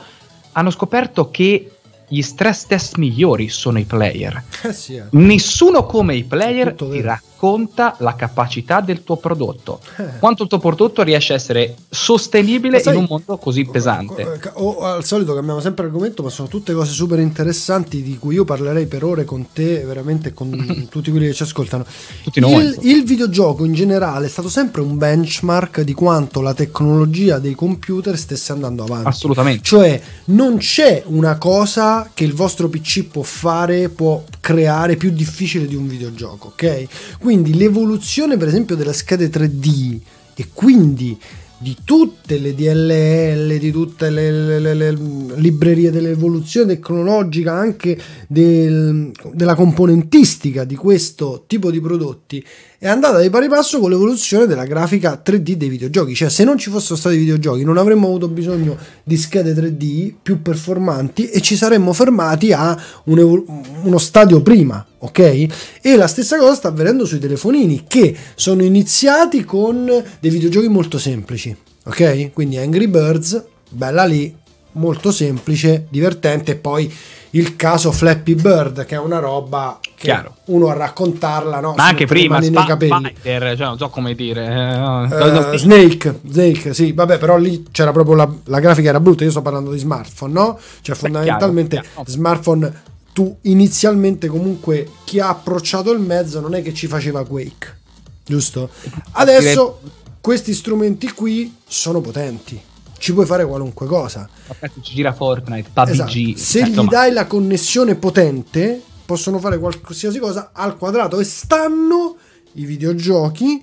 hanno 0.56 0.70
scoperto 0.70 1.30
che 1.30 1.70
gli 2.08 2.22
stress 2.22 2.66
test 2.66 2.96
migliori 2.96 3.48
sono 3.48 3.78
i 3.78 3.84
player. 3.84 4.42
Eh 4.62 4.72
sì, 4.72 4.96
eh. 4.96 5.04
Nessuno 5.10 5.84
come 5.86 6.14
i 6.14 6.24
player 6.24 6.72
ti 6.74 7.00
racconta 7.46 7.94
la 7.98 8.16
capacità 8.16 8.80
del 8.80 9.04
tuo 9.04 9.16
prodotto. 9.16 9.80
Eh. 9.98 10.18
Quanto 10.18 10.42
il 10.42 10.48
tuo 10.48 10.58
prodotto 10.58 11.02
riesce 11.02 11.32
a 11.32 11.36
essere 11.36 11.76
sostenibile 11.88 12.80
sai, 12.80 12.94
in 12.94 13.00
un 13.00 13.06
mondo 13.08 13.36
così 13.38 13.64
pesante. 13.64 14.22
Eh, 14.22 14.50
o, 14.54 14.80
al 14.80 15.04
solito 15.04 15.32
cambiamo 15.34 15.60
sempre 15.60 15.86
argomento, 15.86 16.22
ma 16.22 16.30
sono 16.30 16.48
tutte 16.48 16.72
cose 16.74 16.92
super 16.92 17.20
interessanti 17.20 18.02
di 18.02 18.18
cui 18.18 18.34
io 18.34 18.44
parlerei 18.44 18.86
per 18.86 19.04
ore 19.04 19.24
con 19.24 19.46
te, 19.52 19.84
veramente 19.84 20.34
con 20.34 20.86
tutti 20.90 21.10
quelli 21.10 21.26
che 21.26 21.34
ci 21.34 21.44
ascoltano. 21.44 21.84
Tutti 22.24 22.40
noi. 22.40 22.64
Il, 22.64 22.78
il 22.82 23.04
videogioco 23.04 23.64
in 23.64 23.74
generale 23.74 24.26
è 24.26 24.28
stato 24.30 24.48
sempre 24.48 24.80
un 24.80 24.98
benchmark 24.98 25.82
di 25.82 25.94
quanto 25.94 26.40
la 26.40 26.54
tecnologia 26.54 27.38
dei 27.38 27.54
computer 27.54 28.18
stesse 28.18 28.52
andando 28.52 28.82
avanti. 28.82 29.08
Assolutamente. 29.08 29.62
Cioè, 29.62 30.00
non 30.26 30.56
c'è 30.56 31.04
una 31.06 31.38
cosa 31.38 32.10
che 32.12 32.24
il 32.24 32.34
vostro 32.34 32.68
PC 32.68 33.04
può 33.04 33.22
fare, 33.22 33.88
può 33.88 34.24
creare 34.40 34.96
più 34.96 35.10
difficile 35.10 35.66
di 35.66 35.74
un 35.74 35.86
videogioco, 35.86 36.48
ok? 36.48 37.18
Quindi 37.18 37.35
l'evoluzione 37.44 38.36
per 38.36 38.48
esempio 38.48 38.76
delle 38.76 38.92
schede 38.92 39.30
3D 39.30 39.98
e 40.34 40.46
quindi 40.52 41.18
di 41.58 41.76
tutte 41.84 42.38
le 42.38 42.54
DLL, 42.54 43.58
di 43.58 43.70
tutte 43.70 44.10
le, 44.10 44.30
le, 44.30 44.60
le, 44.60 44.74
le 44.74 44.98
librerie 45.36 45.90
dell'evoluzione 45.90 46.74
tecnologica, 46.74 47.52
anche 47.52 47.98
del, 48.28 49.10
della 49.32 49.54
componentistica 49.54 50.64
di 50.64 50.74
questo 50.74 51.44
tipo 51.46 51.70
di 51.70 51.80
prodotti, 51.80 52.44
è 52.78 52.88
andata 52.88 53.20
di 53.20 53.30
pari 53.30 53.48
passo 53.48 53.78
con 53.80 53.90
l'evoluzione 53.90 54.46
della 54.46 54.64
grafica 54.64 55.22
3D 55.24 55.52
dei 55.52 55.68
videogiochi. 55.68 56.14
Cioè, 56.14 56.28
se 56.28 56.44
non 56.44 56.58
ci 56.58 56.70
fossero 56.70 56.96
stati 56.96 57.16
videogiochi, 57.16 57.64
non 57.64 57.78
avremmo 57.78 58.06
avuto 58.06 58.28
bisogno 58.28 58.76
di 59.02 59.16
schede 59.16 59.54
3D 59.54 60.12
più 60.22 60.42
performanti 60.42 61.28
e 61.28 61.40
ci 61.40 61.56
saremmo 61.56 61.92
fermati 61.92 62.52
a 62.52 62.78
un 63.04 63.44
uno 63.82 63.98
stadio 63.98 64.42
prima, 64.42 64.84
ok? 64.98 65.46
E 65.80 65.96
la 65.96 66.06
stessa 66.06 66.36
cosa 66.36 66.54
sta 66.54 66.68
avvenendo 66.68 67.06
sui 67.06 67.18
telefonini 67.18 67.84
che 67.86 68.14
sono 68.34 68.62
iniziati 68.62 69.44
con 69.44 69.86
dei 70.20 70.30
videogiochi 70.30 70.68
molto 70.68 70.98
semplici, 70.98 71.56
ok? 71.84 72.32
Quindi 72.32 72.58
Angry 72.58 72.88
Birds, 72.88 73.42
bella 73.70 74.04
lì, 74.04 74.34
molto 74.76 75.10
semplice, 75.12 75.86
divertente 75.88 76.52
e 76.52 76.56
poi 76.56 76.92
il 77.30 77.56
caso 77.56 77.92
Flappy 77.92 78.34
Bird 78.34 78.84
che 78.86 78.94
è 78.94 78.98
una 78.98 79.18
roba 79.18 79.78
che 79.82 80.04
Chiaro. 80.04 80.36
uno 80.46 80.68
a 80.68 80.74
raccontarla 80.74 81.60
no? 81.60 81.74
Ma 81.76 81.86
anche 81.86 82.06
prima, 82.06 82.38
capelli. 82.64 83.12
Spider, 83.18 83.56
cioè 83.56 83.66
non 83.66 83.78
so 83.78 83.88
come 83.88 84.14
dire. 84.14 85.08
eh. 85.10 85.54
Eh, 85.54 85.58
Snake, 85.58 86.20
Snake, 86.26 86.74
sì, 86.74 86.92
vabbè, 86.92 87.18
però 87.18 87.36
lì 87.36 87.66
c'era 87.70 87.92
proprio 87.92 88.14
la, 88.14 88.30
la 88.44 88.60
grafica 88.60 88.88
era 88.90 89.00
brutta. 89.00 89.24
Io 89.24 89.30
sto 89.30 89.42
parlando 89.42 89.72
di 89.72 89.78
smartphone, 89.78 90.32
no? 90.32 90.58
Cioè, 90.80 90.94
fondamentalmente, 90.94 91.76
chiaro, 91.80 91.88
chiaro. 91.94 92.10
smartphone, 92.10 92.82
tu 93.12 93.36
inizialmente, 93.42 94.28
comunque, 94.28 94.88
chi 95.04 95.18
ha 95.20 95.28
approcciato 95.28 95.90
il 95.92 96.00
mezzo 96.00 96.40
non 96.40 96.54
è 96.54 96.62
che 96.62 96.72
ci 96.74 96.86
faceva 96.86 97.24
Quake, 97.24 97.78
giusto? 98.24 98.68
Adesso 99.12 99.80
questi 100.20 100.52
strumenti 100.54 101.10
qui 101.12 101.54
sono 101.66 102.00
potenti, 102.00 102.60
ci 102.98 103.12
puoi 103.12 103.26
fare 103.26 103.44
qualunque 103.46 103.86
cosa. 103.86 104.28
Aspetta, 104.46 104.80
ci 104.80 104.94
gira 104.94 105.12
Fortnite, 105.12 105.70
PUBG. 105.72 105.90
Esatto. 105.90 106.10
Se 106.36 106.60
eh, 106.60 106.68
gli 106.68 106.84
dai 106.86 107.12
la 107.12 107.26
connessione 107.26 107.94
potente, 107.94 108.80
possono 109.04 109.38
fare 109.38 109.58
qualsiasi 109.58 110.18
cosa 110.18 110.50
al 110.52 110.76
quadrato 110.76 111.20
e 111.20 111.24
stanno 111.24 112.16
i 112.54 112.64
videogiochi 112.64 113.62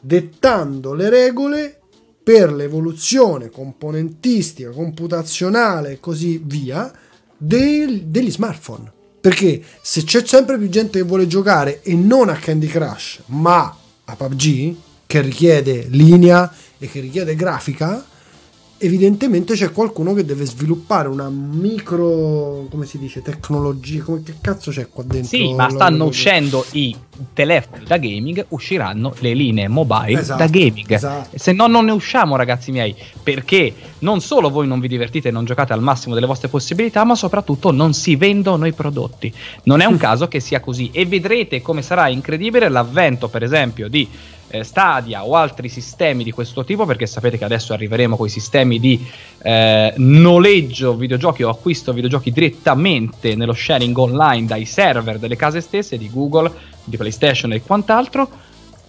dettando 0.00 0.94
le 0.94 1.08
regole 1.08 1.78
per 2.22 2.52
l'evoluzione 2.52 3.50
componentistica, 3.50 4.70
computazionale 4.70 5.92
e 5.92 6.00
così 6.00 6.40
via 6.44 6.92
del- 7.36 8.02
degli 8.04 8.30
smartphone. 8.30 8.92
Perché 9.20 9.62
se 9.80 10.02
c'è 10.02 10.24
sempre 10.26 10.58
più 10.58 10.68
gente 10.68 10.98
che 10.98 11.04
vuole 11.04 11.26
giocare 11.28 11.80
e 11.82 11.94
non 11.94 12.28
a 12.28 12.34
Candy 12.34 12.66
Crush, 12.66 13.20
ma 13.26 13.76
a 14.04 14.16
PUBG, 14.16 14.74
che 15.06 15.20
richiede 15.20 15.86
linea 15.88 16.52
e 16.78 16.88
che 16.88 17.00
richiede 17.00 17.36
grafica, 17.36 18.04
evidentemente 18.84 19.54
c'è 19.54 19.70
qualcuno 19.70 20.12
che 20.12 20.24
deve 20.24 20.44
sviluppare 20.44 21.06
una 21.06 21.28
micro 21.28 22.66
come 22.68 22.84
si 22.84 22.98
dice 22.98 23.22
tecnologia 23.22 24.02
come 24.02 24.22
che 24.24 24.34
cazzo 24.40 24.70
c'è 24.72 24.88
qua 24.88 25.04
dentro 25.04 25.28
Sì, 25.36 25.54
ma 25.54 25.70
stanno 25.70 26.04
uscendo 26.06 26.64
i 26.72 26.94
telefoni 27.32 27.84
da 27.84 27.98
gaming, 27.98 28.44
usciranno 28.48 29.14
le 29.20 29.34
linee 29.34 29.68
mobile 29.68 30.18
Esatto, 30.20 30.38
da 30.42 30.48
gaming. 30.48 30.90
esatto. 30.90 31.38
Se 31.38 31.52
no, 31.52 31.68
non 31.68 31.84
ne 31.84 31.92
usciamo, 31.92 32.34
ragazzi 32.34 32.72
miei, 32.72 32.94
perché 33.22 33.72
non 34.00 34.20
solo 34.20 34.50
voi 34.50 34.66
non 34.66 34.80
vi 34.80 34.88
divertite 34.88 35.28
e 35.28 35.30
non 35.30 35.44
giocate 35.44 35.72
al 35.72 35.80
massimo 35.82 36.14
delle 36.14 36.26
vostre 36.26 36.48
possibilità, 36.48 37.04
ma 37.04 37.14
soprattutto 37.14 37.70
non 37.70 37.94
si 37.94 38.16
vendono 38.16 38.66
i 38.66 38.72
prodotti. 38.72 39.32
Non 39.64 39.80
è 39.80 39.84
un 39.84 39.96
caso 39.98 40.26
che 40.26 40.40
sia 40.40 40.60
così 40.60 40.90
e 40.92 41.06
vedrete 41.06 41.62
come 41.62 41.82
sarà 41.82 42.08
incredibile 42.08 42.68
l'avvento, 42.68 43.28
per 43.28 43.44
esempio, 43.44 43.88
di 43.88 44.08
eh, 44.52 44.64
Stadia 44.64 45.24
o 45.24 45.34
altri 45.34 45.68
sistemi 45.68 46.22
di 46.22 46.30
questo 46.30 46.64
tipo, 46.64 46.84
perché 46.84 47.06
sapete 47.06 47.38
che 47.38 47.44
adesso 47.44 47.72
arriveremo 47.72 48.16
con 48.16 48.26
i 48.26 48.30
sistemi 48.30 48.78
di 48.78 49.04
eh, 49.42 49.92
noleggio 49.96 50.94
videogiochi 50.94 51.42
o 51.42 51.48
acquisto 51.48 51.92
videogiochi 51.92 52.30
direttamente 52.30 53.34
nello 53.34 53.54
sharing 53.54 53.96
online 53.96 54.46
dai 54.46 54.66
server 54.66 55.18
delle 55.18 55.36
case 55.36 55.60
stesse 55.60 55.96
di 55.96 56.10
Google, 56.10 56.52
di 56.84 56.96
PlayStation 56.96 57.52
e 57.52 57.62
quant'altro. 57.62 58.28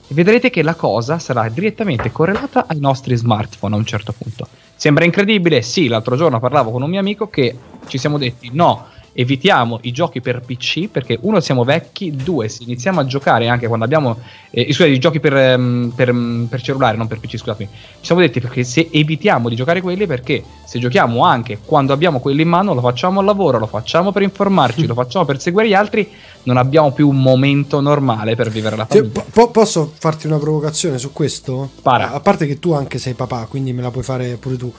Vedrete 0.10 0.50
che 0.50 0.62
la 0.62 0.76
cosa 0.76 1.18
sarà 1.18 1.48
direttamente 1.50 2.12
correlata 2.12 2.66
ai 2.68 2.80
nostri 2.80 3.16
smartphone 3.16 3.74
a 3.74 3.78
un 3.78 3.86
certo 3.86 4.14
punto. 4.16 4.48
Sembra 4.76 5.06
incredibile? 5.06 5.62
Sì, 5.62 5.88
l'altro 5.88 6.18
giorno 6.18 6.40
parlavo 6.40 6.72
con 6.72 6.82
un 6.82 6.90
mio 6.90 7.00
amico 7.00 7.30
che 7.30 7.56
ci 7.88 7.98
siamo 7.98 8.18
detti 8.18 8.50
no, 8.52 8.88
evitiamo 9.14 9.80
i 9.84 9.92
giochi 9.92 10.22
per 10.22 10.42
PC 10.42 10.90
perché 10.90 11.18
uno 11.22 11.40
siamo 11.40 11.64
vecchi, 11.64 12.16
due 12.16 12.50
se 12.50 12.64
iniziamo 12.64 13.00
a 13.00 13.06
giocare 13.06 13.48
anche 13.48 13.68
quando 13.68 13.86
abbiamo 13.86 14.18
eh, 14.50 14.66
scusate, 14.66 14.90
i 14.90 15.00
giochi 15.00 15.20
per, 15.20 15.36
ehm, 15.36 15.94
per, 15.96 16.12
mm, 16.12 16.46
per 16.46 16.62
cellulare, 16.62 16.98
non 16.98 17.08
per 17.08 17.20
PC, 17.20 17.38
scusatemi. 17.38 17.70
Ci 17.72 18.06
siamo 18.06 18.22
detti 18.22 18.40
perché 18.40 18.64
se 18.64 18.90
evitiamo 18.92 19.50
di 19.50 19.56
giocare 19.56 19.82
quelli 19.82 20.06
perché 20.06 20.44
se 20.66 20.80
giochiamo 20.80 21.24
anche 21.24 21.60
quando 21.64 21.94
abbiamo 21.94 22.20
quelli 22.20 22.42
in 22.42 22.50
mano 22.50 22.74
lo 22.74 22.82
facciamo 22.82 23.20
al 23.20 23.26
lavoro, 23.26 23.60
lo 23.60 23.68
facciamo 23.68 24.12
per 24.12 24.24
informarci, 24.24 24.86
lo 24.88 24.94
facciamo 24.94 25.26
per 25.26 25.40
seguire 25.40 25.68
gli 25.68 25.74
altri, 25.74 26.08
non 26.44 26.58
abbiamo 26.58 26.92
più 26.92 27.08
un 27.10 27.22
momento 27.22 27.82
normale 27.82 28.36
per 28.36 28.50
vivere 28.50 28.76
la 28.76 28.86
famiglia. 28.86 29.10
po- 29.10 29.26
po- 29.32 29.52
posso 29.52 29.92
farti 29.98 30.28
una 30.28 30.38
provocazione 30.38 30.98
su 30.98 31.12
questo? 31.14 31.70
Spara. 31.78 32.12
A 32.12 32.20
parte 32.20 32.46
che 32.46 32.60
tu 32.60 32.74
anche 32.74 32.98
sei 32.98 33.14
papà, 33.14 33.46
quindi 33.50 33.74
me 33.74 33.82
la 33.82 33.92
puoi 33.92 34.04
fare 34.04 34.38
pure 34.38 34.58
tu. 34.58 34.72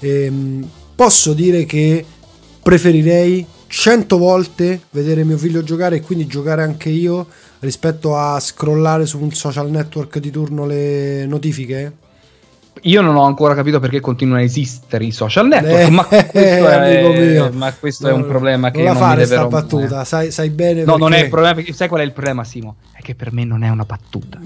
Ehm, 0.00 0.68
posso 0.94 1.32
dire 1.32 1.64
che 1.64 2.04
preferirei 2.62 3.44
cento 3.74 4.18
volte 4.18 4.82
vedere 4.90 5.24
mio 5.24 5.38
figlio 5.38 5.62
giocare 5.62 5.96
e 5.96 6.00
quindi 6.02 6.26
giocare 6.26 6.62
anche 6.62 6.90
io 6.90 7.26
rispetto 7.60 8.18
a 8.18 8.38
scrollare 8.38 9.06
su 9.06 9.18
un 9.18 9.32
social 9.32 9.70
network 9.70 10.18
di 10.18 10.30
turno 10.30 10.66
le 10.66 11.24
notifiche? 11.24 12.01
Io 12.84 13.00
non 13.02 13.14
ho 13.16 13.24
ancora 13.24 13.54
capito 13.54 13.78
perché 13.78 14.00
continuano 14.00 14.40
a 14.40 14.44
esistere 14.44 15.04
i 15.04 15.12
social 15.12 15.46
network, 15.46 15.86
Eh, 15.86 15.90
ma 15.90 16.04
questo, 16.04 16.66
amico 16.66 17.12
è, 17.12 17.30
mio. 17.30 17.50
ma 17.52 17.72
questo 17.74 18.08
è 18.08 18.10
No, 18.10 18.16
un 18.16 18.26
problema 18.26 18.70
che 18.70 18.78
non 18.78 18.86
la 18.86 18.92
non 18.92 19.00
fare 19.00 19.14
mi 19.20 19.22
deve 19.22 19.34
sta 19.34 19.40
rompere. 19.42 19.62
battuta, 19.62 20.04
sai, 20.04 20.30
sai 20.32 20.50
bene 20.50 20.82
No, 20.84 20.96
non 20.96 21.08
è 21.08 21.10
perché- 21.10 21.24
il 21.24 21.30
problema, 21.30 21.54
perché 21.54 21.72
sai 21.74 21.88
qual 21.88 22.00
è 22.00 22.04
il 22.04 22.12
problema, 22.12 22.44
Simo? 22.44 22.76
È 22.92 23.00
che 23.02 23.14
per 23.14 23.32
me 23.32 23.44
non 23.44 23.62
è 23.62 23.68
una 23.68 23.84
battuta. 23.84 24.40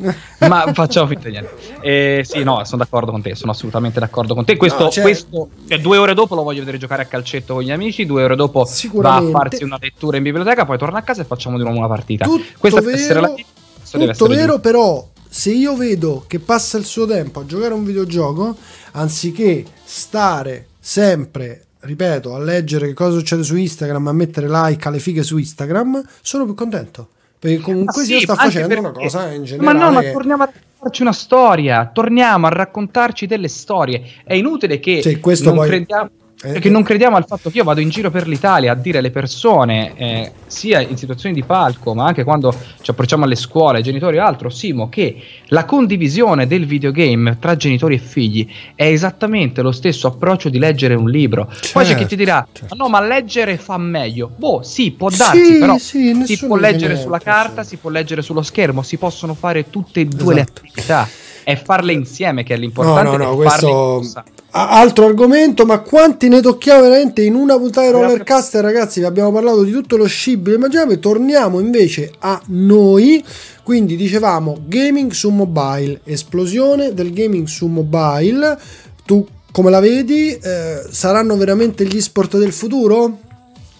Ma 0.49 0.71
facciamo 0.75 1.07
finta 1.07 1.27
di 1.29 1.31
niente. 1.31 1.55
Eh, 1.81 2.23
sì, 2.25 2.43
no, 2.43 2.63
sono 2.65 2.83
d'accordo 2.83 3.11
con 3.13 3.23
te, 3.23 3.35
sono 3.37 3.53
assolutamente 3.53 4.01
d'accordo 4.01 4.35
con 4.35 4.45
te. 4.45 4.57
Questo, 4.57 4.83
No, 4.85 4.91
cioè- 4.91 5.03
questo 5.05 5.49
cioè, 5.69 5.79
due 5.79 5.97
ore 5.97 6.13
dopo 6.13 6.35
lo 6.35 6.43
voglio 6.43 6.59
vedere 6.61 6.77
giocare 6.79 7.03
a 7.03 7.07
calcetto 7.07 7.55
con 7.55 7.63
gli 7.63 7.71
amici, 7.71 8.05
due 8.05 8.25
ore 8.25 8.37
dopo 8.37 8.69
va 8.95 9.17
a 9.17 9.23
farsi 9.31 9.63
una 9.65 9.79
lettura 9.81 10.17
in 10.19 10.25
biblioteca, 10.25 10.67
poi 10.67 10.77
torna 10.77 10.99
a 10.99 11.03
casa 11.03 11.23
e 11.23 11.25
facciamo 11.25 11.57
di 11.57 11.63
nuovo 11.63 11.79
una 11.79 11.89
partita. 11.89 12.25
Tutto 12.27 12.43
Questa 12.59 12.81
deve 12.81 12.93
essere 12.93 13.21
la 13.21 13.29
vero, 13.29 13.43
questo 13.79 13.99
deve 13.99 14.13
Tutto 14.13 14.25
essere 14.25 14.39
vero, 14.41 14.53
giusto. 14.55 14.69
però, 14.69 15.07
se 15.37 15.51
io 15.51 15.77
vedo 15.77 16.25
che 16.27 16.39
passa 16.39 16.79
il 16.79 16.87
suo 16.87 17.05
tempo 17.05 17.41
a 17.41 17.45
giocare 17.45 17.75
a 17.75 17.77
un 17.77 17.85
videogioco, 17.85 18.57
anziché 18.93 19.63
stare 19.85 20.69
sempre, 20.81 21.65
ripeto, 21.81 22.35
a 22.35 22.39
leggere 22.39 22.87
che 22.87 22.95
cosa 22.95 23.19
succede 23.19 23.43
su 23.43 23.55
Instagram, 23.55 24.09
a 24.09 24.13
mettere 24.13 24.49
like 24.49 24.89
alle 24.89 24.99
fighe 24.99 25.23
su 25.23 25.37
Instagram, 25.37 26.03
sono 26.23 26.47
più 26.47 26.55
contento. 26.55 27.09
Perché 27.39 27.61
comunque 27.61 28.01
Ma 28.01 28.09
sì, 28.09 28.21
sta 28.21 28.35
facendo 28.35 28.79
una 28.79 28.93
perché- 28.93 29.03
cosa 29.05 29.31
in 29.31 29.41
Ma 29.41 29.45
generale. 29.47 29.79
no, 29.79 29.91
ma 29.93 30.01
che- 30.01 30.13
torniamo 30.13 30.43
a 30.43 30.47
raccontarci 30.47 31.03
una 31.03 31.13
storia. 31.13 31.91
Torniamo 31.93 32.47
a 32.47 32.49
raccontarci 32.51 33.27
delle 33.27 33.49
storie. 33.49 34.03
È 34.25 34.33
inutile 34.33 34.81
che 34.81 35.03
Sì, 35.03 35.21
questo 35.21 35.51
non 35.51 35.57
poi- 35.59 35.69
crediamo. 35.69 36.09
Eh, 36.47 36.53
Perché 36.53 36.71
non 36.71 36.83
crediamo 36.83 37.17
al 37.17 37.25
fatto 37.27 37.51
che 37.51 37.59
io 37.59 37.65
vado 37.65 37.81
in 37.81 37.89
giro 37.89 38.11
per 38.11 38.29
l'Italia 38.29 38.73
a 38.73 38.75
dire 38.75 38.99
alle 38.99 39.11
persone, 39.11 39.93
eh, 39.97 40.33
sia 40.47 40.81
in 40.81 40.97
situazioni 40.97 41.35
di 41.35 41.43
palco, 41.43 41.95
ma 41.95 42.05
anche 42.07 42.25
quando 42.25 42.55
ci 42.81 42.91
approcciamo 42.91 43.25
alle 43.25 43.35
scuole, 43.35 43.79
ai 43.79 43.83
genitori 43.83 44.19
o 44.19 44.25
altro, 44.25 44.49
Simo, 44.49 44.89
che 44.89 45.17
la 45.49 45.65
condivisione 45.65 46.47
del 46.47 46.67
videogame 46.67 47.39
tra 47.41 47.57
genitori 47.57 47.95
e 47.95 47.99
figli 47.99 48.47
è 48.75 48.85
esattamente 48.85 49.63
lo 49.63 49.73
stesso 49.73 50.07
approccio 50.07 50.49
di 50.49 50.59
leggere 50.59 50.95
un 50.95 51.09
libro. 51.11 51.47
Poi 51.73 51.83
c'è 51.85 51.91
chi 51.95 51.99
Certo, 52.01 52.07
ti 52.07 52.17
dirà: 52.17 52.47
certo. 52.53 52.75
"Ma 52.77 52.85
no, 52.85 52.91
ma 52.91 53.01
leggere 53.01 53.57
fa 53.57 53.77
meglio. 53.79 54.31
Boh, 54.37 54.63
sì, 54.63 54.93
può 54.93 55.09
darsi, 55.09 55.45
Sì, 55.55 55.59
però 55.59 55.77
sì, 55.79 56.23
si 56.25 56.39
può 56.47 56.57
leggere 56.57 56.87
niente, 56.89 57.03
sulla 57.03 57.19
carta, 57.19 57.63
sì. 57.63 57.71
si 57.71 57.77
può 57.77 57.91
leggere 57.91 58.23
sullo 58.23 58.43
schermo, 58.43 58.83
si 58.83 58.97
possono 58.97 59.35
fare 59.35 59.69
tutte 59.71 60.01
e 60.01 60.05
due 60.05 60.35
le 60.35 60.41
Esatto. 60.43 60.61
attività. 60.65 61.09
È 61.47 61.55
farle 61.55 61.93
insieme 61.93 62.43
che 62.43 62.55
è 62.55 62.57
No, 62.57 62.63
l'importante. 62.63 63.03
no, 63.03 63.17
no, 63.19 63.41
farle 63.41 63.71
questo 63.71 64.25
altro 64.51 65.07
argomento, 65.07 65.65
ma 65.65 65.79
quanti 65.79 66.29
ne 66.29 66.41
tocchiamo 66.41 66.83
veramente 66.83 67.23
in 67.23 67.37
una 67.37 67.57
puntata 67.57 67.87
di 67.87 67.93
Rollercaster, 67.93 68.65
ragazzi? 68.65 68.99
Vi 68.99 69.07
abbiamo 69.07 69.31
parlato 69.31 69.63
di 69.63 69.71
tutto 69.71 69.97
lo 69.97 70.07
scibile 70.07 70.57
immaginabile. 70.57 70.99
Torniamo 70.99 71.61
invece 71.61 72.11
a 72.19 72.41
noi. 72.47 73.23
Quindi 73.63 73.95
dicevamo 73.95 74.59
gaming 74.67 75.13
su 75.13 75.31
mobile, 75.31 76.01
esplosione 76.03 76.95
del 76.95 77.13
gaming 77.13 77.47
su 77.47 77.69
mobile. 77.69 78.59
Tu 79.05 79.25
come 79.53 79.71
la 79.71 79.79
vedi? 79.79 80.31
Eh, 80.33 80.83
saranno 80.91 81.37
veramente 81.37 81.85
gli 81.87 82.01
sport 82.01 82.39
del 82.39 82.53
futuro? 82.53 83.19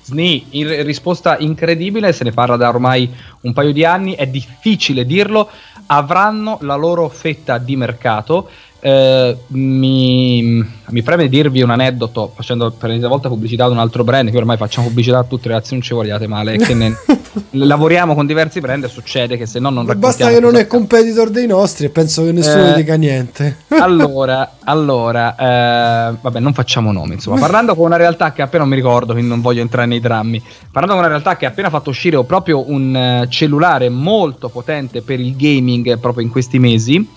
Sni, 0.05 0.47
in 0.51 0.85
risposta 0.85 1.37
incredibile, 1.39 2.13
se 2.13 2.23
ne 2.23 2.31
parla 2.31 2.57
da 2.57 2.69
ormai 2.69 3.11
un 3.41 3.53
paio 3.53 3.73
di 3.73 3.85
anni, 3.85 4.15
è 4.15 4.29
difficile 4.29 5.05
dirlo, 5.05 5.49
avranno 5.87 6.59
la 6.63 6.75
loro 6.75 7.09
fetta 7.09 7.59
di 7.59 7.77
mercato. 7.77 8.49
Eh, 8.81 9.37
mi, 9.49 10.43
mi 10.89 11.03
preme 11.03 11.29
dirvi 11.29 11.63
un 11.63 11.71
aneddoto 11.71 12.33
facendo 12.35 12.71
per 12.71 12.89
l'ennesima 12.89 13.09
volta 13.11 13.29
pubblicità 13.29 13.65
ad 13.65 13.73
un 13.73 13.79
altro 13.79 14.05
brand 14.05 14.31
che 14.31 14.37
ormai 14.37 14.57
facciamo 14.57 14.89
pubblicità 14.89 15.19
a 15.19 15.25
tutti 15.25 15.49
ragazzi 15.49 15.73
non 15.73 15.83
ci 15.83 15.95
vogliate 15.95 16.27
male 16.27 16.59
che 16.59 16.75
ne- 16.75 16.95
lavoriamo 17.51 18.15
con 18.15 18.27
diversi 18.27 18.61
brand 18.61 18.85
e 18.85 18.89
succede 18.89 19.37
che 19.37 19.47
se 19.47 19.59
no 19.61 19.71
non 19.71 19.87
Basta 19.87 20.25
raccontiamo 20.25 20.35
che 20.35 20.41
non 20.41 20.57
è 20.57 20.67
competitor 20.67 21.31
dei 21.31 21.47
nostri 21.47 21.87
e 21.87 21.89
penso 21.89 22.23
che 22.25 22.33
nessuno 22.33 22.73
Eh, 22.73 22.75
dica 22.75 22.97
niente. 22.97 23.57
allora, 23.81 24.57
allora 24.65 25.35
eh, 25.37 26.17
vabbè, 26.21 26.39
non 26.41 26.53
facciamo 26.53 26.93
nomi. 26.93 27.15
Insomma, 27.15 27.41
parlando 27.41 27.75
con 27.75 27.87
una 27.87 27.97
realtà 27.97 28.33
che 28.33 28.43
appena 28.43 28.63
non 28.63 28.69
mi 28.71 28.77
ricordo, 28.77 29.13
quindi 29.13 29.31
non 29.31 29.41
voglio 29.41 29.63
entrare 29.63 29.87
nei 29.87 30.01
drammi. 30.01 30.43
Parlando 30.71 30.95
con 30.97 31.05
una 31.05 31.09
realtà 31.09 31.37
che 31.37 31.47
ha 31.47 31.49
appena 31.49 31.71
fatto 31.71 31.91
uscire 31.91 32.23
proprio 32.25 32.71
un 32.71 32.95
eh, 32.95 33.27
cellulare 33.29 33.89
molto 33.89 34.49
potente 34.49 35.03
per 35.03 35.21
il 35.21 35.35
gaming 35.37 35.99
proprio 35.99 36.25
in 36.25 36.31
questi 36.31 36.59
mesi. 36.59 37.09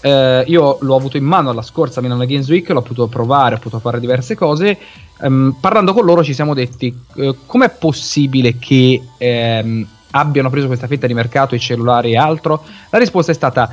Eh, 0.00 0.44
io 0.46 0.78
l'ho 0.80 0.96
avuto 0.96 1.16
in 1.16 1.24
mano 1.24 1.50
alla 1.50 1.62
scorsa 1.62 2.00
Milano 2.00 2.24
Games 2.24 2.48
Week, 2.48 2.68
l'ho 2.68 2.82
potuto 2.82 3.06
provare, 3.06 3.54
ho 3.54 3.58
potuto 3.58 3.80
fare 3.80 4.00
diverse 4.00 4.34
cose. 4.34 4.78
Ehm, 5.20 5.56
parlando 5.60 5.92
con 5.92 6.04
loro 6.04 6.24
ci 6.24 6.32
siamo 6.32 6.54
detti 6.54 6.94
eh, 7.16 7.34
com'è 7.44 7.70
possibile 7.70 8.56
che 8.58 9.00
ehm, 9.18 9.86
abbiano 10.12 10.50
preso 10.50 10.66
questa 10.66 10.86
fetta 10.86 11.06
di 11.06 11.14
mercato 11.14 11.54
i 11.54 11.60
cellulari 11.60 12.12
e 12.12 12.16
altro? 12.16 12.64
La 12.90 12.98
risposta 12.98 13.32
è 13.32 13.34
stata 13.34 13.70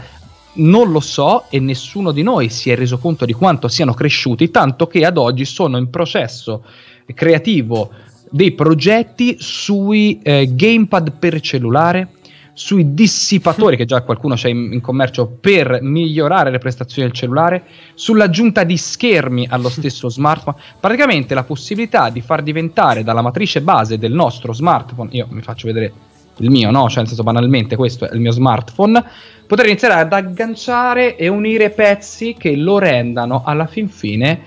Non 0.54 0.92
lo 0.92 1.00
so 1.00 1.46
e 1.50 1.60
nessuno 1.60 2.12
di 2.12 2.24
noi 2.24 2.50
si 2.50 2.70
è 2.70 2.76
reso 2.76 2.98
conto 2.98 3.26
di 3.26 3.34
quanto 3.34 3.68
siano 3.68 3.94
cresciuti, 3.94 4.52
tanto 4.52 4.88
che 4.88 5.06
ad 5.06 5.18
oggi 5.18 5.46
sono 5.46 5.78
in 5.78 5.90
processo 5.90 6.64
creativo 7.14 7.90
dei 8.30 8.52
progetti 8.52 9.38
sui 9.40 10.20
eh, 10.22 10.50
gamepad 10.54 11.14
per 11.18 11.40
cellulare, 11.40 12.10
sui 12.58 12.96
dissipatori 12.96 13.78
che 13.78 13.86
già 13.86 14.02
qualcuno 14.02 14.34
c'è 14.34 14.50
in, 14.50 14.74
in, 14.74 14.82
commercio 14.82 15.28
per 15.28 15.78
migliorare 15.84 16.50
le 16.50 16.58
prestazioni 16.58 17.08
del 17.08 17.16
cellulare, 17.16 17.64
sull'aggiunta 17.94 18.64
di 18.64 18.76
schermi 18.78 19.46
allo 19.48 19.70
stesso 19.70 20.10
smartphone, 20.10 20.58
praticamente 20.80 21.36
la 21.36 21.44
possibilità 21.44 22.10
di 22.10 22.20
far 22.22 22.42
diventare 22.42 23.04
dalla 23.04 23.22
matrice 23.22 23.62
base 23.62 24.00
del 24.00 24.12
nostro 24.12 24.54
smartphone, 24.54 25.10
io 25.12 25.28
mi 25.30 25.44
faccio 25.44 25.68
vedere 25.68 25.94
il 26.38 26.50
mio, 26.50 26.72
no? 26.72 26.90
Cioè, 26.90 26.98
nel 26.98 27.08
senso, 27.08 27.22
banalmente, 27.22 27.76
questo 27.76 28.10
è 28.10 28.14
il 28.16 28.22
mio 28.22 28.32
smartphone. 28.32 29.04
Poter 29.46 29.68
iniziare 29.68 29.94
ad 29.94 30.12
agganciare 30.12 31.16
e 31.16 31.28
unire 31.28 31.70
pezzi 31.70 32.34
che 32.36 32.56
lo 32.56 32.80
rendano 32.80 33.44
alla 33.46 33.68
fin 33.68 33.88
fine 33.88 34.42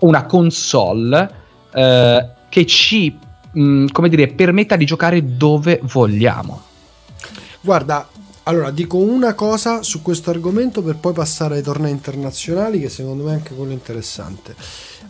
una 0.00 0.26
console 0.26 1.30
eh, 1.72 2.28
che 2.50 2.66
ci, 2.66 3.16
mh, 3.52 3.62
mm, 3.62 3.86
come 3.90 4.10
dire, 4.10 4.26
permetta 4.28 4.76
di 4.76 4.84
giocare 4.84 5.36
dove 5.36 5.80
vogliamo. 5.82 6.72
Guarda, 7.64 8.06
allora 8.42 8.70
dico 8.70 8.98
una 8.98 9.32
cosa 9.32 9.82
su 9.82 10.02
questo 10.02 10.28
argomento 10.28 10.82
per 10.82 10.96
poi 10.96 11.14
passare 11.14 11.56
ai 11.56 11.62
tornei 11.62 11.92
internazionali, 11.92 12.78
che 12.78 12.90
secondo 12.90 13.24
me 13.24 13.30
è 13.30 13.34
anche 13.36 13.54
quello 13.54 13.72
interessante. 13.72 14.54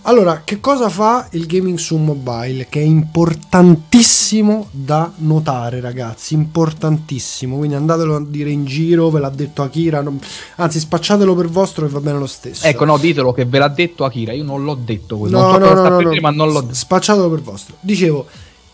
Allora, 0.02 0.42
che 0.44 0.61
cosa 0.61 0.88
fa 0.88 1.26
il 1.32 1.46
gaming 1.46 1.78
su 1.78 1.96
mobile? 1.96 2.68
Che 2.68 2.78
è 2.78 2.84
importantissimo 2.84 4.68
da 4.70 5.11
notare, 5.16 5.80
ragazzi. 5.80 6.34
Importantissimo. 6.34 7.57
Quindi 7.57 7.74
andatelo 7.74 8.14
a 8.14 8.24
dire 8.24 8.50
in 8.50 8.66
giro, 8.66 9.11
ve 9.11 9.18
l'ha 9.18 9.30
detto 9.30 9.62
Akira. 9.62 10.00
Non... 10.00 10.20
Anzi, 10.57 10.78
spacciatelo 10.78 11.34
per 11.34 11.48
vostro 11.48 11.86
e 11.86 11.88
va 11.88 11.98
bene 11.98 12.18
lo 12.18 12.26
stesso. 12.26 12.66
Ecco, 12.66 12.84
no, 12.84 12.98
ditelo 12.98 13.32
che 13.32 13.46
ve 13.46 13.59
l'ha 13.59 13.68
detto 13.68 14.05
Akira. 14.05 14.32
Io 14.32 14.44
non 14.44 14.62
l'ho 14.62 14.74
detto 14.76 15.18
quello. 15.18 15.40
No, 15.40 15.57
no, 15.57 15.72
no, 15.72 15.88
no, 15.88 16.00
no, 16.00 16.20
ma 16.20 16.30
non 16.30 16.52
l'ho 16.52 16.61
detto. 16.61 16.74
Spacciatelo 16.74 17.28
per 17.30 17.40
vostro. 17.40 17.76
Dicevo, 17.80 18.26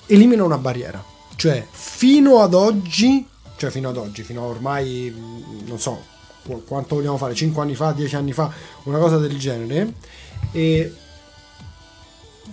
elimina 0.07 0.45
una 0.45 0.59
barriera. 0.59 1.03
Cioè, 1.35 1.64
fino 1.70 2.41
ad 2.41 2.53
oggi, 2.53 3.24
cioè 3.61 3.69
fino 3.69 3.91
ad 3.91 3.99
oggi, 3.99 4.23
fino 4.23 4.41
a 4.41 4.47
ormai, 4.47 5.15
non 5.67 5.79
so 5.79 6.03
quanto 6.65 6.95
vogliamo 6.95 7.19
fare, 7.19 7.35
5 7.35 7.61
anni 7.61 7.75
fa, 7.75 7.93
10 7.93 8.17
anni 8.17 8.33
fa, 8.33 8.51
una 8.85 8.97
cosa 8.97 9.19
del 9.19 9.39
genere. 9.39 9.93
E 10.51 10.95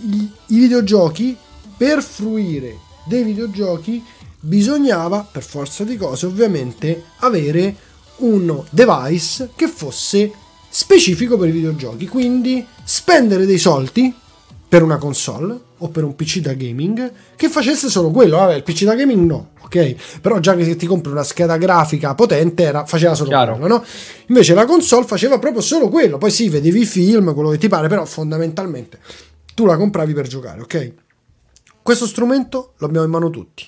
i, 0.01 0.31
i 0.47 0.59
videogiochi, 0.59 1.37
per 1.77 2.03
fruire 2.03 2.79
dei 3.05 3.23
videogiochi, 3.23 4.03
bisognava, 4.41 5.25
per 5.31 5.43
forza 5.43 5.85
di 5.85 5.95
cose, 5.95 6.25
ovviamente, 6.25 7.05
avere 7.19 7.73
un 8.17 8.61
device 8.69 9.51
che 9.55 9.69
fosse 9.69 10.29
specifico 10.67 11.37
per 11.37 11.47
i 11.47 11.53
videogiochi. 11.53 12.05
Quindi 12.09 12.67
spendere 12.83 13.45
dei 13.45 13.57
soldi 13.57 14.13
per 14.67 14.83
una 14.83 14.97
console 14.97 15.59
o 15.77 15.89
per 15.89 16.03
un 16.03 16.15
PC 16.15 16.39
da 16.39 16.53
gaming 16.53 17.11
che 17.35 17.49
facesse 17.49 17.89
solo 17.89 18.11
quello. 18.11 18.37
Vabbè, 18.37 18.55
il 18.55 18.63
PC 18.63 18.83
da 18.83 18.95
gaming 18.95 19.25
no, 19.25 19.51
ok? 19.61 20.19
Però 20.19 20.39
già 20.39 20.55
che 20.55 20.65
se 20.65 20.75
ti 20.75 20.85
compri 20.85 21.11
una 21.11 21.23
scheda 21.23 21.57
grafica 21.57 22.15
potente 22.15 22.63
era, 22.63 22.85
faceva 22.85 23.15
solo 23.15 23.29
Chiaro. 23.29 23.57
quello, 23.57 23.77
no? 23.77 23.83
Invece 24.27 24.53
la 24.53 24.65
console 24.65 25.05
faceva 25.05 25.39
proprio 25.39 25.61
solo 25.61 25.89
quello. 25.89 26.17
Poi 26.17 26.31
sì, 26.31 26.49
vedevi 26.49 26.81
i 26.81 26.85
film, 26.85 27.33
quello 27.33 27.49
che 27.49 27.57
ti 27.57 27.67
pare, 27.67 27.87
però 27.87 28.03
fondamentalmente 28.05 28.99
tu 29.53 29.65
la 29.65 29.77
compravi 29.77 30.13
per 30.13 30.27
giocare, 30.27 30.61
ok? 30.61 30.93
Questo 31.81 32.05
strumento 32.05 32.73
lo 32.77 32.85
abbiamo 32.85 33.05
in 33.05 33.11
mano 33.11 33.29
tutti. 33.29 33.65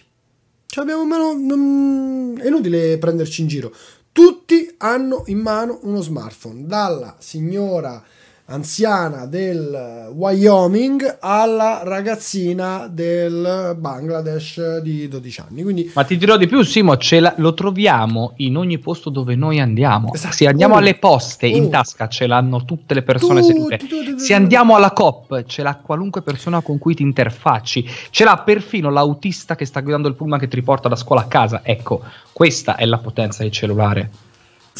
Ce 0.65 0.79
l'abbiamo 0.79 1.01
in 1.01 1.07
mano, 1.07 1.33
non... 1.33 2.39
è 2.39 2.47
inutile 2.47 2.97
prenderci 2.97 3.41
in 3.41 3.47
giro. 3.47 3.73
Tutti 4.11 4.75
hanno 4.77 5.23
in 5.27 5.39
mano 5.39 5.79
uno 5.83 6.01
smartphone, 6.01 6.65
dalla 6.67 7.15
signora 7.17 8.03
anziana 8.49 9.25
del 9.25 10.11
Wyoming 10.13 11.17
alla 11.19 11.81
ragazzina 11.83 12.87
del 12.91 13.75
Bangladesh 13.77 14.79
di 14.79 15.07
12 15.07 15.41
anni. 15.47 15.63
Quindi, 15.63 15.91
Ma 15.93 16.03
ti 16.03 16.17
dirò 16.17 16.35
di 16.35 16.47
più, 16.47 16.61
Simo, 16.63 16.97
la, 17.19 17.33
lo 17.37 17.53
troviamo 17.53 18.33
in 18.37 18.57
ogni 18.57 18.79
posto 18.79 19.09
dove 19.09 19.35
noi 19.35 19.59
andiamo. 19.59 20.13
Esatto. 20.13 20.33
Se 20.33 20.47
andiamo 20.47 20.75
alle 20.75 20.95
poste, 20.95 21.47
oh. 21.47 21.55
in 21.55 21.69
tasca 21.69 22.07
ce 22.07 22.27
l'hanno 22.27 22.65
tutte 22.65 22.93
le 22.93 23.03
persone 23.03 23.41
tutti, 23.41 23.53
sedute. 23.53 23.77
Tutti, 23.77 24.03
tutti, 24.03 24.19
Se 24.19 24.33
andiamo 24.33 24.75
alla 24.75 24.91
COP, 24.91 25.45
ce 25.45 25.61
l'ha 25.61 25.75
qualunque 25.75 26.21
persona 26.21 26.61
con 26.61 26.77
cui 26.77 26.95
ti 26.95 27.03
interfacci. 27.03 27.87
Ce 28.09 28.23
l'ha 28.23 28.37
perfino 28.37 28.89
l'autista 28.89 29.55
che 29.55 29.65
sta 29.65 29.81
guidando 29.81 30.07
il 30.07 30.15
pullman 30.15 30.39
che 30.39 30.47
ti 30.47 30.55
riporta 30.55 30.89
da 30.89 30.95
scuola 30.95 31.21
a 31.21 31.27
casa. 31.27 31.61
Ecco, 31.63 32.01
questa 32.33 32.75
è 32.75 32.85
la 32.85 32.97
potenza 32.97 33.43
del 33.43 33.51
cellulare 33.51 34.27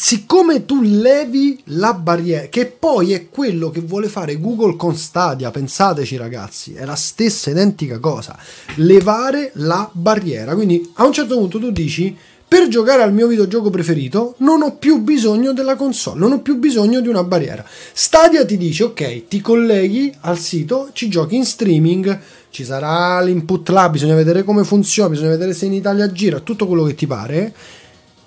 siccome 0.00 0.64
tu 0.64 0.80
levi 0.80 1.60
la 1.66 1.92
barriera, 1.92 2.46
che 2.46 2.64
poi 2.64 3.12
è 3.12 3.28
quello 3.28 3.68
che 3.68 3.82
vuole 3.82 4.08
fare 4.08 4.40
Google 4.40 4.74
con 4.74 4.96
Stadia, 4.96 5.50
pensateci 5.50 6.16
ragazzi, 6.16 6.72
è 6.72 6.86
la 6.86 6.94
stessa 6.94 7.50
identica 7.50 7.98
cosa, 7.98 8.34
levare 8.76 9.50
la 9.56 9.90
barriera. 9.92 10.54
Quindi 10.54 10.90
a 10.94 11.04
un 11.04 11.12
certo 11.12 11.36
punto 11.36 11.58
tu 11.58 11.70
dici, 11.70 12.16
per 12.48 12.68
giocare 12.68 13.02
al 13.02 13.12
mio 13.12 13.26
videogioco 13.26 13.68
preferito 13.68 14.36
non 14.38 14.62
ho 14.62 14.74
più 14.76 15.02
bisogno 15.02 15.52
della 15.52 15.76
console, 15.76 16.18
non 16.18 16.32
ho 16.32 16.40
più 16.40 16.56
bisogno 16.56 17.00
di 17.00 17.08
una 17.08 17.22
barriera. 17.22 17.62
Stadia 17.92 18.46
ti 18.46 18.56
dice, 18.56 18.84
ok, 18.84 19.28
ti 19.28 19.42
colleghi 19.42 20.10
al 20.20 20.38
sito, 20.38 20.88
ci 20.94 21.10
giochi 21.10 21.36
in 21.36 21.44
streaming, 21.44 22.18
ci 22.48 22.64
sarà 22.64 23.20
l'input 23.20 23.68
là, 23.68 23.90
bisogna 23.90 24.14
vedere 24.14 24.44
come 24.44 24.64
funziona, 24.64 25.10
bisogna 25.10 25.28
vedere 25.28 25.52
se 25.52 25.66
in 25.66 25.74
Italia 25.74 26.10
gira, 26.10 26.40
tutto 26.40 26.66
quello 26.66 26.84
che 26.84 26.94
ti 26.94 27.06
pare. 27.06 27.54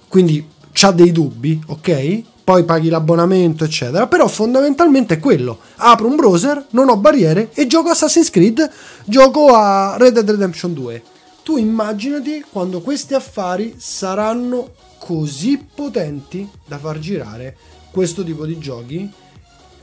Quindi 0.07 0.51
c'ha 0.73 0.91
dei 0.91 1.11
dubbi, 1.11 1.61
ok? 1.67 2.23
Poi 2.43 2.65
paghi 2.65 2.89
l'abbonamento, 2.89 3.63
eccetera. 3.63 4.07
Però 4.07 4.27
fondamentalmente 4.27 5.15
è 5.15 5.19
quello. 5.19 5.59
Apro 5.77 6.07
un 6.07 6.15
browser, 6.17 6.65
non 6.71 6.89
ho 6.89 6.97
barriere 6.97 7.51
e 7.53 7.67
gioco 7.67 7.89
Assassin's 7.89 8.29
Creed, 8.29 8.69
gioco 9.05 9.53
a 9.53 9.95
Red 9.97 10.13
Dead 10.13 10.29
Redemption 10.29 10.73
2. 10.73 11.03
Tu 11.43 11.57
immaginati 11.57 12.43
quando 12.51 12.81
questi 12.81 13.13
affari 13.13 13.75
saranno 13.77 14.71
così 14.97 15.65
potenti 15.73 16.49
da 16.65 16.77
far 16.77 16.99
girare 16.99 17.55
questo 17.91 18.23
tipo 18.23 18.45
di 18.45 18.57
giochi 18.57 19.11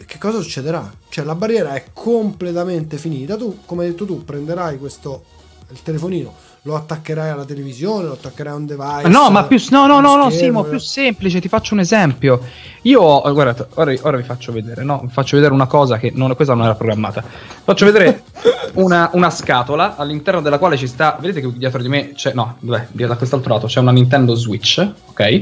che 0.07 0.19
cosa 0.19 0.41
succederà? 0.41 0.91
Cioè 1.09 1.25
la 1.25 1.35
barriera 1.35 1.75
è 1.75 1.85
completamente 1.93 2.97
finita, 2.97 3.37
tu 3.37 3.61
come 3.65 3.85
hai 3.85 3.91
detto 3.91 4.07
tu 4.07 4.25
prenderai 4.25 4.79
questo 4.79 5.25
il 5.71 5.83
telefonino 5.83 6.35
lo 6.63 6.77
attaccherai 6.77 7.31
alla 7.31 7.45
televisione, 7.47 8.07
lo 8.07 8.13
attaccherai 8.13 8.53
a 8.53 8.57
un 8.57 8.67
device. 8.67 9.09
No, 9.09 9.31
ma 9.31 9.45
più, 9.45 9.59
no, 9.71 9.87
no, 9.87 10.01
no, 10.01 10.17
no, 10.17 10.31
Simo, 10.31 10.63
più 10.65 10.79
semplice, 10.79 11.41
ti 11.41 11.49
faccio 11.49 11.73
un 11.73 11.81
esempio. 11.81 12.41
Io, 12.83 13.21
guardate, 13.33 13.69
ora, 13.75 13.95
ora, 14.03 14.17
vi 14.19 14.23
faccio 14.23 14.53
vedere, 14.53 14.83
no? 14.83 15.01
Vi 15.05 15.11
faccio 15.11 15.37
vedere 15.37 15.55
una 15.55 15.67
cosa 15.67 15.97
che 15.97 16.13
non, 16.15 16.35
questa 16.35 16.55
non 16.55 16.65
era 16.65 16.75
programmata. 16.75 17.23
Faccio 17.23 17.87
vedere 17.87 18.25
una, 18.75 19.09
una, 19.15 19.31
scatola 19.31 19.97
all'interno 19.97 20.43
della 20.43 20.59
quale 20.59 20.77
ci 20.77 20.87
sta, 20.87 21.17
vedete 21.19 21.41
che 21.41 21.57
dietro 21.57 21.81
di 21.81 21.89
me 21.89 22.13
c'è, 22.13 22.33
no, 22.35 22.57
dov'è? 22.61 22.89
Da 22.91 23.17
quest'altro 23.17 23.55
lato 23.55 23.67
c'è 23.67 23.81
una 23.81 23.93
Nintendo 23.93 24.35
Switch, 24.35 24.87
ok? 25.07 25.41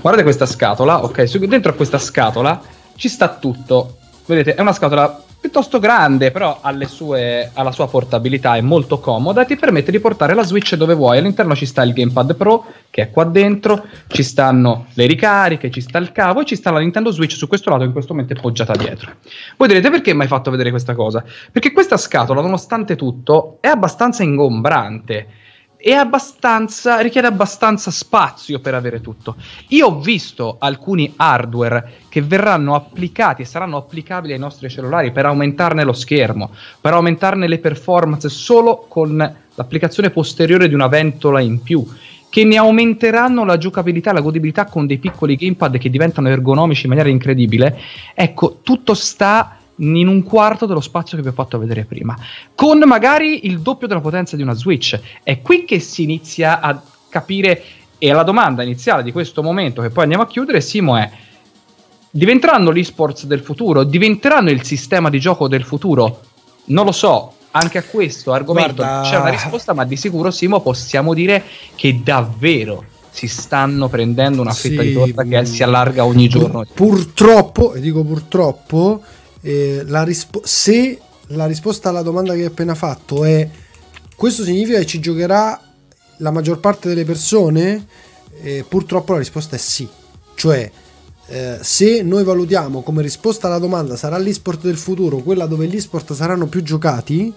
Guardate 0.00 0.24
questa 0.24 0.46
scatola, 0.46 1.04
ok? 1.04 1.36
Dentro 1.46 1.70
a 1.70 1.74
questa 1.74 1.98
scatola 1.98 2.60
ci 2.96 3.08
sta 3.08 3.28
tutto. 3.28 3.98
Vedete, 4.26 4.54
è 4.54 4.60
una 4.60 4.72
scatola 4.72 5.22
piuttosto 5.40 5.78
grande, 5.78 6.30
però 6.30 6.60
sue, 6.86 7.50
ha 7.52 7.62
la 7.62 7.72
sua 7.72 7.88
portabilità, 7.88 8.56
è 8.56 8.60
molto 8.60 9.00
comoda 9.00 9.42
e 9.42 9.46
ti 9.46 9.56
permette 9.56 9.90
di 9.90 9.98
portare 9.98 10.34
la 10.34 10.42
Switch 10.42 10.74
dove 10.74 10.94
vuoi. 10.94 11.18
All'interno 11.18 11.56
ci 11.56 11.66
sta 11.66 11.82
il 11.82 11.94
Gamepad 11.94 12.36
Pro, 12.36 12.66
che 12.90 13.02
è 13.02 13.10
qua 13.10 13.24
dentro, 13.24 13.84
ci 14.08 14.22
stanno 14.22 14.86
le 14.94 15.06
ricariche, 15.06 15.70
ci 15.70 15.80
sta 15.80 15.98
il 15.98 16.12
cavo 16.12 16.42
e 16.42 16.44
ci 16.44 16.56
sta 16.56 16.70
la 16.70 16.78
Nintendo 16.78 17.10
Switch 17.10 17.32
su 17.32 17.48
questo 17.48 17.70
lato 17.70 17.84
in 17.84 17.92
questo 17.92 18.12
momento 18.12 18.34
è 18.34 18.40
poggiata 18.40 18.74
dietro. 18.74 19.12
Voi 19.56 19.68
direte 19.68 19.90
perché 19.90 20.12
mi 20.12 20.22
hai 20.22 20.28
fatto 20.28 20.50
vedere 20.50 20.70
questa 20.70 20.94
cosa? 20.94 21.24
Perché 21.50 21.72
questa 21.72 21.96
scatola, 21.96 22.42
nonostante 22.42 22.94
tutto, 22.94 23.58
è 23.60 23.68
abbastanza 23.68 24.22
ingombrante 24.22 25.26
è 25.80 25.92
abbastanza, 25.92 27.00
richiede 27.00 27.26
abbastanza 27.26 27.90
spazio 27.90 28.60
per 28.60 28.74
avere 28.74 29.00
tutto. 29.00 29.36
Io 29.68 29.86
ho 29.86 30.00
visto 30.00 30.56
alcuni 30.58 31.14
hardware 31.16 32.00
che 32.08 32.20
verranno 32.20 32.74
applicati 32.74 33.42
e 33.42 33.46
saranno 33.46 33.78
applicabili 33.78 34.34
ai 34.34 34.38
nostri 34.38 34.68
cellulari 34.68 35.10
per 35.10 35.24
aumentarne 35.24 35.82
lo 35.82 35.94
schermo, 35.94 36.50
per 36.80 36.92
aumentarne 36.92 37.48
le 37.48 37.58
performance 37.58 38.28
solo 38.28 38.84
con 38.88 39.16
l'applicazione 39.54 40.10
posteriore 40.10 40.68
di 40.68 40.74
una 40.74 40.88
ventola 40.88 41.40
in 41.40 41.62
più 41.62 41.86
che 42.28 42.44
ne 42.44 42.56
aumenteranno 42.56 43.44
la 43.44 43.58
giocabilità 43.58 44.12
la 44.12 44.20
godibilità 44.20 44.66
con 44.66 44.86
dei 44.86 44.98
piccoli 44.98 45.34
gamepad 45.34 45.78
che 45.78 45.90
diventano 45.90 46.28
ergonomici 46.28 46.84
in 46.84 46.90
maniera 46.90 47.10
incredibile. 47.10 47.76
Ecco, 48.14 48.60
tutto 48.62 48.94
sta 48.94 49.56
in 49.80 50.08
un 50.08 50.22
quarto 50.22 50.66
dello 50.66 50.80
spazio 50.80 51.16
che 51.16 51.22
vi 51.22 51.28
ho 51.28 51.32
fatto 51.32 51.58
vedere 51.58 51.84
prima, 51.84 52.16
con 52.54 52.78
magari 52.80 53.46
il 53.46 53.60
doppio 53.60 53.86
della 53.86 54.00
potenza 54.00 54.36
di 54.36 54.42
una 54.42 54.54
Switch. 54.54 54.98
È 55.22 55.40
qui 55.40 55.64
che 55.64 55.80
si 55.80 56.02
inizia 56.02 56.60
a 56.60 56.80
capire, 57.08 57.62
e 57.98 58.12
la 58.12 58.22
domanda 58.22 58.62
iniziale 58.62 59.02
di 59.02 59.12
questo 59.12 59.42
momento, 59.42 59.82
che 59.82 59.90
poi 59.90 60.04
andiamo 60.04 60.24
a 60.24 60.26
chiudere, 60.26 60.60
Simo, 60.60 60.96
è 60.96 61.10
diventeranno 62.10 62.72
gli 62.72 62.80
esports 62.80 63.24
del 63.24 63.40
futuro? 63.40 63.84
Diventeranno 63.84 64.50
il 64.50 64.64
sistema 64.64 65.10
di 65.10 65.20
gioco 65.20 65.48
del 65.48 65.64
futuro? 65.64 66.20
Non 66.66 66.84
lo 66.84 66.92
so, 66.92 67.34
anche 67.52 67.78
a 67.78 67.82
questo 67.82 68.32
argomento 68.32 68.82
Guarda... 68.82 69.08
c'è 69.08 69.16
una 69.16 69.30
risposta, 69.30 69.72
ma 69.72 69.84
di 69.84 69.96
sicuro, 69.96 70.30
Simo, 70.30 70.60
possiamo 70.60 71.14
dire 71.14 71.44
che 71.74 72.00
davvero 72.02 72.84
si 73.10 73.26
stanno 73.26 73.88
prendendo 73.88 74.40
una 74.40 74.52
fetta 74.52 74.82
sì, 74.82 74.88
di 74.88 74.94
torta 74.94 75.24
che 75.24 75.44
si 75.44 75.62
allarga 75.62 76.04
ogni 76.04 76.28
giorno. 76.28 76.64
Purtroppo, 76.72 77.74
e 77.74 77.80
dico 77.80 78.04
purtroppo, 78.04 79.02
eh, 79.40 79.82
la 79.86 80.06
se 80.42 80.98
la 81.28 81.46
risposta 81.46 81.88
alla 81.88 82.02
domanda 82.02 82.34
che 82.34 82.40
hai 82.40 82.46
appena 82.46 82.74
fatto 82.74 83.24
è 83.24 83.48
questo 84.16 84.44
significa 84.44 84.78
che 84.78 84.86
ci 84.86 85.00
giocherà 85.00 85.58
la 86.18 86.30
maggior 86.30 86.60
parte 86.60 86.88
delle 86.88 87.04
persone, 87.04 87.86
eh, 88.42 88.64
purtroppo 88.68 89.12
la 89.12 89.18
risposta 89.18 89.56
è 89.56 89.58
sì. 89.58 89.88
Cioè, 90.34 90.70
eh, 91.26 91.58
se 91.62 92.02
noi 92.02 92.24
valutiamo 92.24 92.82
come 92.82 93.00
risposta 93.00 93.46
alla 93.46 93.58
domanda 93.58 93.96
sarà 93.96 94.18
l'esport 94.18 94.60
del 94.60 94.76
futuro, 94.76 95.18
quella 95.18 95.46
dove 95.46 95.66
gli 95.66 95.76
esport 95.76 96.12
saranno 96.12 96.48
più 96.48 96.62
giocati, 96.62 97.32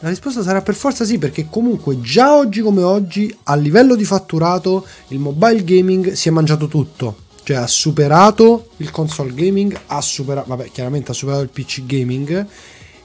la 0.00 0.08
risposta 0.08 0.42
sarà 0.42 0.62
per 0.62 0.74
forza 0.74 1.04
sì, 1.04 1.18
perché 1.18 1.48
comunque 1.50 2.00
già 2.00 2.34
oggi 2.36 2.60
come 2.60 2.82
oggi, 2.82 3.34
a 3.44 3.54
livello 3.54 3.94
di 3.94 4.04
fatturato, 4.04 4.86
il 5.08 5.18
mobile 5.18 5.64
gaming 5.64 6.12
si 6.12 6.28
è 6.28 6.30
mangiato 6.30 6.68
tutto. 6.68 7.23
Cioè 7.44 7.56
ha 7.56 7.66
superato 7.66 8.70
il 8.78 8.90
console 8.90 9.34
gaming, 9.34 9.78
ha 9.86 10.00
superato, 10.00 10.48
vabbè, 10.48 10.70
chiaramente 10.70 11.10
ha 11.10 11.14
superato 11.14 11.42
il 11.42 11.50
PC 11.50 11.84
gaming 11.84 12.46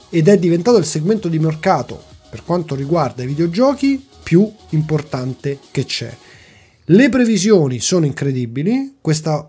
ed 0.08 0.28
è 0.28 0.38
diventato 0.38 0.78
il 0.78 0.86
segmento 0.86 1.28
di 1.28 1.38
mercato 1.38 2.02
per 2.30 2.42
quanto 2.44 2.74
riguarda 2.74 3.22
i 3.22 3.26
videogiochi 3.26 4.04
più 4.22 4.50
importante 4.70 5.58
che 5.70 5.84
c'è. 5.84 6.16
Le 6.84 7.08
previsioni 7.08 7.80
sono 7.80 8.06
incredibili, 8.06 8.96
questa 9.00 9.48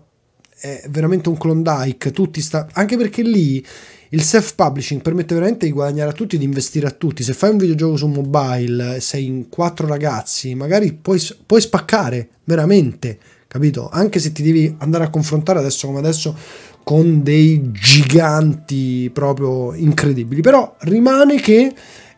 è 0.58 0.84
veramente 0.90 1.28
un 1.28 1.36
Klondike, 1.36 2.12
sta... 2.40 2.68
anche 2.72 2.96
perché 2.96 3.22
lì 3.22 3.64
il 4.10 4.22
self-publishing 4.22 5.00
permette 5.00 5.34
veramente 5.34 5.66
di 5.66 5.72
guadagnare 5.72 6.10
a 6.10 6.12
tutti, 6.12 6.36
di 6.36 6.44
investire 6.44 6.86
a 6.86 6.90
tutti. 6.90 7.22
Se 7.22 7.32
fai 7.32 7.50
un 7.50 7.56
videogioco 7.56 7.96
su 7.96 8.06
mobile, 8.06 9.00
sei 9.00 9.24
in 9.24 9.48
quattro 9.48 9.86
ragazzi, 9.86 10.54
magari 10.54 10.92
puoi, 10.92 11.20
puoi 11.46 11.60
spaccare 11.60 12.28
veramente, 12.44 13.18
capito? 13.52 13.90
Anche 13.92 14.18
se 14.18 14.32
ti 14.32 14.42
devi 14.42 14.74
andare 14.78 15.04
a 15.04 15.10
confrontare 15.10 15.58
adesso 15.58 15.86
come 15.86 15.98
adesso 15.98 16.34
con 16.82 17.22
dei 17.22 17.70
giganti 17.70 19.10
proprio 19.12 19.74
incredibili. 19.74 20.40
Però 20.40 20.74
rimane 20.80 21.38
che 21.38 21.70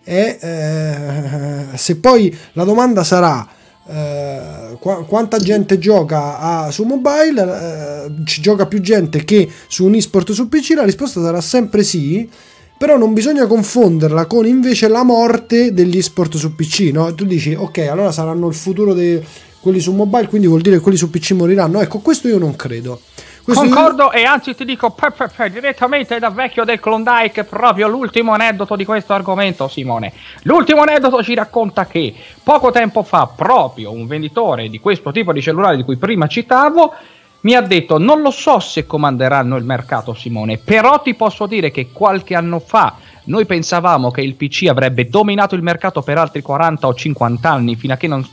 è, 0.05 0.39
eh, 0.41 1.77
se 1.77 1.97
poi 1.97 2.33
la 2.53 2.63
domanda 2.63 3.03
sarà 3.03 3.49
eh, 3.89 4.77
qu- 4.79 5.07
quanta 5.07 5.39
gente 5.39 5.81
gioca 5.81 6.39
a, 6.39 6.71
su 6.71 6.85
mobile, 6.85 7.43
eh, 7.43 8.25
ci 8.25 8.41
gioca 8.41 8.67
più 8.67 8.81
gente 8.81 9.25
che 9.25 9.51
su 9.67 9.87
un 9.87 9.95
esport 9.95 10.31
su 10.31 10.49
PC, 10.49 10.75
la 10.77 10.85
risposta 10.85 11.21
sarà 11.21 11.41
sempre 11.41 11.83
sì. 11.83 12.31
Però 12.77 12.97
non 12.97 13.13
bisogna 13.13 13.47
confonderla 13.47 14.27
con 14.27 14.47
invece 14.47 14.89
la 14.89 15.03
morte 15.03 15.73
degli 15.73 15.97
esport 15.97 16.37
su 16.37 16.55
PC, 16.55 16.91
no? 16.93 17.13
Tu 17.15 17.25
dici, 17.25 17.55
ok, 17.55 17.79
allora 17.79 18.13
saranno 18.13 18.47
il 18.49 18.55
futuro 18.55 18.95
di 18.95 19.21
quelli 19.65 19.81
su 19.81 19.95
mobile, 19.95 20.29
quindi 20.29 20.47
vuol 20.47 20.61
dire 20.61 20.77
che 20.77 20.83
quelli 20.83 20.99
su 20.99 21.09
PC 21.09 21.31
moriranno. 21.31 21.81
Ecco, 21.81 22.01
questo 22.01 22.29
io 22.29 22.39
non 22.39 22.55
credo. 22.55 23.01
Questo 23.43 23.65
Concordo 23.65 24.05
io... 24.05 24.13
e 24.13 24.25
anzi 24.25 24.55
ti 24.55 24.67
dico 24.67 24.91
pe, 24.91 25.11
pe, 25.11 25.29
pe, 25.35 25.51
direttamente 25.51 26.19
da 26.19 26.29
vecchio 26.29 26.65
del 26.65 26.81
Klondike 26.81 27.45
proprio 27.45 27.89
l'ultimo 27.89 28.33
aneddoto 28.33 28.77
di 28.77 28.85
questo 28.85 29.15
argomento 29.15 29.67
Simone. 29.69 30.13
L'ultimo 30.43 30.83
aneddoto 30.83 31.23
ci 31.23 31.35
racconta 31.35 31.87
che 31.87 32.15
poco 32.43 32.71
tempo 32.71 33.03
fa 33.03 33.27
proprio 33.35 33.91
un 33.91 34.07
venditore 34.07 34.69
di 34.69 34.79
questo 34.81 35.11
tipo 35.13 35.33
di 35.33 35.41
cellulare 35.41 35.77
di 35.77 35.83
cui 35.83 35.97
prima 35.97 36.27
citavo 36.27 36.93
mi 37.41 37.55
ha 37.55 37.61
detto 37.63 37.99
non 37.99 38.21
lo 38.21 38.31
so 38.31 38.59
se 38.59 38.87
comanderanno 38.87 39.57
il 39.57 39.65
mercato 39.65 40.13
Simone, 40.13 40.59
però 40.59 41.01
ti 41.01 41.15
posso 41.15 41.47
dire 41.47 41.71
che 41.71 41.89
qualche 41.91 42.35
anno 42.35 42.59
fa 42.59 42.97
noi 43.25 43.47
pensavamo 43.47 44.11
che 44.11 44.21
il 44.21 44.35
PC 44.35 44.67
avrebbe 44.69 45.09
dominato 45.09 45.55
il 45.55 45.63
mercato 45.63 46.03
per 46.03 46.19
altri 46.19 46.43
40 46.43 46.87
o 46.87 46.95
50 46.95 47.51
anni 47.51 47.77
fino 47.77 47.95
a 47.95 47.97
che 47.97 48.07
non 48.07 48.27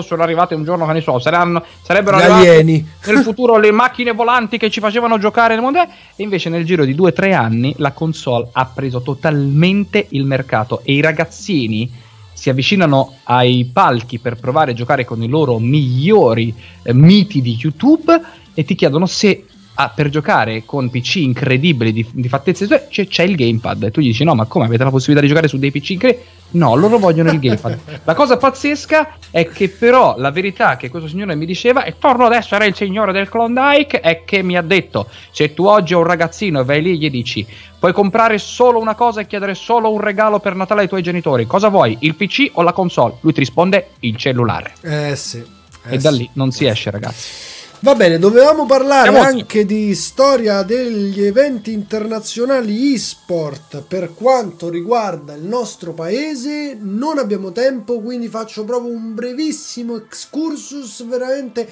fossero 0.00 0.22
arrivate 0.22 0.54
un 0.54 0.64
giorno, 0.64 0.86
che 0.86 0.92
ne 0.92 1.00
so, 1.00 1.18
saranno, 1.18 1.64
sarebbero 1.82 2.16
arrivate 2.16 2.62
nel 2.62 3.22
futuro 3.22 3.58
le 3.58 3.70
macchine 3.70 4.12
volanti 4.12 4.58
che 4.58 4.70
ci 4.70 4.80
facevano 4.80 5.18
giocare 5.18 5.54
nel 5.54 5.62
mondo. 5.62 5.80
E 5.80 6.22
invece 6.22 6.48
nel 6.48 6.64
giro 6.64 6.84
di 6.84 6.94
2-3 6.94 7.32
anni 7.32 7.74
la 7.78 7.92
console 7.92 8.48
ha 8.52 8.66
preso 8.66 9.00
totalmente 9.00 10.06
il 10.10 10.24
mercato 10.24 10.80
e 10.84 10.92
i 10.92 11.00
ragazzini 11.00 12.04
si 12.32 12.50
avvicinano 12.50 13.14
ai 13.24 13.70
palchi 13.72 14.18
per 14.18 14.36
provare 14.36 14.72
a 14.72 14.74
giocare 14.74 15.06
con 15.06 15.22
i 15.22 15.28
loro 15.28 15.58
migliori 15.58 16.54
eh, 16.82 16.92
miti 16.92 17.40
di 17.40 17.56
YouTube 17.58 18.20
e 18.52 18.64
ti 18.64 18.74
chiedono 18.74 19.06
se 19.06 19.46
ah, 19.76 19.88
per 19.88 20.10
giocare 20.10 20.64
con 20.64 20.90
PC 20.90 21.16
incredibili 21.16 21.92
di, 21.92 22.06
di 22.12 22.28
fattezze 22.28 22.66
c'è, 22.88 23.06
c'è, 23.06 23.22
il 23.22 23.36
gamepad 23.36 23.84
e 23.84 23.90
tu 23.90 24.00
dici 24.00 24.24
no 24.24 24.34
ma 24.34 24.44
come 24.44 24.66
avete 24.66 24.84
la 24.84 24.90
possibilità 24.90 25.22
di 25.22 25.28
giocare 25.28 25.48
su 25.48 25.58
dei 25.58 25.70
PC 25.70 25.90
incredibili 25.90 26.24
No, 26.48 26.74
loro 26.74 26.98
vogliono 26.98 27.30
il 27.32 27.40
gamepad. 27.40 27.78
La 28.04 28.14
cosa 28.14 28.36
pazzesca 28.36 29.16
è 29.30 29.48
che 29.48 29.68
però 29.68 30.14
la 30.16 30.30
verità 30.30 30.76
che 30.76 30.88
questo 30.88 31.08
signore 31.08 31.34
mi 31.34 31.44
diceva, 31.44 31.84
e 31.84 31.96
torno 31.98 32.26
ad 32.26 32.32
essere 32.32 32.66
il 32.66 32.74
signore 32.74 33.12
del 33.12 33.28
Klondike, 33.28 34.00
è 34.00 34.22
che 34.24 34.42
mi 34.42 34.56
ha 34.56 34.62
detto, 34.62 35.08
se 35.32 35.52
tu 35.54 35.64
oggi 35.64 35.92
hai 35.92 36.00
un 36.00 36.06
ragazzino 36.06 36.60
e 36.60 36.64
vai 36.64 36.82
lì 36.82 36.90
e 36.92 36.94
gli 36.94 37.10
dici, 37.10 37.46
puoi 37.78 37.92
comprare 37.92 38.38
solo 38.38 38.78
una 38.78 38.94
cosa 38.94 39.20
e 39.20 39.26
chiedere 39.26 39.54
solo 39.54 39.92
un 39.92 40.00
regalo 40.00 40.38
per 40.38 40.54
Natale 40.54 40.82
ai 40.82 40.88
tuoi 40.88 41.02
genitori, 41.02 41.46
cosa 41.46 41.68
vuoi, 41.68 41.96
il 42.00 42.14
PC 42.14 42.50
o 42.52 42.62
la 42.62 42.72
console? 42.72 43.16
Lui 43.20 43.32
ti 43.32 43.40
risponde, 43.40 43.90
il 44.00 44.16
cellulare. 44.16 44.72
Eh 44.82 45.16
sì. 45.16 45.44
Eh 45.88 45.94
e 45.94 45.98
da 45.98 46.10
lì 46.10 46.28
non 46.34 46.52
si 46.52 46.64
esce 46.64 46.90
ragazzi. 46.90 47.55
Va 47.80 47.94
bene, 47.94 48.18
dovevamo 48.18 48.64
parlare 48.64 49.10
Siamo... 49.10 49.20
anche 49.20 49.66
di 49.66 49.94
storia 49.94 50.62
degli 50.62 51.22
eventi 51.22 51.72
internazionali 51.72 52.94
e-sport 52.94 53.82
per 53.82 54.14
quanto 54.14 54.70
riguarda 54.70 55.34
il 55.34 55.44
nostro 55.44 55.92
paese. 55.92 56.76
Non 56.80 57.18
abbiamo 57.18 57.52
tempo, 57.52 58.00
quindi 58.00 58.28
faccio 58.28 58.64
proprio 58.64 58.92
un 58.92 59.14
brevissimo 59.14 59.96
excursus 59.96 61.06
veramente 61.06 61.68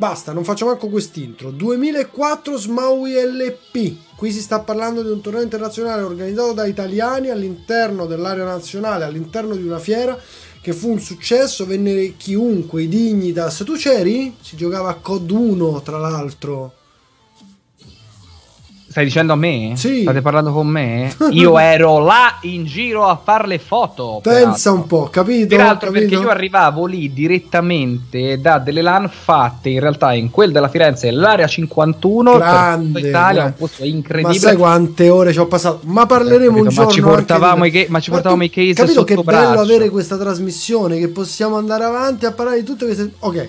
Basta, 0.00 0.32
non 0.32 0.44
faccio 0.44 0.64
manco 0.64 0.88
quest'intro. 0.88 1.50
2004 1.50 2.56
Smaui 2.56 3.12
LP. 3.12 3.96
Qui 4.16 4.32
si 4.32 4.40
sta 4.40 4.60
parlando 4.60 5.02
di 5.02 5.10
un 5.10 5.20
torneo 5.20 5.42
internazionale 5.42 6.00
organizzato 6.00 6.54
da 6.54 6.64
italiani 6.64 7.28
all'interno 7.28 8.06
dell'area 8.06 8.44
nazionale, 8.44 9.04
all'interno 9.04 9.54
di 9.54 9.62
una 9.62 9.78
fiera 9.78 10.18
che 10.60 10.72
fu 10.72 10.90
un 10.90 11.00
successo, 11.00 11.66
venne 11.66 12.16
chiunque, 12.16 12.82
i 12.82 12.88
Dignitas. 12.88 13.62
Tu 13.64 13.74
c'eri? 13.74 14.34
Si 14.40 14.56
giocava 14.56 14.90
a 14.90 14.94
COD 14.94 15.30
1, 15.30 15.82
tra 15.82 15.98
l'altro. 15.98 16.74
Stai 18.90 19.04
dicendo 19.04 19.34
a 19.34 19.36
me? 19.36 19.74
Sì. 19.76 20.00
State 20.00 20.20
parlando 20.20 20.50
con 20.50 20.66
me? 20.66 21.14
Io 21.30 21.56
ero 21.60 22.00
là 22.00 22.38
in 22.40 22.64
giro 22.64 23.06
a 23.06 23.20
fare 23.22 23.46
le 23.46 23.60
foto. 23.60 24.18
Pensa 24.20 24.40
peraltro. 24.40 24.72
un 24.72 24.86
po', 24.88 25.08
capito? 25.12 25.46
Peraltro 25.46 25.92
capito? 25.92 26.08
perché 26.08 26.24
io 26.24 26.28
arrivavo 26.28 26.86
lì 26.86 27.12
direttamente 27.12 28.40
da 28.40 28.58
delle 28.58 28.82
LAN 28.82 29.08
fatte 29.08 29.68
in 29.68 29.78
realtà 29.78 30.12
in 30.12 30.30
quel 30.30 30.50
della 30.50 30.66
Firenze, 30.66 31.12
l'area 31.12 31.46
51, 31.46 32.36
grande, 32.36 33.00
Italia, 33.00 33.44
un 33.44 33.54
posto 33.54 33.84
incredibile. 33.84 34.34
Ma 34.34 34.40
sai 34.40 34.56
quante 34.56 35.08
ore 35.08 35.32
ci 35.32 35.38
ho 35.38 35.46
passato? 35.46 35.82
Ma 35.84 36.06
parleremo 36.06 36.56
capito, 36.56 36.62
un 36.64 36.68
giorno 36.68 36.84
ma 36.88 36.92
ci 36.92 37.00
portavamo, 37.00 37.64
i, 37.66 37.86
ma 37.88 38.00
ci 38.00 38.10
portavamo 38.10 38.42
i 38.42 38.50
case 38.50 38.72
capito 38.72 39.04
che 39.04 39.14
braccio. 39.14 39.50
bello 39.50 39.60
avere 39.60 39.88
questa 39.88 40.18
trasmissione 40.18 40.98
che 40.98 41.06
possiamo 41.06 41.56
andare 41.56 41.84
avanti 41.84 42.26
a 42.26 42.32
parlare 42.32 42.58
di 42.58 42.64
tutte 42.64 42.86
queste 42.86 43.12
Ok 43.20 43.48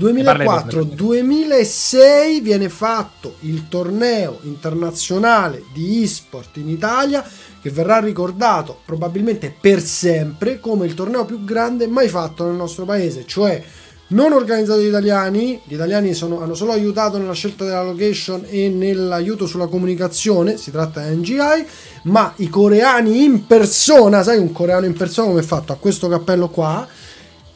2004-2006 0.00 2.40
viene 2.40 2.70
fatto 2.70 3.34
il 3.40 3.68
torneo 3.68 4.38
internazionale 4.42 5.64
di 5.74 6.02
e-sport 6.02 6.56
in 6.56 6.70
Italia 6.70 7.22
che 7.60 7.70
verrà 7.70 8.00
ricordato 8.00 8.78
probabilmente 8.86 9.54
per 9.60 9.82
sempre 9.82 10.58
come 10.58 10.86
il 10.86 10.94
torneo 10.94 11.26
più 11.26 11.44
grande 11.44 11.86
mai 11.86 12.08
fatto 12.08 12.46
nel 12.46 12.54
nostro 12.54 12.86
paese, 12.86 13.26
cioè 13.26 13.62
non 14.08 14.32
organizzato 14.32 14.78
dagli 14.78 14.88
italiani, 14.88 15.60
gli 15.64 15.74
italiani 15.74 16.14
sono, 16.14 16.40
hanno 16.40 16.54
solo 16.54 16.72
aiutato 16.72 17.18
nella 17.18 17.34
scelta 17.34 17.64
della 17.64 17.82
location 17.82 18.46
e 18.48 18.68
nell'aiuto 18.68 19.46
sulla 19.46 19.66
comunicazione, 19.66 20.56
si 20.56 20.70
tratta 20.70 21.06
di 21.06 21.16
NGI, 21.16 21.66
ma 22.04 22.32
i 22.36 22.48
coreani 22.48 23.22
in 23.22 23.46
persona, 23.46 24.22
sai 24.22 24.38
un 24.38 24.50
coreano 24.50 24.86
in 24.86 24.94
persona 24.94 25.28
come 25.28 25.40
è 25.40 25.44
fatto 25.44 25.72
a 25.72 25.76
questo 25.76 26.08
cappello 26.08 26.48
qua, 26.48 26.88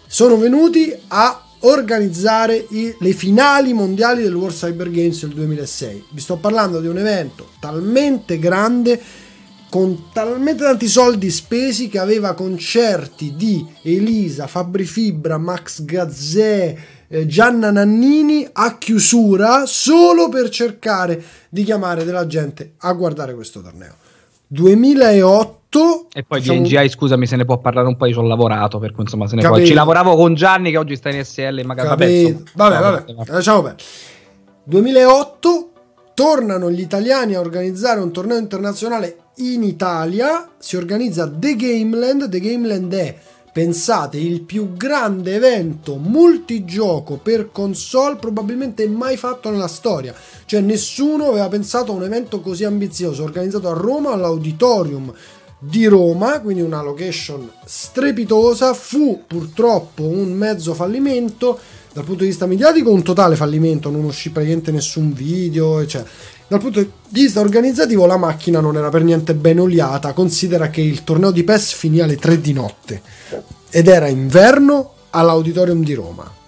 sono 0.07 0.37
venuti 0.37 0.95
a 1.09 1.44
organizzare 1.65 2.67
i, 2.71 2.95
le 2.99 3.13
finali 3.13 3.73
mondiali 3.73 4.23
del 4.23 4.35
World 4.35 4.57
Cyber 4.57 4.91
Games 4.91 5.21
del 5.21 5.35
2006. 5.35 6.05
Vi 6.11 6.21
sto 6.21 6.37
parlando 6.37 6.81
di 6.81 6.87
un 6.87 6.99
evento 6.99 7.51
talmente 7.59 8.39
grande 8.39 9.01
con 9.69 10.11
talmente 10.13 10.63
tanti 10.63 10.87
soldi 10.87 11.31
spesi 11.31 11.89
che 11.89 11.99
aveva 11.99 12.35
concerti 12.35 13.35
di 13.35 13.67
Elisa, 13.83 14.47
Fabri 14.47 14.85
Fibra, 14.85 15.37
Max 15.37 15.83
Gazzè, 15.83 16.77
eh, 17.09 17.27
Gianna 17.27 17.73
Nannini 17.73 18.49
a 18.53 18.79
chiusura 18.79 19.65
solo 19.67 20.29
per 20.29 20.49
cercare 20.49 21.21
di 21.49 21.65
chiamare 21.65 22.05
della 22.05 22.27
gente 22.27 22.75
a 22.79 22.93
guardare 22.93 23.35
questo 23.35 23.63
torneo. 23.63 24.04
2008 24.47 26.09
e 26.13 26.23
poi 26.23 26.41
diciamo... 26.41 26.61
di 26.61 26.69
NGI, 26.69 26.89
scusami, 26.89 27.27
se 27.27 27.37
ne 27.37 27.45
può 27.45 27.59
parlare 27.59 27.89
un 27.89 27.97
po'. 27.97 28.07
Io 28.07 28.13
ci 28.13 28.19
ho 28.19 28.23
lavorato, 28.23 28.79
per 28.79 28.93
cui 28.93 29.03
insomma, 29.03 29.27
se 29.27 29.37
ne 29.37 29.43
può. 29.43 29.59
Ci 29.59 29.73
lavoravo 29.73 30.15
con 30.17 30.35
Gianni, 30.35 30.71
che 30.71 30.79
oggi 30.79 30.97
sta 30.97 31.11
in 31.11 31.25
SL. 31.25 31.63
Magari 31.65 31.89
vabbè, 31.89 32.05
insomma, 32.05 32.45
vabbè, 32.55 32.79
vabbè, 32.81 33.15
vabbè. 33.15 33.33
lasciamo 33.33 33.63
bene. 33.63 33.77
2008 34.65 35.71
tornano 36.15 36.71
gli 36.71 36.81
italiani 36.81 37.35
a 37.35 37.41
organizzare 37.41 38.01
un 38.01 38.13
torneo 38.13 38.39
internazionale 38.39 39.17
in 39.37 39.63
Italia. 39.63 40.49
Si 40.59 40.77
organizza 40.77 41.29
The 41.29 41.57
Gameland. 41.57 42.29
The 42.29 42.41
Gameland 42.41 42.95
è 42.95 43.17
pensate, 43.55 44.17
il 44.19 44.41
più 44.41 44.73
grande 44.73 45.37
evento 45.37 45.95
multigioco 45.95 47.21
per 47.23 47.53
console 47.53 48.17
probabilmente 48.17 48.85
mai 48.89 49.17
fatto 49.17 49.49
nella 49.49 49.69
storia. 49.69 50.13
Cioè 50.45 50.61
nessuno 50.61 51.29
aveva 51.29 51.47
pensato 51.47 51.93
a 51.93 51.95
un 51.95 52.03
evento 52.03 52.41
così 52.41 52.65
ambizioso, 52.65 53.23
organizzato 53.23 53.69
a 53.71 53.73
Roma 53.73 54.11
all'auditorium 54.11 55.15
di 55.57 55.87
Roma, 55.87 56.41
quindi 56.41 56.63
una 56.63 56.83
location 56.83 57.49
strepitosa, 57.65 58.75
fu 58.75 59.23
purtroppo 59.25 60.03
un 60.03 60.33
mezzo 60.33 60.75
fallimento. 60.75 61.57
Dal 61.93 62.03
punto 62.03 62.23
di 62.25 62.31
vista 62.31 62.47
mediatico 62.47 62.91
un 62.91 63.05
totale 63.05 63.37
fallimento, 63.37 63.89
non 63.89 64.03
uscì 64.03 64.31
praticamente 64.31 64.73
nessun 64.73 65.13
video, 65.13 65.87
cioè 65.87 66.03
dal 66.47 66.61
punto 66.61 66.81
di 66.81 66.91
vista 67.09 67.41
organizzativo 67.41 68.07
la 68.07 68.17
macchina 68.17 68.61
non 68.61 68.77
era 68.77 68.91
per 68.91 69.03
niente 69.03 69.35
ben 69.35 69.61
oliata, 69.61 70.13
considera 70.13 70.69
che 70.69 70.83
il 70.83 71.03
torneo 71.03 71.31
di 71.31 71.43
PES 71.43 71.73
finì 71.73 72.01
alle 72.01 72.17
3 72.17 72.41
di 72.41 72.53
notte 72.53 73.03
ed 73.71 73.89
era 73.89 74.09
inverno 74.09 74.93
all'auditorium 75.11 75.83
di 75.83 75.95
Roma. 75.95 76.43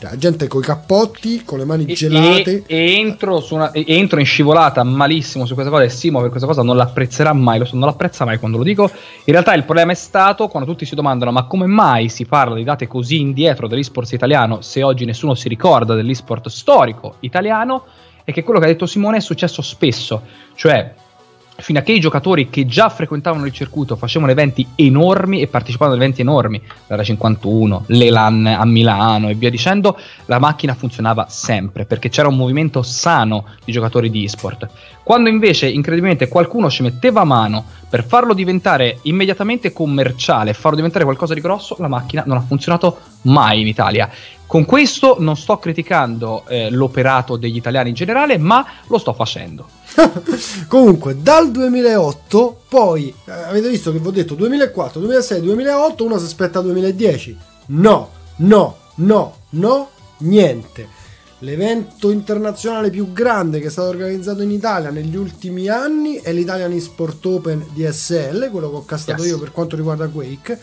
Cioè, 0.00 0.10
la 0.10 0.16
gente 0.16 0.48
con 0.48 0.62
i 0.62 0.64
cappotti, 0.64 1.42
con 1.44 1.58
le 1.58 1.66
mani 1.66 1.84
gelate. 1.84 2.62
E, 2.66 2.74
e, 2.74 2.98
entro 2.98 3.44
una, 3.50 3.70
e, 3.70 3.84
entro 3.86 4.18
in 4.18 4.24
scivolata 4.24 4.82
malissimo 4.82 5.44
su 5.44 5.52
questa 5.52 5.70
cosa. 5.70 5.84
E 5.84 5.90
Simo 5.90 6.22
per 6.22 6.30
questa 6.30 6.46
cosa 6.46 6.62
non 6.62 6.76
l'apprezzerà 6.76 7.34
mai. 7.34 7.58
Lo 7.58 7.66
so, 7.66 7.76
non 7.76 7.86
l'apprezza 7.86 8.24
mai 8.24 8.38
quando 8.38 8.56
lo 8.56 8.64
dico. 8.64 8.84
In 8.84 9.32
realtà 9.32 9.52
il 9.52 9.64
problema 9.64 9.92
è 9.92 9.94
stato 9.94 10.48
quando 10.48 10.70
tutti 10.70 10.86
si 10.86 10.94
domandano: 10.94 11.32
ma 11.32 11.44
come 11.44 11.66
mai 11.66 12.08
si 12.08 12.24
parla 12.24 12.54
di 12.54 12.64
date 12.64 12.86
così 12.86 13.20
indietro 13.20 13.68
dell'esports 13.68 14.12
italiano 14.12 14.62
se 14.62 14.82
oggi 14.82 15.04
nessuno 15.04 15.34
si 15.34 15.48
ricorda 15.48 15.94
dell'esport 15.94 16.48
storico 16.48 17.16
italiano? 17.20 17.84
È 18.30 18.32
che 18.32 18.42
quello 18.42 18.58
che 18.58 18.66
ha 18.66 18.68
detto 18.68 18.86
Simone 18.86 19.18
è 19.18 19.20
successo 19.20 19.62
spesso, 19.62 20.22
cioè 20.54 20.94
fino 21.60 21.78
a 21.78 21.82
che 21.82 21.92
i 21.92 22.00
giocatori 22.00 22.48
che 22.50 22.66
già 22.66 22.88
frequentavano 22.88 23.46
il 23.46 23.52
circuito 23.52 23.96
facevano 23.96 24.30
eventi 24.30 24.66
enormi 24.74 25.40
e 25.40 25.46
partecipavano 25.46 25.96
ad 25.96 26.02
eventi 26.02 26.20
enormi, 26.20 26.60
l'Era 26.86 27.02
51, 27.02 27.84
l'Elan 27.86 28.46
a 28.46 28.64
Milano 28.64 29.28
e 29.28 29.34
via 29.34 29.50
dicendo, 29.50 29.98
la 30.26 30.38
macchina 30.38 30.74
funzionava 30.74 31.26
sempre 31.28 31.84
perché 31.84 32.08
c'era 32.08 32.28
un 32.28 32.36
movimento 32.36 32.82
sano 32.82 33.46
di 33.64 33.72
giocatori 33.72 34.10
di 34.10 34.24
esport. 34.24 34.68
Quando 35.02 35.28
invece 35.28 35.68
incredibilmente 35.68 36.28
qualcuno 36.28 36.70
ci 36.70 36.82
metteva 36.82 37.24
mano 37.24 37.64
per 37.88 38.04
farlo 38.04 38.32
diventare 38.32 38.98
immediatamente 39.02 39.72
commerciale, 39.72 40.54
farlo 40.54 40.76
diventare 40.76 41.04
qualcosa 41.04 41.34
di 41.34 41.40
grosso, 41.40 41.76
la 41.78 41.88
macchina 41.88 42.22
non 42.26 42.36
ha 42.36 42.40
funzionato 42.40 42.98
mai 43.22 43.60
in 43.60 43.66
Italia. 43.66 44.08
Con 44.46 44.64
questo 44.64 45.16
non 45.18 45.36
sto 45.36 45.58
criticando 45.58 46.44
eh, 46.48 46.70
l'operato 46.70 47.36
degli 47.36 47.56
italiani 47.56 47.90
in 47.90 47.94
generale, 47.94 48.36
ma 48.38 48.64
lo 48.88 48.98
sto 48.98 49.12
facendo. 49.12 49.66
Comunque, 50.68 51.16
dal 51.20 51.50
2008, 51.50 52.62
poi 52.68 53.14
eh, 53.26 53.32
avete 53.32 53.68
visto 53.68 53.92
che 53.92 53.98
vi 53.98 54.06
ho 54.06 54.10
detto 54.10 54.34
2004, 54.34 55.00
2006, 55.00 55.40
2008, 55.40 56.04
uno 56.04 56.18
si 56.18 56.24
aspetta 56.24 56.60
2010. 56.60 57.38
No, 57.66 58.10
no, 58.36 58.76
no, 58.96 59.36
no, 59.50 59.90
niente. 60.18 60.98
L'evento 61.42 62.10
internazionale 62.10 62.90
più 62.90 63.12
grande 63.12 63.60
che 63.60 63.68
è 63.68 63.70
stato 63.70 63.88
organizzato 63.88 64.42
in 64.42 64.50
Italia 64.50 64.90
negli 64.90 65.16
ultimi 65.16 65.68
anni 65.68 66.16
è 66.16 66.32
l'Italian 66.32 66.78
Sport 66.78 67.24
Open 67.26 67.66
DSL, 67.72 68.50
quello 68.50 68.68
che 68.68 68.76
ho 68.76 68.84
castato 68.84 69.22
yes. 69.22 69.30
io 69.32 69.38
per 69.38 69.50
quanto 69.50 69.74
riguarda 69.74 70.06
Quake 70.08 70.58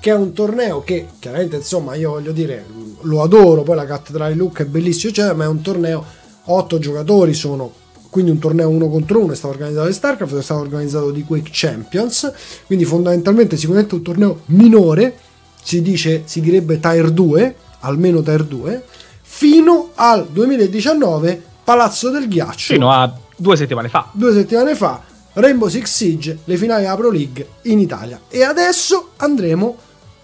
che 0.00 0.10
è 0.10 0.14
un 0.14 0.32
torneo 0.32 0.80
che 0.80 1.08
chiaramente 1.18 1.56
insomma 1.56 1.94
io 1.94 2.12
voglio 2.12 2.32
dire 2.32 2.64
lo 3.02 3.22
adoro, 3.22 3.62
poi 3.62 3.76
la 3.76 3.84
cattedrale 3.84 4.34
Lucca 4.34 4.62
è 4.62 4.66
bellissimo, 4.66 5.12
cioè, 5.12 5.34
ma 5.34 5.44
è 5.44 5.46
un 5.46 5.60
torneo, 5.60 6.04
otto 6.44 6.78
giocatori 6.78 7.34
sono, 7.34 7.72
quindi 8.10 8.30
un 8.30 8.38
torneo 8.38 8.68
uno 8.68 8.88
contro 8.88 9.20
uno, 9.20 9.32
è 9.32 9.36
stato 9.36 9.54
organizzato 9.54 9.86
di 9.86 9.92
StarCraft, 9.92 10.36
è 10.36 10.42
stato 10.42 10.60
organizzato 10.60 11.10
di 11.10 11.24
Quake 11.24 11.50
Champions, 11.52 12.32
quindi 12.66 12.84
fondamentalmente 12.84 13.56
sicuramente 13.56 13.94
un 13.94 14.02
torneo 14.02 14.40
minore, 14.46 15.16
si 15.62 15.80
dice, 15.80 16.22
si 16.26 16.40
direbbe 16.40 16.80
Tier 16.80 17.10
2, 17.10 17.54
almeno 17.80 18.22
Tier 18.22 18.44
2, 18.44 18.84
fino 19.22 19.90
al 19.94 20.26
2019 20.28 21.42
Palazzo 21.62 22.10
del 22.10 22.26
Ghiaccio. 22.28 22.74
Fino 22.74 22.90
a 22.90 23.12
due 23.36 23.56
settimane 23.56 23.88
fa. 23.88 24.08
Due 24.12 24.32
settimane 24.32 24.74
fa. 24.74 25.00
Rainbow 25.34 25.68
Six 25.68 25.84
Siege, 25.86 26.38
le 26.44 26.56
finali 26.56 26.82
della 26.82 26.96
Pro 26.96 27.10
League 27.10 27.46
in 27.62 27.78
Italia. 27.78 28.20
E 28.28 28.42
adesso 28.42 29.10
andremo 29.18 29.76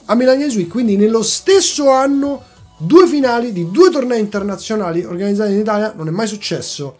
a 0.07 0.15
Games 0.15 0.55
Week, 0.57 0.69
quindi 0.69 0.97
nello 0.97 1.23
stesso 1.23 1.91
anno 1.91 2.43
due 2.79 3.07
finali 3.07 3.53
di 3.53 3.71
due 3.71 3.91
tornei 3.91 4.21
internazionali 4.21 5.05
organizzati 5.05 5.53
in 5.53 5.61
Italia, 5.61 5.93
non 5.97 6.09
è 6.09 6.11
mai 6.11 6.27
successo. 6.27 6.99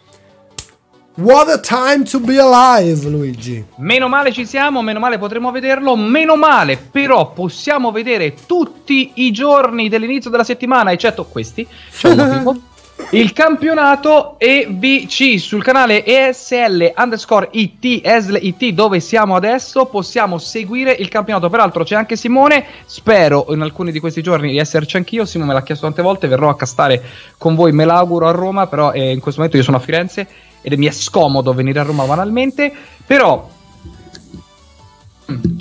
What 1.19 1.49
a 1.49 1.57
time 1.57 2.03
to 2.11 2.19
be 2.19 2.37
alive, 2.37 3.09
Luigi. 3.09 3.65
Meno 3.77 4.07
male 4.07 4.31
ci 4.31 4.45
siamo, 4.45 4.83
meno 4.83 4.99
male 4.99 5.17
potremo 5.17 5.49
vederlo, 5.49 5.95
meno 5.95 6.35
male 6.35 6.77
però 6.77 7.31
possiamo 7.31 7.91
vedere 7.91 8.35
tutti 8.45 9.13
i 9.15 9.31
giorni 9.31 9.89
dell'inizio 9.89 10.29
della 10.29 10.43
settimana, 10.43 10.91
eccetto 10.91 11.25
questi. 11.25 11.65
C'è 11.91 12.09
un 12.09 12.17
motivo. 12.17 12.61
il 13.11 13.33
campionato 13.33 14.35
EVC 14.37 15.39
sul 15.39 15.63
canale 15.63 16.05
ESL 16.05 16.93
underscore 16.95 17.49
IT, 17.51 18.01
ESL 18.03 18.37
IT 18.39 18.69
dove 18.73 18.99
siamo 18.99 19.35
adesso 19.35 19.85
possiamo 19.85 20.37
seguire 20.37 20.91
il 20.91 21.07
campionato 21.07 21.47
peraltro 21.47 21.83
c'è 21.83 21.95
anche 21.95 22.15
Simone 22.15 22.65
spero 22.85 23.45
in 23.49 23.61
alcuni 23.61 23.91
di 23.91 23.99
questi 23.99 24.23
giorni 24.23 24.49
di 24.49 24.57
esserci 24.57 24.97
anch'io 24.97 25.25
Simone 25.25 25.49
me 25.49 25.55
l'ha 25.55 25.63
chiesto 25.63 25.85
tante 25.85 26.01
volte 26.01 26.27
verrò 26.27 26.49
a 26.49 26.55
castare 26.55 27.01
con 27.37 27.53
voi 27.53 27.71
me 27.71 27.85
l'auguro 27.85 28.27
a 28.27 28.31
Roma 28.31 28.65
però 28.65 28.91
eh, 28.91 29.11
in 29.11 29.19
questo 29.19 29.41
momento 29.41 29.57
io 29.57 29.63
sono 29.63 29.77
a 29.77 29.81
Firenze 29.81 30.27
ed 30.67 30.77
mi 30.77 30.87
è 30.87 30.91
scomodo 30.91 31.53
venire 31.53 31.79
a 31.79 31.83
Roma 31.83 32.03
banalmente 32.03 32.73
però 33.05 33.49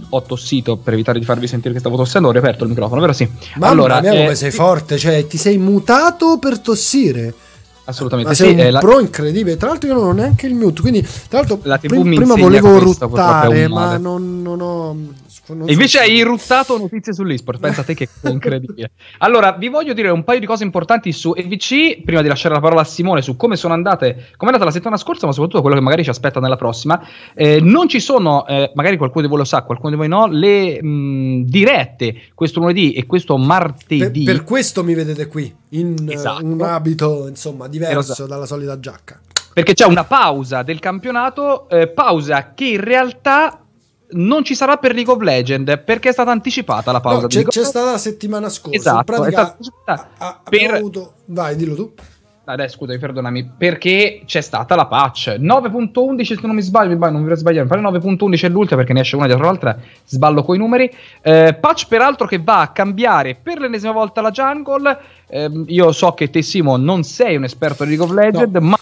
ho 0.08 0.22
tossito 0.22 0.76
per 0.76 0.94
evitare 0.94 1.18
di 1.18 1.24
farvi 1.24 1.46
sentire 1.48 1.74
che 1.74 1.80
stavo 1.80 1.96
tossendo, 1.96 2.28
ho 2.28 2.32
riaperto 2.32 2.64
il 2.64 2.70
microfono, 2.70 3.00
vero 3.00 3.12
sì. 3.12 3.28
Mamma 3.54 3.72
allora, 3.72 4.00
mia, 4.00 4.10
come 4.10 4.30
eh, 4.30 4.34
sei 4.34 4.50
forte, 4.50 4.96
cioè 4.96 5.26
ti 5.26 5.36
sei 5.36 5.58
mutato 5.58 6.38
per 6.38 6.60
tossire. 6.60 7.34
Assolutamente 7.84 8.30
Ma 8.30 8.36
sei 8.36 8.56
sì. 8.56 8.64
un 8.64 8.70
la... 8.70 8.78
pro 8.80 9.00
incredibile. 9.00 9.56
Tra 9.56 9.68
l'altro, 9.68 9.88
io 9.88 9.94
non 9.94 10.04
ho 10.06 10.12
neanche 10.12 10.46
il 10.46 10.54
mute. 10.54 10.80
Quindi, 10.80 11.02
tra 11.02 11.38
l'altro, 11.38 11.56
prim- 11.56 12.14
prima 12.14 12.34
volevo 12.34 12.78
ruttare, 12.78 13.68
ma 13.68 13.96
non, 13.96 14.42
non 14.42 14.60
ho 14.60 14.96
e 15.48 15.72
invece 15.72 15.98
hai 15.98 16.14
iruttato 16.14 16.76
notizie 16.78 17.12
sull'esport, 17.12 17.60
pensa 17.60 17.82
a 17.82 17.84
te 17.84 17.94
che 17.94 18.08
è 18.22 18.28
incredibile. 18.30 18.90
allora, 19.18 19.52
vi 19.52 19.68
voglio 19.68 19.92
dire 19.92 20.10
un 20.10 20.24
paio 20.24 20.40
di 20.40 20.46
cose 20.46 20.64
importanti 20.64 21.12
su 21.12 21.32
EVC, 21.36 22.02
prima 22.02 22.22
di 22.22 22.28
lasciare 22.28 22.54
la 22.54 22.60
parola 22.60 22.80
a 22.80 22.84
Simone 22.84 23.22
su 23.22 23.36
come 23.36 23.56
sono 23.56 23.74
andate, 23.74 24.14
come 24.36 24.50
è 24.50 24.54
andata 24.54 24.64
la 24.64 24.70
settimana 24.70 24.96
scorsa, 24.96 25.26
ma 25.26 25.32
soprattutto 25.32 25.60
quello 25.60 25.76
che 25.76 25.82
magari 25.82 26.04
ci 26.04 26.10
aspetta 26.10 26.40
nella 26.40 26.56
prossima. 26.56 27.00
Eh, 27.34 27.60
non 27.60 27.88
ci 27.88 28.00
sono, 28.00 28.46
eh, 28.46 28.72
magari 28.74 28.96
qualcuno 28.96 29.24
di 29.24 29.28
voi 29.28 29.38
lo 29.38 29.44
sa, 29.44 29.62
qualcuno 29.62 29.90
di 29.90 29.96
voi 29.96 30.08
no, 30.08 30.26
le 30.26 30.82
mh, 30.82 31.44
dirette 31.44 32.22
questo 32.34 32.60
lunedì 32.60 32.92
e 32.92 33.06
questo 33.06 33.36
martedì. 33.36 34.24
Per, 34.24 34.34
per 34.34 34.44
questo 34.44 34.82
mi 34.82 34.94
vedete 34.94 35.26
qui, 35.26 35.54
in 35.70 35.94
esatto. 36.08 36.44
uh, 36.44 36.48
un 36.48 36.62
abito, 36.62 37.26
insomma, 37.28 37.68
diverso 37.68 38.12
esatto. 38.12 38.26
dalla 38.26 38.46
solita 38.46 38.78
giacca. 38.78 39.20
Perché 39.52 39.72
c'è 39.72 39.86
una 39.86 40.04
pausa 40.04 40.62
del 40.62 40.80
campionato, 40.80 41.66
eh, 41.70 41.88
pausa 41.88 42.52
che 42.52 42.66
in 42.66 42.80
realtà 42.80 43.65
non 44.10 44.44
ci 44.44 44.54
sarà 44.54 44.76
per 44.76 44.94
League 44.94 45.12
of 45.12 45.20
Legends 45.20 45.82
perché 45.84 46.10
è 46.10 46.12
stata 46.12 46.30
anticipata 46.30 46.92
la 46.92 47.00
pausa. 47.00 47.22
No, 47.22 47.26
c'è, 47.26 47.42
c'è 47.44 47.64
stata 47.64 47.92
la 47.92 47.98
settimana 47.98 48.48
scorsa. 48.48 48.78
Esatto, 48.78 49.12
in 49.12 49.18
pratica 49.18 49.56
ha, 49.84 50.08
ha, 50.18 50.40
per... 50.48 50.74
avuto... 50.74 51.14
Vai, 51.26 51.56
dillo 51.56 51.74
tu. 51.74 51.92
Dai, 52.54 52.68
scusami, 52.68 52.98
perdonami, 52.98 53.54
perché 53.58 54.22
c'è 54.24 54.40
stata 54.40 54.76
la 54.76 54.86
patch 54.86 55.36
9.11, 55.40 56.22
se 56.22 56.38
non 56.42 56.54
mi 56.54 56.62
sbaglio, 56.62 56.96
non 56.96 57.22
mi 57.22 57.36
sbagliare, 57.36 57.66
fare 57.66 57.80
9.11 57.80 58.42
è 58.42 58.48
l'ultima 58.48 58.76
perché 58.76 58.92
ne 58.92 59.00
esce 59.00 59.16
una 59.16 59.26
dietro 59.26 59.46
l'altra, 59.46 59.76
sballo 60.04 60.44
coi 60.44 60.56
numeri. 60.56 60.88
Eh, 61.22 61.56
patch 61.60 61.88
peraltro 61.88 62.28
che 62.28 62.38
va 62.38 62.60
a 62.60 62.68
cambiare 62.68 63.34
per 63.34 63.58
l'ennesima 63.58 63.90
volta 63.90 64.20
la 64.20 64.30
jungle. 64.30 64.96
Eh, 65.26 65.64
io 65.66 65.90
so 65.90 66.12
che 66.12 66.30
te 66.30 66.40
Simo 66.40 66.76
non 66.76 67.02
sei 67.02 67.34
un 67.34 67.42
esperto 67.42 67.82
di 67.82 67.96
League 67.96 68.06
of 68.06 68.12
Legends, 68.12 68.52
no. 68.52 68.60
ma 68.60 68.78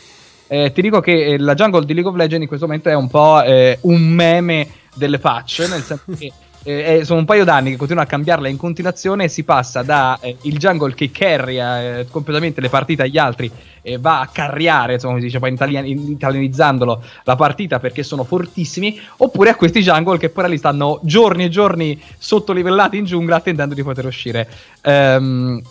eh, 0.46 0.72
ti 0.72 0.82
dico 0.82 1.00
che 1.00 1.24
eh, 1.24 1.38
la 1.38 1.54
jungle 1.54 1.84
di 1.84 1.94
League 1.94 2.10
of 2.10 2.16
Legends 2.16 2.42
in 2.42 2.48
questo 2.48 2.66
momento 2.66 2.88
è 2.88 2.94
un 2.94 3.08
po' 3.08 3.42
eh, 3.42 3.78
un 3.82 4.00
meme 4.00 4.68
delle 4.94 5.18
patch, 5.18 5.66
nel 5.68 5.82
senso 5.82 6.04
che 6.16 6.32
eh, 6.64 7.04
sono 7.04 7.20
un 7.20 7.24
paio 7.24 7.44
d'anni 7.44 7.70
che 7.70 7.76
continuano 7.76 8.06
a 8.06 8.10
cambiarla 8.10 8.48
in 8.48 8.56
continuazione 8.56 9.24
e 9.24 9.28
si 9.28 9.44
passa 9.44 9.82
da 9.82 10.18
eh, 10.20 10.36
il 10.42 10.58
jungle 10.58 10.94
che 10.94 11.10
carria 11.10 11.98
eh, 11.98 12.06
completamente 12.10 12.60
le 12.60 12.70
partite 12.70 13.02
agli 13.02 13.18
altri 13.18 13.50
e 13.82 13.98
va 13.98 14.20
a 14.20 14.28
carriare, 14.28 14.94
insomma, 14.94 15.18
si 15.18 15.24
dice 15.24 15.38
poi 15.38 15.52
italian- 15.52 15.86
italianizzandolo 15.86 17.02
la 17.24 17.36
partita 17.36 17.78
perché 17.78 18.02
sono 18.02 18.24
fortissimi, 18.24 18.98
oppure 19.18 19.50
a 19.50 19.56
questi 19.56 19.82
jungle 19.82 20.18
che 20.18 20.30
poi 20.30 20.48
lì 20.48 20.56
stanno 20.56 21.00
giorni 21.02 21.44
e 21.44 21.48
giorni 21.50 22.00
sotto 22.16 22.52
livellati 22.52 22.96
in 22.96 23.04
giungla 23.04 23.36
attendendo 23.36 23.74
di 23.74 23.82
poter 23.82 24.06
uscire. 24.06 24.48
Um, 24.84 25.62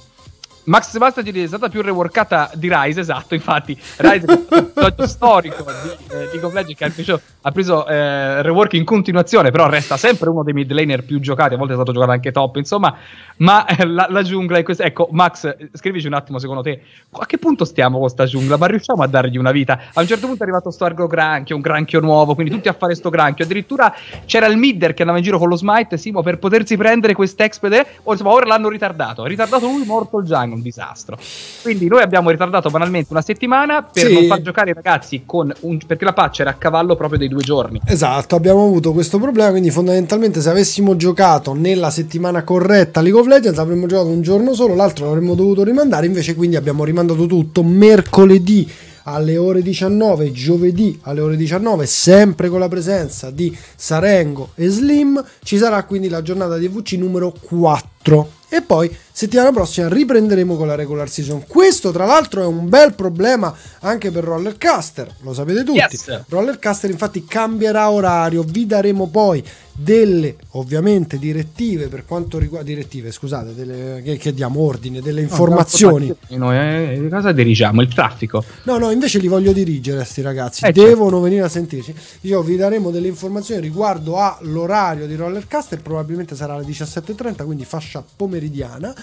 Max 0.66 0.91
Sebastian 0.91 1.28
è 1.28 1.47
stata 1.47 1.68
più 1.68 1.82
reworkata 1.82 2.49
di 2.53 2.70
Rise, 2.72 3.01
esatto, 3.01 3.34
infatti 3.34 3.78
Rise 3.97 4.26
è 4.26 4.32
un 4.32 4.45
personaggio 4.47 5.07
storico 5.07 5.64
di 5.64 6.14
eh, 6.14 6.16
League 6.16 6.43
of 6.43 6.53
Legends 6.53 6.78
che 6.78 6.86
ha 6.86 6.89
preso, 6.89 7.22
ha 7.41 7.51
preso 7.51 7.86
eh, 7.86 8.41
rework 8.41 8.72
in 8.74 8.86
continuazione, 8.86 9.51
però 9.51 9.68
resta 9.68 9.97
sempre 9.97 10.30
uno 10.30 10.41
dei 10.41 10.53
mid 10.53 10.72
laner 10.72 11.03
più 11.03 11.20
giocati, 11.20 11.55
a 11.55 11.57
volte 11.57 11.74
è 11.74 11.76
stato 11.76 11.91
giocato 11.91 12.11
anche 12.11 12.32
top, 12.32 12.55
insomma, 12.55 12.95
ma 13.38 13.66
eh, 13.66 13.86
la, 13.86 14.07
la, 14.09 14.24
giungla 14.24 14.57
è 14.57 14.64
questa. 14.64 14.86
Ecco, 14.86 15.09
Max, 15.11 15.53
scrivici 15.74 16.07
un 16.07 16.14
attimo 16.14 16.39
secondo 16.39 16.61
te, 16.61 16.82
a 17.11 17.26
che 17.26 17.38
punto 17.38 17.66
stiamo 17.66 17.97
con 17.97 18.03
questa 18.03 18.26
giungla? 18.26 18.55
Ma 18.55 18.68
riusciamo 18.68 19.03
a 19.03 19.07
dargli 19.07 19.38
una 19.38 19.51
vita? 19.51 19.78
A 19.93 19.99
un 19.99 20.07
certo 20.07 20.28
punto 20.28 20.43
è 20.43 20.45
arrivato 20.45 20.72
sto 20.72 20.86
argo 20.86 21.07
granchio, 21.07 21.57
un 21.57 21.61
granchio 21.61 21.99
nuovo, 21.99 22.36
quindi 22.36 22.53
tutti 22.53 22.70
a 22.70 22.74
fare 22.74 22.95
sto 22.95 23.09
granchio, 23.09 23.43
addirittura 23.43 23.93
c'era 24.26 24.45
il 24.45 24.55
midder 24.55 24.93
che 24.93 25.01
andava 25.01 25.18
in 25.18 25.26
giro 25.26 25.38
con 25.39 25.49
lo 25.49 25.57
smite, 25.57 25.97
Simo, 25.97 26.22
per 26.22 26.39
potersi 26.39 26.78
prendere 26.78 27.14
quest'expede, 27.14 27.86
o 28.03 28.11
insomma 28.14 28.32
ora 28.32 28.45
l'hanno 28.45 28.70
ritardato, 28.70 29.24
ha 29.24 29.28
ritardato 29.28 29.68
lui, 29.68 29.84
morto 29.86 30.20
il 30.20 30.26
jungle 30.26 30.51
un 30.54 30.62
disastro. 30.62 31.18
Quindi 31.62 31.88
noi 31.88 32.01
abbiamo 32.01 32.30
ritardato 32.30 32.70
banalmente 32.70 33.08
una 33.12 33.22
settimana 33.22 33.84
per 33.84 34.08
sì. 34.08 34.14
non 34.14 34.26
far 34.26 34.41
giocare 34.41 34.72
i 34.72 34.74
ragazzi 34.74 35.24
con 35.26 35.54
un, 35.62 35.78
perché 35.86 36.06
la 36.06 36.14
patch 36.14 36.41
era 36.41 36.51
a 36.51 36.54
cavallo 36.56 36.95
proprio 36.95 37.20
dei 37.20 37.28
due 37.28 37.41
giorni. 37.41 37.82
Esatto, 37.86 38.36
abbiamo 38.36 38.64
avuto 38.66 38.93
questo 38.93 39.20
problema, 39.20 39.51
quindi 39.51 39.72
fondamentalmente 39.72 40.41
se 40.41 40.49
avessimo 40.49 40.95
giocato 40.95 41.54
nella 41.54 41.89
settimana 41.89 42.43
corretta 42.43 43.01
League 43.01 43.20
of 43.20 43.28
Legends 43.28 43.60
avremmo 43.60 43.86
giocato 43.88 44.10
un 44.10 44.22
giorno 44.22 44.54
solo, 44.54 44.76
l'altro 44.76 45.06
l'avremmo 45.06 45.36
dovuto 45.36 45.64
rimandare, 45.64 46.06
invece 46.06 46.36
quindi 46.36 46.56
abbiamo 46.56 46.84
rimandato 46.84 47.26
tutto 47.26 47.64
mercoledì 47.64 48.70
alle 49.04 49.38
ore 49.38 49.62
19, 49.62 50.32
giovedì 50.32 50.97
alle 51.04 51.22
ore 51.22 51.36
19, 51.36 51.86
sempre 51.86 52.49
con 52.49 52.60
la 52.60 52.68
presenza 52.68 53.32
di 53.32 53.56
Sarengo 53.76 54.51
e 54.56 54.68
Slim, 54.70 55.24
ci 55.43 55.58
sarà 55.58 55.84
quindi 55.84 56.10
la 56.10 56.22
giornata 56.22 56.58
di 56.58 56.68
VC 56.68 56.93
numero 56.93 57.34
4 57.39 58.30
e 58.56 58.62
poi 58.62 58.95
settimana 59.12 59.51
prossima 59.51 59.88
riprenderemo 59.89 60.56
con 60.56 60.68
la 60.68 60.76
regular 60.76 61.10
season. 61.10 61.45
Questo 61.47 61.91
tra 61.91 62.06
l'altro 62.06 62.43
è 62.43 62.45
un 62.45 62.70
bel 62.70 62.93
problema 62.93 63.51
anche 63.80 64.12
per 64.12 64.24
Rollercaster, 64.24 65.16
lo 65.22 65.34
sapete 65.34 65.64
tutti. 65.64 65.80
Yes. 65.80 66.26
Rollercaster 66.28 66.91
infatti 66.91 67.26
cambierà 67.26 67.89
orario, 67.89 68.43
vi 68.43 68.68
daremo 68.68 69.08
poi 69.08 69.43
delle 69.76 70.36
ovviamente 70.51 71.18
direttive 71.18 71.88
per 71.88 72.06
quanto 72.06 72.38
riguarda 72.38 72.68
direttive 72.68 73.12
scusate 73.12 73.56
delle, 73.56 74.01
che, 74.04 74.18
che 74.18 74.32
diamo 74.32 74.62
ordine 74.62 75.01
delle 75.01 75.22
informazioni 75.22 76.14
no, 76.30 76.38
noi 76.38 76.58
eh, 76.58 77.08
cosa 77.10 77.32
dirigiamo 77.32 77.82
il 77.82 77.91
traffico 77.91 78.43
no 78.64 78.78
no 78.78 78.91
invece 78.91 79.18
li 79.18 79.28
voglio 79.28 79.51
dirigere 79.51 80.01
a 80.01 80.04
sti 80.04 80.22
ragazzi 80.22 80.64
eh, 80.64 80.68
certo. 80.68 80.84
devono 80.84 81.10
certo. 81.10 81.24
venire 81.24 81.43
a 81.43 81.49
sentirci 81.49 81.95
Dicevo, 82.22 82.43
vi 82.43 82.56
daremo 82.56 82.91
delle 82.91 83.08
informazioni 83.08 83.62
riguardo 83.62 84.18
all'orario 84.18 85.08
di 85.08 85.16
Rollercaster 85.16 85.82
probabilmente 85.82 86.36
sarà 86.36 86.54
alle 86.54 86.66
17.30 86.66 87.43
quindi 87.43 87.66
fascia 87.66 88.04
pomeridiana 88.44 88.94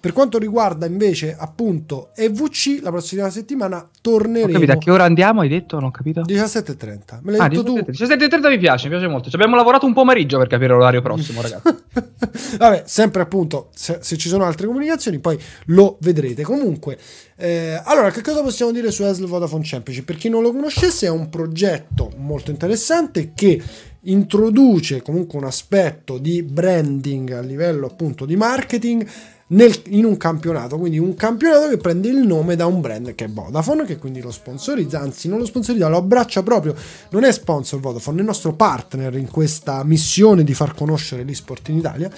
per 0.00 0.14
quanto 0.14 0.38
riguarda 0.38 0.86
invece 0.86 1.36
appunto 1.38 2.08
EVC, 2.14 2.78
la 2.80 2.88
prossima 2.88 3.28
settimana 3.28 3.86
torneremo. 4.00 4.48
Ho 4.48 4.52
capito, 4.52 4.72
a 4.72 4.76
che 4.78 4.90
ora 4.90 5.04
andiamo? 5.04 5.42
Hai 5.42 5.48
detto? 5.48 5.76
Non 5.76 5.88
ho 5.88 5.90
capito. 5.90 6.22
17.30. 6.22 7.18
Me 7.20 7.32
l'hai 7.32 7.40
ah, 7.40 7.48
detto 7.48 7.62
17, 7.64 8.16
tu? 8.16 8.36
17.30 8.38 8.48
mi 8.48 8.58
piace, 8.58 8.84
mi 8.84 8.92
piace 8.92 9.08
molto. 9.08 9.28
Ci 9.28 9.34
abbiamo 9.34 9.56
lavorato 9.56 9.84
un 9.84 9.92
pomeriggio 9.92 10.38
per 10.38 10.46
capire 10.46 10.72
l'orario 10.72 11.02
prossimo, 11.02 11.42
ragazzi. 11.42 11.74
Vabbè, 12.56 12.84
sempre 12.86 13.20
appunto, 13.20 13.68
se, 13.74 13.98
se, 14.00 14.16
ci 14.16 14.30
sono 14.30 14.44
altre 14.44 14.66
comunicazioni 14.66 15.18
poi 15.18 15.38
lo 15.66 15.98
vedrete. 16.00 16.44
Comunque, 16.44 16.96
eh, 17.36 17.78
allora, 17.84 18.10
che 18.10 18.22
cosa 18.22 18.40
possiamo 18.40 18.72
dire 18.72 18.90
su 18.90 19.04
Esl 19.04 19.26
Vodafone 19.26 19.64
Championship? 19.66 20.06
Per 20.06 20.16
chi 20.16 20.30
non 20.30 20.40
lo 20.40 20.50
conoscesse, 20.50 21.06
è 21.06 21.10
un 21.10 21.28
progetto 21.28 22.10
molto 22.16 22.50
interessante 22.50 23.32
che 23.34 23.62
introduce 24.02 25.02
comunque 25.02 25.38
un 25.38 25.44
aspetto 25.44 26.18
di 26.18 26.42
branding 26.42 27.32
a 27.32 27.40
livello 27.40 27.86
appunto 27.86 28.24
di 28.24 28.36
marketing 28.36 29.06
nel, 29.48 29.74
in 29.88 30.04
un 30.04 30.16
campionato, 30.16 30.78
quindi 30.78 30.98
un 30.98 31.14
campionato 31.14 31.68
che 31.68 31.76
prende 31.76 32.08
il 32.08 32.26
nome 32.26 32.56
da 32.56 32.66
un 32.66 32.80
brand 32.80 33.14
che 33.14 33.24
è 33.24 33.28
Vodafone, 33.28 33.84
che 33.84 33.98
quindi 33.98 34.20
lo 34.20 34.30
sponsorizza, 34.30 35.00
anzi 35.00 35.28
non 35.28 35.38
lo 35.38 35.44
sponsorizza, 35.44 35.88
lo 35.88 35.96
abbraccia 35.96 36.42
proprio, 36.42 36.74
non 37.10 37.24
è 37.24 37.32
sponsor 37.32 37.80
Vodafone, 37.80 38.18
è 38.18 38.20
il 38.20 38.26
nostro 38.26 38.54
partner 38.54 39.16
in 39.16 39.28
questa 39.28 39.82
missione 39.84 40.44
di 40.44 40.54
far 40.54 40.74
conoscere 40.74 41.24
l'esport 41.24 41.68
in 41.68 41.78
Italia. 41.78 42.10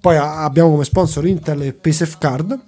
Poi 0.00 0.16
abbiamo 0.16 0.70
come 0.70 0.84
sponsor 0.84 1.26
Intel 1.26 1.62
e 1.62 1.72
PaySafe 1.72 2.16
Card. 2.18 2.60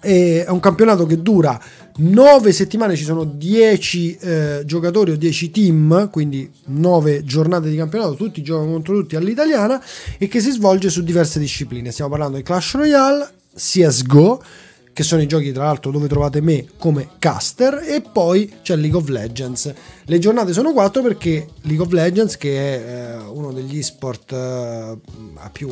È 0.00 0.46
un 0.48 0.60
campionato 0.60 1.06
che 1.06 1.20
dura 1.20 1.60
9 1.96 2.52
settimane, 2.52 2.96
ci 2.96 3.04
sono 3.04 3.24
10 3.24 4.16
eh, 4.16 4.62
giocatori 4.64 5.10
o 5.10 5.16
10 5.16 5.50
team, 5.50 6.08
quindi 6.10 6.50
9 6.66 7.24
giornate 7.24 7.68
di 7.68 7.76
campionato, 7.76 8.14
tutti 8.14 8.42
giocano 8.42 8.72
contro 8.72 8.94
tutti 8.94 9.16
all'italiana 9.16 9.82
e 10.18 10.28
che 10.28 10.40
si 10.40 10.50
svolge 10.50 10.88
su 10.88 11.02
diverse 11.02 11.38
discipline. 11.38 11.90
Stiamo 11.90 12.10
parlando 12.10 12.38
di 12.38 12.42
Clash 12.42 12.74
Royale, 12.74 13.28
CSGO, 13.54 14.42
che 14.92 15.02
sono 15.02 15.20
i 15.20 15.26
giochi 15.26 15.52
tra 15.52 15.64
l'altro 15.64 15.90
dove 15.90 16.08
trovate 16.08 16.40
me 16.40 16.66
come 16.78 17.10
caster 17.18 17.82
e 17.86 18.00
poi 18.00 18.50
c'è 18.62 18.76
League 18.76 18.98
of 18.98 19.08
Legends. 19.08 19.72
Le 20.04 20.18
giornate 20.18 20.52
sono 20.52 20.72
4 20.72 21.02
perché 21.02 21.48
League 21.62 21.84
of 21.84 21.92
Legends 21.92 22.36
che 22.36 22.50
è 22.58 23.14
eh, 23.14 23.16
uno 23.16 23.52
degli 23.52 23.82
sport 23.82 24.32
eh, 24.32 24.98
più, 25.52 25.68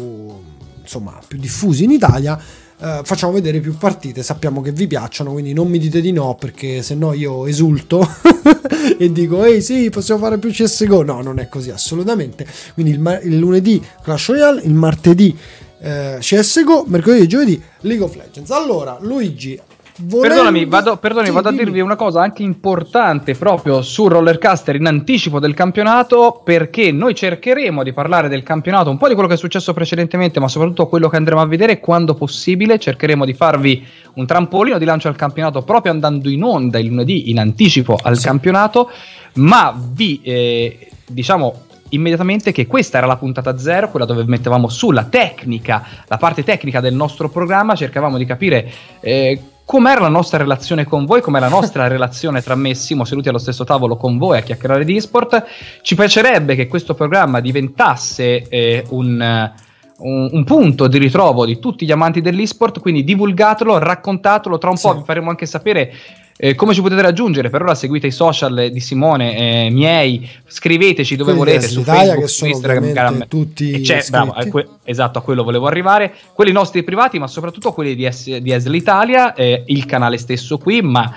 insomma, 0.80 1.18
più 1.26 1.38
diffusi 1.38 1.84
in 1.84 1.90
Italia 1.90 2.38
Uh, 2.78 3.02
facciamo 3.02 3.32
vedere 3.32 3.58
più 3.58 3.76
partite, 3.76 4.22
sappiamo 4.22 4.60
che 4.60 4.70
vi 4.70 4.86
piacciono, 4.86 5.32
quindi 5.32 5.52
non 5.52 5.68
mi 5.68 5.78
dite 5.78 6.00
di 6.00 6.12
no 6.12 6.36
perché 6.36 6.80
se 6.82 6.94
no 6.94 7.12
io 7.12 7.46
esulto 7.46 8.06
e 8.96 9.10
dico 9.10 9.44
ehi 9.44 9.60
sì, 9.60 9.90
possiamo 9.90 10.20
fare 10.20 10.38
più 10.38 10.50
CSGO. 10.50 11.02
No, 11.02 11.20
non 11.20 11.40
è 11.40 11.48
così 11.48 11.70
assolutamente. 11.70 12.46
Quindi 12.74 12.92
il, 12.92 13.00
ma- 13.00 13.18
il 13.18 13.36
lunedì 13.36 13.84
Clash 14.02 14.28
Royale, 14.28 14.62
il 14.62 14.74
martedì 14.74 15.36
eh, 15.80 16.18
CSGO, 16.20 16.84
mercoledì 16.86 17.24
e 17.24 17.26
giovedì 17.26 17.62
League 17.80 18.04
of 18.04 18.14
Legends. 18.14 18.50
Allora, 18.50 18.98
Luigi, 19.00 19.58
Volendo... 20.00 20.28
Perdonami, 20.28 20.64
vado, 20.66 20.96
perdonami, 20.96 21.32
vado 21.32 21.48
a 21.48 21.52
dirvi 21.52 21.80
una 21.80 21.96
cosa 21.96 22.22
anche 22.22 22.44
importante 22.44 23.34
proprio 23.34 23.82
su 23.82 24.06
Rollercaster 24.06 24.76
in 24.76 24.86
anticipo 24.86 25.40
del 25.40 25.54
campionato 25.54 26.40
perché 26.44 26.92
noi 26.92 27.16
cercheremo 27.16 27.82
di 27.82 27.92
parlare 27.92 28.28
del 28.28 28.44
campionato, 28.44 28.90
un 28.90 28.96
po' 28.96 29.08
di 29.08 29.14
quello 29.14 29.28
che 29.28 29.34
è 29.34 29.38
successo 29.38 29.72
precedentemente, 29.72 30.38
ma 30.38 30.46
soprattutto 30.46 30.86
quello 30.86 31.08
che 31.08 31.16
andremo 31.16 31.40
a 31.40 31.46
vedere 31.46 31.80
quando 31.80 32.14
possibile. 32.14 32.78
Cercheremo 32.78 33.24
di 33.24 33.34
farvi 33.34 33.84
un 34.14 34.24
trampolino 34.24 34.78
di 34.78 34.84
lancio 34.84 35.08
al 35.08 35.16
campionato 35.16 35.62
proprio 35.62 35.90
andando 35.90 36.28
in 36.28 36.44
onda 36.44 36.78
il 36.78 36.86
lunedì 36.86 37.30
in 37.30 37.40
anticipo 37.40 37.98
al 38.00 38.18
sì. 38.18 38.26
campionato, 38.26 38.90
ma 39.34 39.76
vi 39.76 40.20
eh, 40.22 40.90
diciamo 41.06 41.62
immediatamente 41.90 42.52
che 42.52 42.68
questa 42.68 42.98
era 42.98 43.06
la 43.08 43.16
puntata 43.16 43.58
zero, 43.58 43.90
quella 43.90 44.06
dove 44.06 44.22
mettevamo 44.24 44.68
sulla 44.68 45.04
tecnica, 45.04 45.84
la 46.06 46.18
parte 46.18 46.44
tecnica 46.44 46.80
del 46.80 46.94
nostro 46.94 47.28
programma, 47.30 47.74
cercavamo 47.74 48.16
di 48.16 48.26
capire 48.26 48.70
eh, 49.00 49.40
com'era 49.68 50.00
la 50.00 50.08
nostra 50.08 50.38
relazione 50.38 50.84
con 50.84 51.04
voi, 51.04 51.20
com'è 51.20 51.38
la 51.38 51.50
nostra 51.50 51.88
relazione 51.88 52.40
tra 52.40 52.54
me 52.54 52.70
e 52.70 52.74
Simo 52.74 53.04
seduti 53.04 53.28
allo 53.28 53.36
stesso 53.36 53.64
tavolo 53.64 53.98
con 53.98 54.16
voi 54.16 54.38
a 54.38 54.40
chiacchierare 54.40 54.82
di 54.82 54.96
esport. 54.96 55.44
Ci 55.82 55.94
piacerebbe 55.94 56.54
che 56.54 56.66
questo 56.66 56.94
programma 56.94 57.40
diventasse 57.40 58.48
eh, 58.48 58.86
un, 58.88 59.52
un, 59.98 60.28
un, 60.32 60.44
punto 60.44 60.86
di 60.86 60.96
ritrovo 60.96 61.44
di 61.44 61.58
tutti 61.58 61.84
gli 61.84 61.92
amanti 61.92 62.22
dell'esport, 62.22 62.80
quindi 62.80 63.04
divulgatelo, 63.04 63.76
raccontatelo, 63.76 64.56
tra 64.56 64.70
un 64.70 64.76
sì. 64.76 64.86
po' 64.88 64.94
vi 64.94 65.02
faremo 65.04 65.28
anche 65.28 65.44
sapere 65.44 65.92
eh, 66.40 66.54
come 66.54 66.72
ci 66.72 66.80
potete 66.80 67.02
raggiungere? 67.02 67.50
Per 67.50 67.62
ora 67.62 67.74
seguite 67.74 68.06
i 68.06 68.12
social 68.12 68.68
di 68.72 68.78
Simone, 68.80 69.66
eh, 69.66 69.70
miei, 69.70 70.28
scriveteci 70.46 71.16
dove 71.16 71.32
Quelli 71.34 71.46
volete 71.50 71.66
su 71.68 71.82
Facebook, 71.82 72.28
su 72.28 72.46
Instagram, 72.46 73.26
tutti 73.26 73.84
cioè, 73.84 74.04
bravo, 74.08 74.30
a 74.30 74.44
que- 74.46 74.68
esatto, 74.84 75.18
a 75.18 75.22
quello 75.22 75.42
volevo 75.42 75.66
arrivare. 75.66 76.14
Quelli 76.32 76.52
nostri 76.52 76.84
privati, 76.84 77.18
ma 77.18 77.26
soprattutto 77.26 77.72
quelli 77.72 77.96
di, 77.96 78.08
S- 78.10 78.36
di 78.36 78.52
Esl 78.52 78.72
Italia, 78.74 79.34
eh, 79.34 79.64
il 79.66 79.84
canale 79.84 80.16
stesso 80.16 80.58
qui, 80.58 80.80
ma 80.80 81.12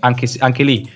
anche, 0.00 0.28
anche 0.38 0.62
lì 0.64 0.90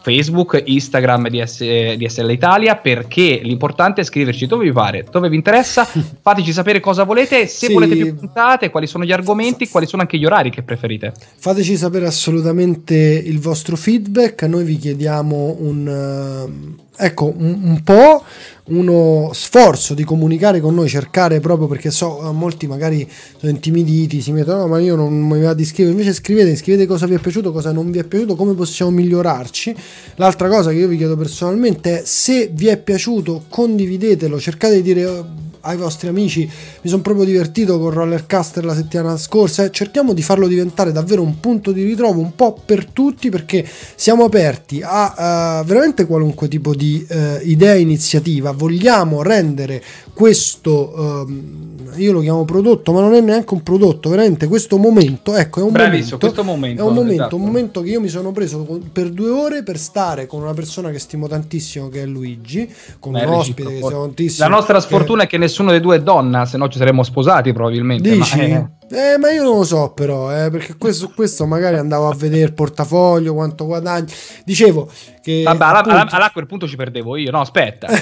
Facebook, 0.00 0.62
Instagram 0.64 1.28
di, 1.28 1.42
S- 1.44 1.94
di 1.96 2.08
SL 2.08 2.30
Italia 2.30 2.76
perché 2.76 3.40
l'importante 3.42 4.00
è 4.00 4.04
scriverci 4.04 4.46
dove 4.46 4.64
vi 4.64 4.72
pare, 4.72 5.06
dove 5.10 5.28
vi 5.28 5.36
interessa, 5.36 5.84
fateci 6.20 6.52
sapere 6.52 6.80
cosa 6.80 7.04
volete, 7.04 7.46
se 7.46 7.66
sì. 7.66 7.72
volete 7.72 7.96
più 7.96 8.14
puntate, 8.14 8.70
quali 8.70 8.86
sono 8.86 9.04
gli 9.04 9.12
argomenti, 9.12 9.68
quali 9.68 9.86
sono 9.86 10.02
anche 10.02 10.18
gli 10.18 10.24
orari 10.24 10.50
che 10.50 10.62
preferite. 10.62 11.12
Fateci 11.36 11.76
sapere 11.76 12.06
assolutamente 12.06 12.94
il 12.94 13.38
vostro 13.40 13.76
feedback, 13.76 14.42
noi 14.42 14.64
vi 14.64 14.76
chiediamo 14.76 15.56
un... 15.60 16.76
Uh, 16.76 16.82
ecco, 16.96 17.32
un, 17.36 17.60
un 17.62 17.82
po' 17.82 18.24
uno 18.66 19.30
sforzo 19.34 19.92
di 19.92 20.04
comunicare 20.04 20.60
con 20.60 20.74
noi, 20.74 20.88
cercare 20.88 21.40
proprio 21.40 21.68
perché 21.68 21.90
so, 21.90 22.28
eh, 22.28 22.32
molti 22.32 22.66
magari 22.66 23.06
sono 23.38 23.52
intimiditi, 23.52 24.22
si 24.22 24.32
mettono, 24.32 24.60
no, 24.60 24.68
ma 24.68 24.78
io 24.78 24.96
non 24.96 25.12
mi 25.12 25.40
va 25.42 25.52
di 25.52 25.64
scrivere, 25.64 25.94
invece 25.94 26.14
scrivete, 26.14 26.56
scrivete 26.56 26.86
cosa 26.86 27.06
vi 27.06 27.14
è 27.14 27.18
piaciuto, 27.18 27.52
cosa 27.52 27.72
non 27.72 27.90
vi 27.90 27.98
è 27.98 28.04
piaciuto, 28.04 28.36
come 28.36 28.54
possiamo 28.54 28.90
migliorarci. 28.90 29.74
L'altra 30.16 30.48
cosa 30.48 30.70
che 30.70 30.76
io 30.76 30.88
vi 30.88 30.96
chiedo 30.96 31.16
personalmente 31.16 32.00
è 32.00 32.02
se 32.06 32.50
vi 32.52 32.68
è 32.68 32.78
piaciuto, 32.78 33.44
condividetelo, 33.48 34.40
cercate 34.40 34.76
di 34.76 34.82
dire 34.82 35.42
ai 35.64 35.76
vostri 35.76 36.08
amici. 36.08 36.40
Mi 36.82 36.90
sono 36.90 37.02
proprio 37.02 37.24
divertito 37.24 37.78
con 37.78 37.90
Rollercaster 37.90 38.64
la 38.64 38.74
settimana 38.74 39.16
scorsa. 39.16 39.64
Eh, 39.64 39.70
cerchiamo 39.70 40.12
di 40.12 40.22
farlo 40.22 40.46
diventare 40.46 40.92
davvero 40.92 41.22
un 41.22 41.40
punto 41.40 41.72
di 41.72 41.82
ritrovo 41.82 42.20
un 42.20 42.34
po' 42.34 42.58
per 42.64 42.86
tutti 42.86 43.28
perché 43.30 43.66
siamo 43.94 44.24
aperti 44.24 44.80
a 44.82 45.60
uh, 45.60 45.64
veramente 45.64 46.06
qualunque 46.06 46.48
tipo 46.48 46.74
di 46.74 47.04
uh, 47.08 47.14
idea 47.42 47.74
iniziativa. 47.74 48.52
Vogliamo 48.54 49.22
rendere 49.22 49.82
questo, 50.12 51.26
uh, 51.26 51.96
io 51.96 52.12
lo 52.12 52.20
chiamo 52.20 52.44
prodotto, 52.44 52.92
ma 52.92 53.00
non 53.00 53.14
è 53.14 53.20
neanche 53.20 53.54
un 53.54 53.62
prodotto, 53.62 54.08
veramente 54.08 54.46
questo 54.46 54.78
momento, 54.78 55.34
ecco, 55.34 55.60
è 55.60 55.62
un 55.62 55.72
Bravissimo, 55.72 56.18
momento, 56.20 56.42
momento, 56.42 56.82
è 56.82 56.86
un 56.86 56.94
momento, 56.94 57.12
esatto. 57.12 57.36
un 57.36 57.42
momento 57.42 57.80
che 57.82 57.90
io 57.90 58.00
mi 58.00 58.08
sono 58.08 58.32
preso 58.32 58.80
per 58.92 59.10
due 59.10 59.30
ore 59.30 59.62
per 59.62 59.78
stare 59.78 60.26
con 60.26 60.42
una 60.42 60.54
persona 60.54 60.90
che 60.90 60.98
stimo 60.98 61.26
tantissimo 61.26 61.88
che 61.88 62.02
è 62.02 62.06
Luigi, 62.06 62.72
con 62.98 63.12
Beh, 63.12 63.24
un 63.24 63.32
ospite 63.34 63.68
che 63.68 63.76
stimo 63.82 64.02
tantissimo. 64.02 64.48
La 64.48 64.54
nostra 64.54 64.80
sfortuna 64.80 65.20
che... 65.20 65.26
è 65.26 65.30
che 65.30 65.38
nessuno 65.38 65.70
dei 65.70 65.80
due 65.80 65.96
è 65.96 66.02
donna, 66.02 66.44
se 66.44 66.56
no 66.56 66.68
ci 66.68 66.78
saremmo 66.78 67.02
sposati 67.02 67.52
probabilmente. 67.52 68.10
Dici? 68.10 68.36
Ma, 68.36 68.44
eh. 68.44 68.66
Eh, 68.90 69.18
ma 69.18 69.30
io 69.30 69.42
non 69.42 69.56
lo 69.58 69.64
so 69.64 69.92
però, 69.92 70.30
eh, 70.30 70.50
perché 70.50 70.76
questo, 70.76 71.10
questo 71.14 71.46
magari 71.46 71.76
andavo 71.76 72.08
a 72.08 72.14
vedere 72.14 72.44
il 72.44 72.52
portafoglio, 72.52 73.34
quanto 73.34 73.66
guadagni. 73.66 74.12
Dicevo 74.44 74.90
che... 75.22 75.42
Vabbè, 75.44 75.64
appunto... 75.64 75.90
alla, 75.90 76.06
alla, 76.08 76.26
a 76.26 76.30
quel 76.30 76.46
punto 76.46 76.68
ci 76.68 76.76
perdevo 76.76 77.16
io, 77.16 77.30
no 77.30 77.40
aspetta. 77.40 77.88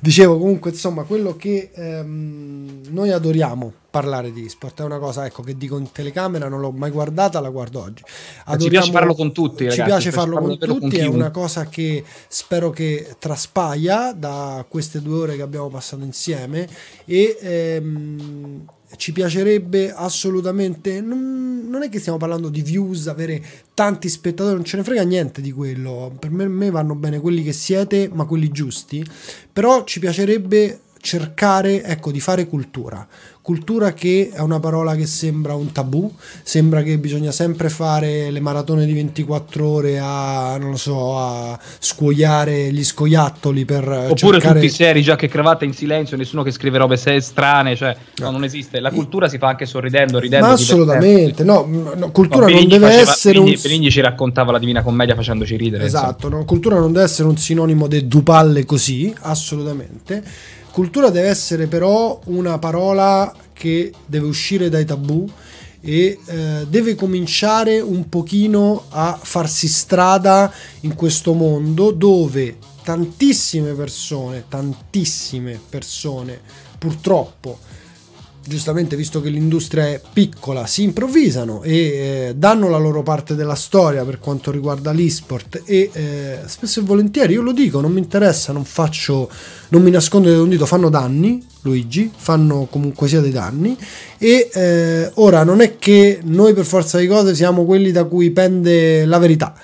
Dicevo 0.00 0.38
comunque, 0.38 0.70
insomma, 0.70 1.04
quello 1.04 1.36
che 1.36 1.70
ehm, 1.74 2.82
noi 2.90 3.10
adoriamo 3.10 3.72
parlare 3.96 4.30
di 4.30 4.46
sport. 4.48 4.82
È 4.82 4.84
una 4.84 4.98
cosa 4.98 5.24
ecco, 5.24 5.42
che 5.42 5.56
dico 5.56 5.78
in 5.78 5.90
telecamera, 5.90 6.48
non 6.48 6.60
l'ho 6.60 6.70
mai 6.70 6.90
guardata, 6.90 7.40
la 7.40 7.48
guardo 7.48 7.80
oggi. 7.80 8.02
Adoriamo, 8.44 8.62
ci 8.62 8.68
piace 8.68 8.90
farlo 8.90 9.14
con 9.14 9.32
tutti, 9.32 9.64
ragazzi, 9.64 9.80
ci 9.80 9.86
piace 9.86 10.10
farlo 10.10 10.38
con 10.38 10.58
tutti, 10.58 10.96
con 10.96 10.98
è 10.98 11.06
una 11.06 11.30
cosa 11.30 11.66
che 11.66 12.04
spero 12.28 12.68
che 12.70 13.16
traspaia 13.18 14.12
da 14.12 14.64
queste 14.68 15.00
due 15.00 15.20
ore 15.20 15.36
che 15.36 15.42
abbiamo 15.42 15.68
passato 15.68 16.04
insieme 16.04 16.68
e 17.06 17.38
ehm, 17.40 18.64
ci 18.96 19.12
piacerebbe 19.12 19.92
assolutamente 19.92 21.00
non, 21.00 21.66
non, 21.68 21.82
è 21.82 21.88
che 21.88 21.98
stiamo 21.98 22.18
parlando 22.18 22.48
di 22.48 22.62
views 22.62 23.06
avere 23.08 23.42
tanti 23.74 24.08
spettatori 24.08 24.54
non 24.54 24.64
ce 24.64 24.76
ne 24.76 24.84
frega 24.84 25.02
niente 25.04 25.40
di 25.40 25.52
quello. 25.52 26.14
Per 26.18 26.30
me, 26.30 26.46
me 26.48 26.70
vanno 26.70 26.94
bene 26.94 27.18
quelli 27.18 27.42
che 27.42 27.54
siete 27.54 28.10
ma 28.12 28.26
quelli 28.26 28.50
giusti. 28.50 29.04
Però 29.52 29.84
ci 29.84 30.00
piacerebbe 30.00 30.80
cercare 31.06 31.84
ecco 31.84 32.10
di 32.10 32.18
fare 32.18 32.48
cultura 32.48 33.06
cultura 33.46 33.92
che 33.92 34.30
è 34.32 34.40
una 34.40 34.58
parola 34.58 34.96
che 34.96 35.06
sembra 35.06 35.54
un 35.54 35.70
tabù, 35.70 36.12
sembra 36.42 36.82
che 36.82 36.98
bisogna 36.98 37.30
sempre 37.30 37.68
fare 37.68 38.32
le 38.32 38.40
maratone 38.40 38.84
di 38.84 38.92
24 38.92 39.68
ore 39.68 40.00
a, 40.00 40.56
non 40.58 40.70
lo 40.70 40.76
so, 40.76 41.16
a 41.16 41.56
scuoiare 41.78 42.72
gli 42.72 42.82
scoiattoli 42.82 43.64
per 43.64 43.88
Oppure 43.88 44.40
cercare... 44.40 44.58
tutti 44.58 44.68
seri, 44.68 45.00
già 45.00 45.14
che 45.14 45.28
cravatta 45.28 45.64
in 45.64 45.74
silenzio, 45.74 46.16
nessuno 46.16 46.42
che 46.42 46.50
scrive 46.50 46.78
robe 46.78 46.96
strane, 46.96 47.76
cioè 47.76 47.96
no, 48.16 48.32
non 48.32 48.42
esiste. 48.42 48.80
La 48.80 48.90
cultura 48.90 49.28
si 49.28 49.38
fa 49.38 49.46
anche 49.46 49.64
sorridendo, 49.64 50.18
ridendo. 50.18 50.46
Ma 50.46 50.52
assolutamente, 50.54 51.44
no, 51.44 51.68
no, 51.94 52.10
cultura 52.10 52.48
no, 52.48 52.52
non 52.52 52.66
deve 52.66 52.86
faceva, 52.86 53.10
essere... 53.12 53.34
Benigni, 53.38 53.54
un... 53.54 53.62
Benigni 53.62 53.90
ci 53.92 54.00
raccontava 54.00 54.50
la 54.50 54.58
Divina 54.58 54.82
Commedia 54.82 55.14
facendoci 55.14 55.54
ridere. 55.54 55.84
Esatto, 55.84 56.28
no, 56.28 56.44
cultura 56.44 56.80
non 56.80 56.90
deve 56.90 57.04
essere 57.04 57.28
un 57.28 57.36
sinonimo 57.36 57.86
de 57.86 58.08
dupalle 58.08 58.64
così, 58.64 59.14
assolutamente 59.20 60.55
Cultura 60.76 61.08
deve 61.08 61.28
essere 61.28 61.68
però 61.68 62.20
una 62.26 62.58
parola 62.58 63.34
che 63.54 63.94
deve 64.04 64.26
uscire 64.26 64.68
dai 64.68 64.84
tabù 64.84 65.26
e 65.80 66.18
eh, 66.22 66.66
deve 66.68 66.94
cominciare 66.94 67.80
un 67.80 68.10
pochino 68.10 68.84
a 68.90 69.18
farsi 69.18 69.68
strada 69.68 70.52
in 70.80 70.94
questo 70.94 71.32
mondo 71.32 71.92
dove 71.92 72.58
tantissime 72.82 73.72
persone, 73.72 74.44
tantissime 74.50 75.58
persone 75.66 76.38
purtroppo 76.76 77.58
giustamente 78.48 78.96
visto 78.96 79.20
che 79.20 79.28
l'industria 79.28 79.86
è 79.86 80.00
piccola, 80.12 80.66
si 80.66 80.82
improvvisano 80.82 81.62
e 81.62 81.74
eh, 81.74 82.34
danno 82.36 82.68
la 82.68 82.78
loro 82.78 83.02
parte 83.02 83.34
della 83.34 83.54
storia 83.54 84.04
per 84.04 84.18
quanto 84.18 84.50
riguarda 84.50 84.92
l'esport 84.92 85.62
e 85.64 85.90
eh, 85.92 86.38
spesso 86.46 86.80
e 86.80 86.82
volentieri 86.82 87.34
io 87.34 87.42
lo 87.42 87.52
dico, 87.52 87.80
non 87.80 87.92
mi 87.92 88.00
interessa, 88.00 88.52
non 88.52 88.64
faccio, 88.64 89.28
non 89.68 89.82
mi 89.82 89.90
nascondo 89.90 90.26
dietro 90.26 90.44
un 90.44 90.50
dito, 90.50 90.66
fanno 90.66 90.88
danni, 90.88 91.44
Luigi, 91.62 92.10
fanno 92.14 92.66
comunque 92.70 93.08
sia 93.08 93.20
dei 93.20 93.32
danni 93.32 93.76
e 94.18 94.50
eh, 94.52 95.10
ora 95.14 95.44
non 95.44 95.60
è 95.60 95.78
che 95.78 96.20
noi 96.22 96.54
per 96.54 96.64
forza 96.64 96.98
di 96.98 97.06
cose 97.06 97.34
siamo 97.34 97.64
quelli 97.64 97.90
da 97.90 98.04
cui 98.04 98.30
pende 98.30 99.04
la 99.04 99.18
verità 99.18 99.54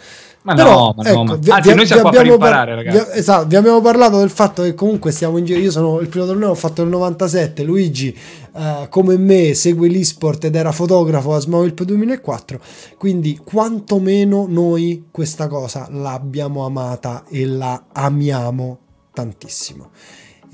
ma 0.43 0.55
Però, 0.55 0.71
no, 0.71 0.95
ma 0.97 1.05
ecco, 1.05 1.17
no, 1.17 1.25
ma... 1.25 1.33
Anzi, 1.55 1.69
vi, 1.69 1.75
noi 1.77 1.87
siamo 1.87 2.03
qua 2.03 2.11
per 2.11 2.27
imparare, 2.27 2.75
par- 2.75 2.85
ragazzi. 2.85 3.13
Vi, 3.13 3.19
esatto, 3.19 3.47
vi 3.47 3.57
abbiamo 3.57 3.81
parlato 3.81 4.19
del 4.19 4.31
fatto 4.31 4.63
che 4.63 4.75
comunque 4.75 5.13
stiamo 5.13 5.39
in 5.39 5.45
giro. 5.45 5.61
Io 5.61 5.71
sono 5.71 6.01
il 6.01 6.09
primo 6.09 6.27
torneo, 6.27 6.51
ho 6.51 6.55
fatto 6.57 6.83
il 6.83 6.89
97. 6.89 7.63
Luigi, 7.63 8.17
uh, 8.53 8.89
come 8.89 9.17
me, 9.17 9.55
segue 9.55 9.89
l'esport 9.89 10.45
ed 10.45 10.55
era 10.55 10.73
fotografo 10.73 11.35
a 11.35 11.41
Smallville 11.41 11.85
2004. 11.85 12.61
Quindi, 12.97 13.39
quantomeno 13.43 14.47
noi 14.49 15.07
questa 15.11 15.47
cosa 15.49 15.89
l'abbiamo 15.91 16.65
amata 16.65 17.25
e 17.29 17.47
la 17.47 17.87
amiamo 17.93 18.79
tantissimo 19.13 19.91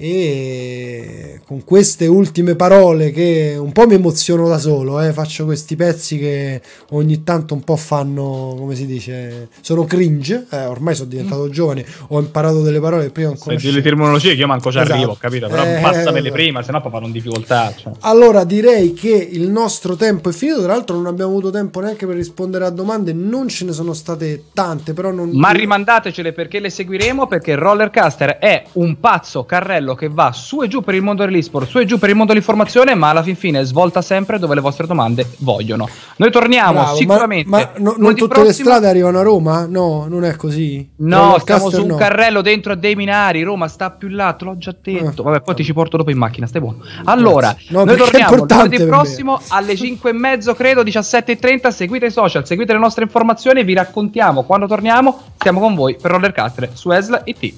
e 0.00 1.40
con 1.44 1.64
queste 1.64 2.06
ultime 2.06 2.54
parole 2.54 3.10
che 3.10 3.56
un 3.58 3.72
po' 3.72 3.88
mi 3.88 3.94
emoziono 3.94 4.46
da 4.46 4.56
solo, 4.56 5.00
eh, 5.00 5.12
faccio 5.12 5.44
questi 5.44 5.74
pezzi 5.74 6.18
che 6.20 6.62
ogni 6.90 7.24
tanto 7.24 7.54
un 7.54 7.64
po' 7.64 7.74
fanno, 7.74 8.54
come 8.56 8.76
si 8.76 8.86
dice, 8.86 9.48
sono 9.60 9.86
cringe, 9.86 10.46
eh, 10.50 10.66
ormai 10.66 10.94
sono 10.94 11.08
diventato 11.08 11.46
mm. 11.46 11.50
giovane, 11.50 11.84
ho 12.08 12.20
imparato 12.20 12.62
delle 12.62 12.78
parole 12.78 13.06
che 13.06 13.10
prima 13.10 13.30
non 13.30 13.38
conoscevo. 13.38 13.74
le 13.74 13.82
terminologie 13.82 14.34
che 14.34 14.40
io 14.40 14.46
manco 14.46 14.70
ci 14.70 14.78
esatto. 14.78 14.92
arrivo, 14.92 15.16
capito, 15.18 15.48
però 15.48 15.64
eh, 15.64 15.80
passamele 15.80 16.28
eh, 16.28 16.32
prima, 16.32 16.62
sennò 16.62 16.80
poi 16.80 16.92
fanno 16.92 17.06
in 17.06 17.12
difficoltà. 17.12 17.74
Cioè. 17.74 17.92
Allora 18.02 18.44
direi 18.44 18.92
che 18.92 19.08
il 19.08 19.50
nostro 19.50 19.96
tempo 19.96 20.28
è 20.28 20.32
finito, 20.32 20.62
tra 20.62 20.74
l'altro 20.74 20.94
non 20.94 21.06
abbiamo 21.06 21.32
avuto 21.32 21.50
tempo 21.50 21.80
neanche 21.80 22.06
per 22.06 22.14
rispondere 22.14 22.66
a 22.66 22.70
domande, 22.70 23.12
non 23.12 23.48
ce 23.48 23.64
ne 23.64 23.72
sono 23.72 23.94
state 23.94 24.44
tante, 24.52 24.92
però 24.92 25.10
non... 25.10 25.30
Ma 25.32 25.50
rimandatecele 25.50 26.32
perché 26.32 26.60
le 26.60 26.70
seguiremo, 26.70 27.26
perché 27.26 27.56
Rollercaster 27.56 28.38
è 28.38 28.62
un 28.74 29.00
pazzo 29.00 29.44
carrello 29.44 29.86
cartello 29.88 29.94
che 29.94 30.08
va 30.08 30.32
su 30.32 30.62
e 30.62 30.68
giù 30.68 30.82
per 30.82 30.94
il 30.94 31.02
mondo 31.02 31.24
dell'esport, 31.24 31.68
su 31.68 31.78
e 31.78 31.84
giù 31.84 31.98
per 31.98 32.10
il 32.10 32.16
mondo 32.16 32.32
dell'informazione, 32.32 32.94
ma 32.94 33.10
alla 33.10 33.22
fin 33.22 33.36
fine 33.36 33.62
svolta 33.64 34.02
sempre 34.02 34.38
dove 34.38 34.54
le 34.54 34.60
vostre 34.60 34.86
domande 34.86 35.26
vogliono. 35.38 35.88
Noi 36.16 36.30
torniamo 36.30 36.72
Bravo, 36.72 36.96
sicuramente. 36.96 37.48
Ma, 37.48 37.58
ma 37.58 37.70
no, 37.76 37.94
non 37.96 38.14
tutte 38.14 38.34
prossimo... 38.34 38.48
le 38.48 38.52
strade 38.52 38.88
arrivano 38.88 39.18
a 39.18 39.22
Roma? 39.22 39.66
No, 39.66 40.06
non 40.08 40.24
è 40.24 40.36
così. 40.36 40.88
No, 40.96 41.36
stiamo 41.38 41.70
su 41.70 41.82
un 41.82 41.88
no. 41.88 41.96
carrello 41.96 42.42
dentro 42.42 42.72
a 42.72 42.76
dei 42.76 42.94
minari. 42.94 43.42
Roma 43.42 43.68
sta 43.68 43.90
più 43.90 44.08
là, 44.08 44.32
te 44.32 44.44
l'ho 44.44 44.58
già 44.58 44.74
detto. 44.80 45.22
Eh. 45.22 45.24
Vabbè, 45.24 45.40
poi 45.40 45.54
ti 45.54 45.64
ci 45.64 45.72
porto 45.72 45.96
dopo 45.96 46.10
in 46.10 46.18
macchina, 46.18 46.46
stai 46.46 46.60
buono. 46.60 46.78
Allora, 47.04 47.54
no, 47.68 47.84
noi 47.84 47.96
torniamo 47.96 48.36
lunedì 48.36 48.84
prossimo 48.84 49.40
alle 49.48 49.76
5 49.76 50.10
e 50.10 50.12
mezzo, 50.12 50.54
credo, 50.54 50.82
17.30. 50.82 51.70
Seguite 51.70 52.06
i 52.06 52.10
social, 52.10 52.46
seguite 52.46 52.72
le 52.72 52.78
nostre 52.78 53.04
informazioni, 53.04 53.64
vi 53.64 53.74
raccontiamo 53.74 54.42
quando 54.42 54.66
torniamo. 54.66 55.20
Siamo 55.38 55.60
con 55.60 55.74
voi 55.74 55.96
per 56.00 56.10
Rollercaster 56.10 56.70
su 56.74 56.90
ESL 56.90 57.22
IT. 57.24 57.54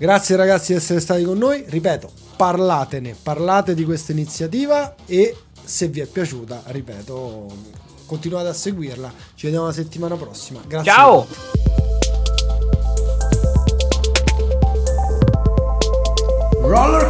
Grazie 0.00 0.34
ragazzi 0.36 0.72
di 0.72 0.78
essere 0.78 0.98
stati 0.98 1.24
con 1.24 1.36
noi. 1.36 1.62
Ripeto, 1.68 2.10
parlatene, 2.34 3.14
parlate 3.22 3.74
di 3.74 3.84
questa 3.84 4.12
iniziativa 4.12 4.94
e 5.04 5.36
se 5.62 5.88
vi 5.88 6.00
è 6.00 6.06
piaciuta, 6.06 6.62
ripeto, 6.68 7.46
continuate 8.06 8.48
a 8.48 8.54
seguirla. 8.54 9.12
Ci 9.34 9.44
vediamo 9.44 9.66
la 9.66 9.74
settimana 9.74 10.16
prossima. 10.16 10.62
Grazie. 10.66 10.90
Ciao! 10.90 11.26
Roller 16.62 17.08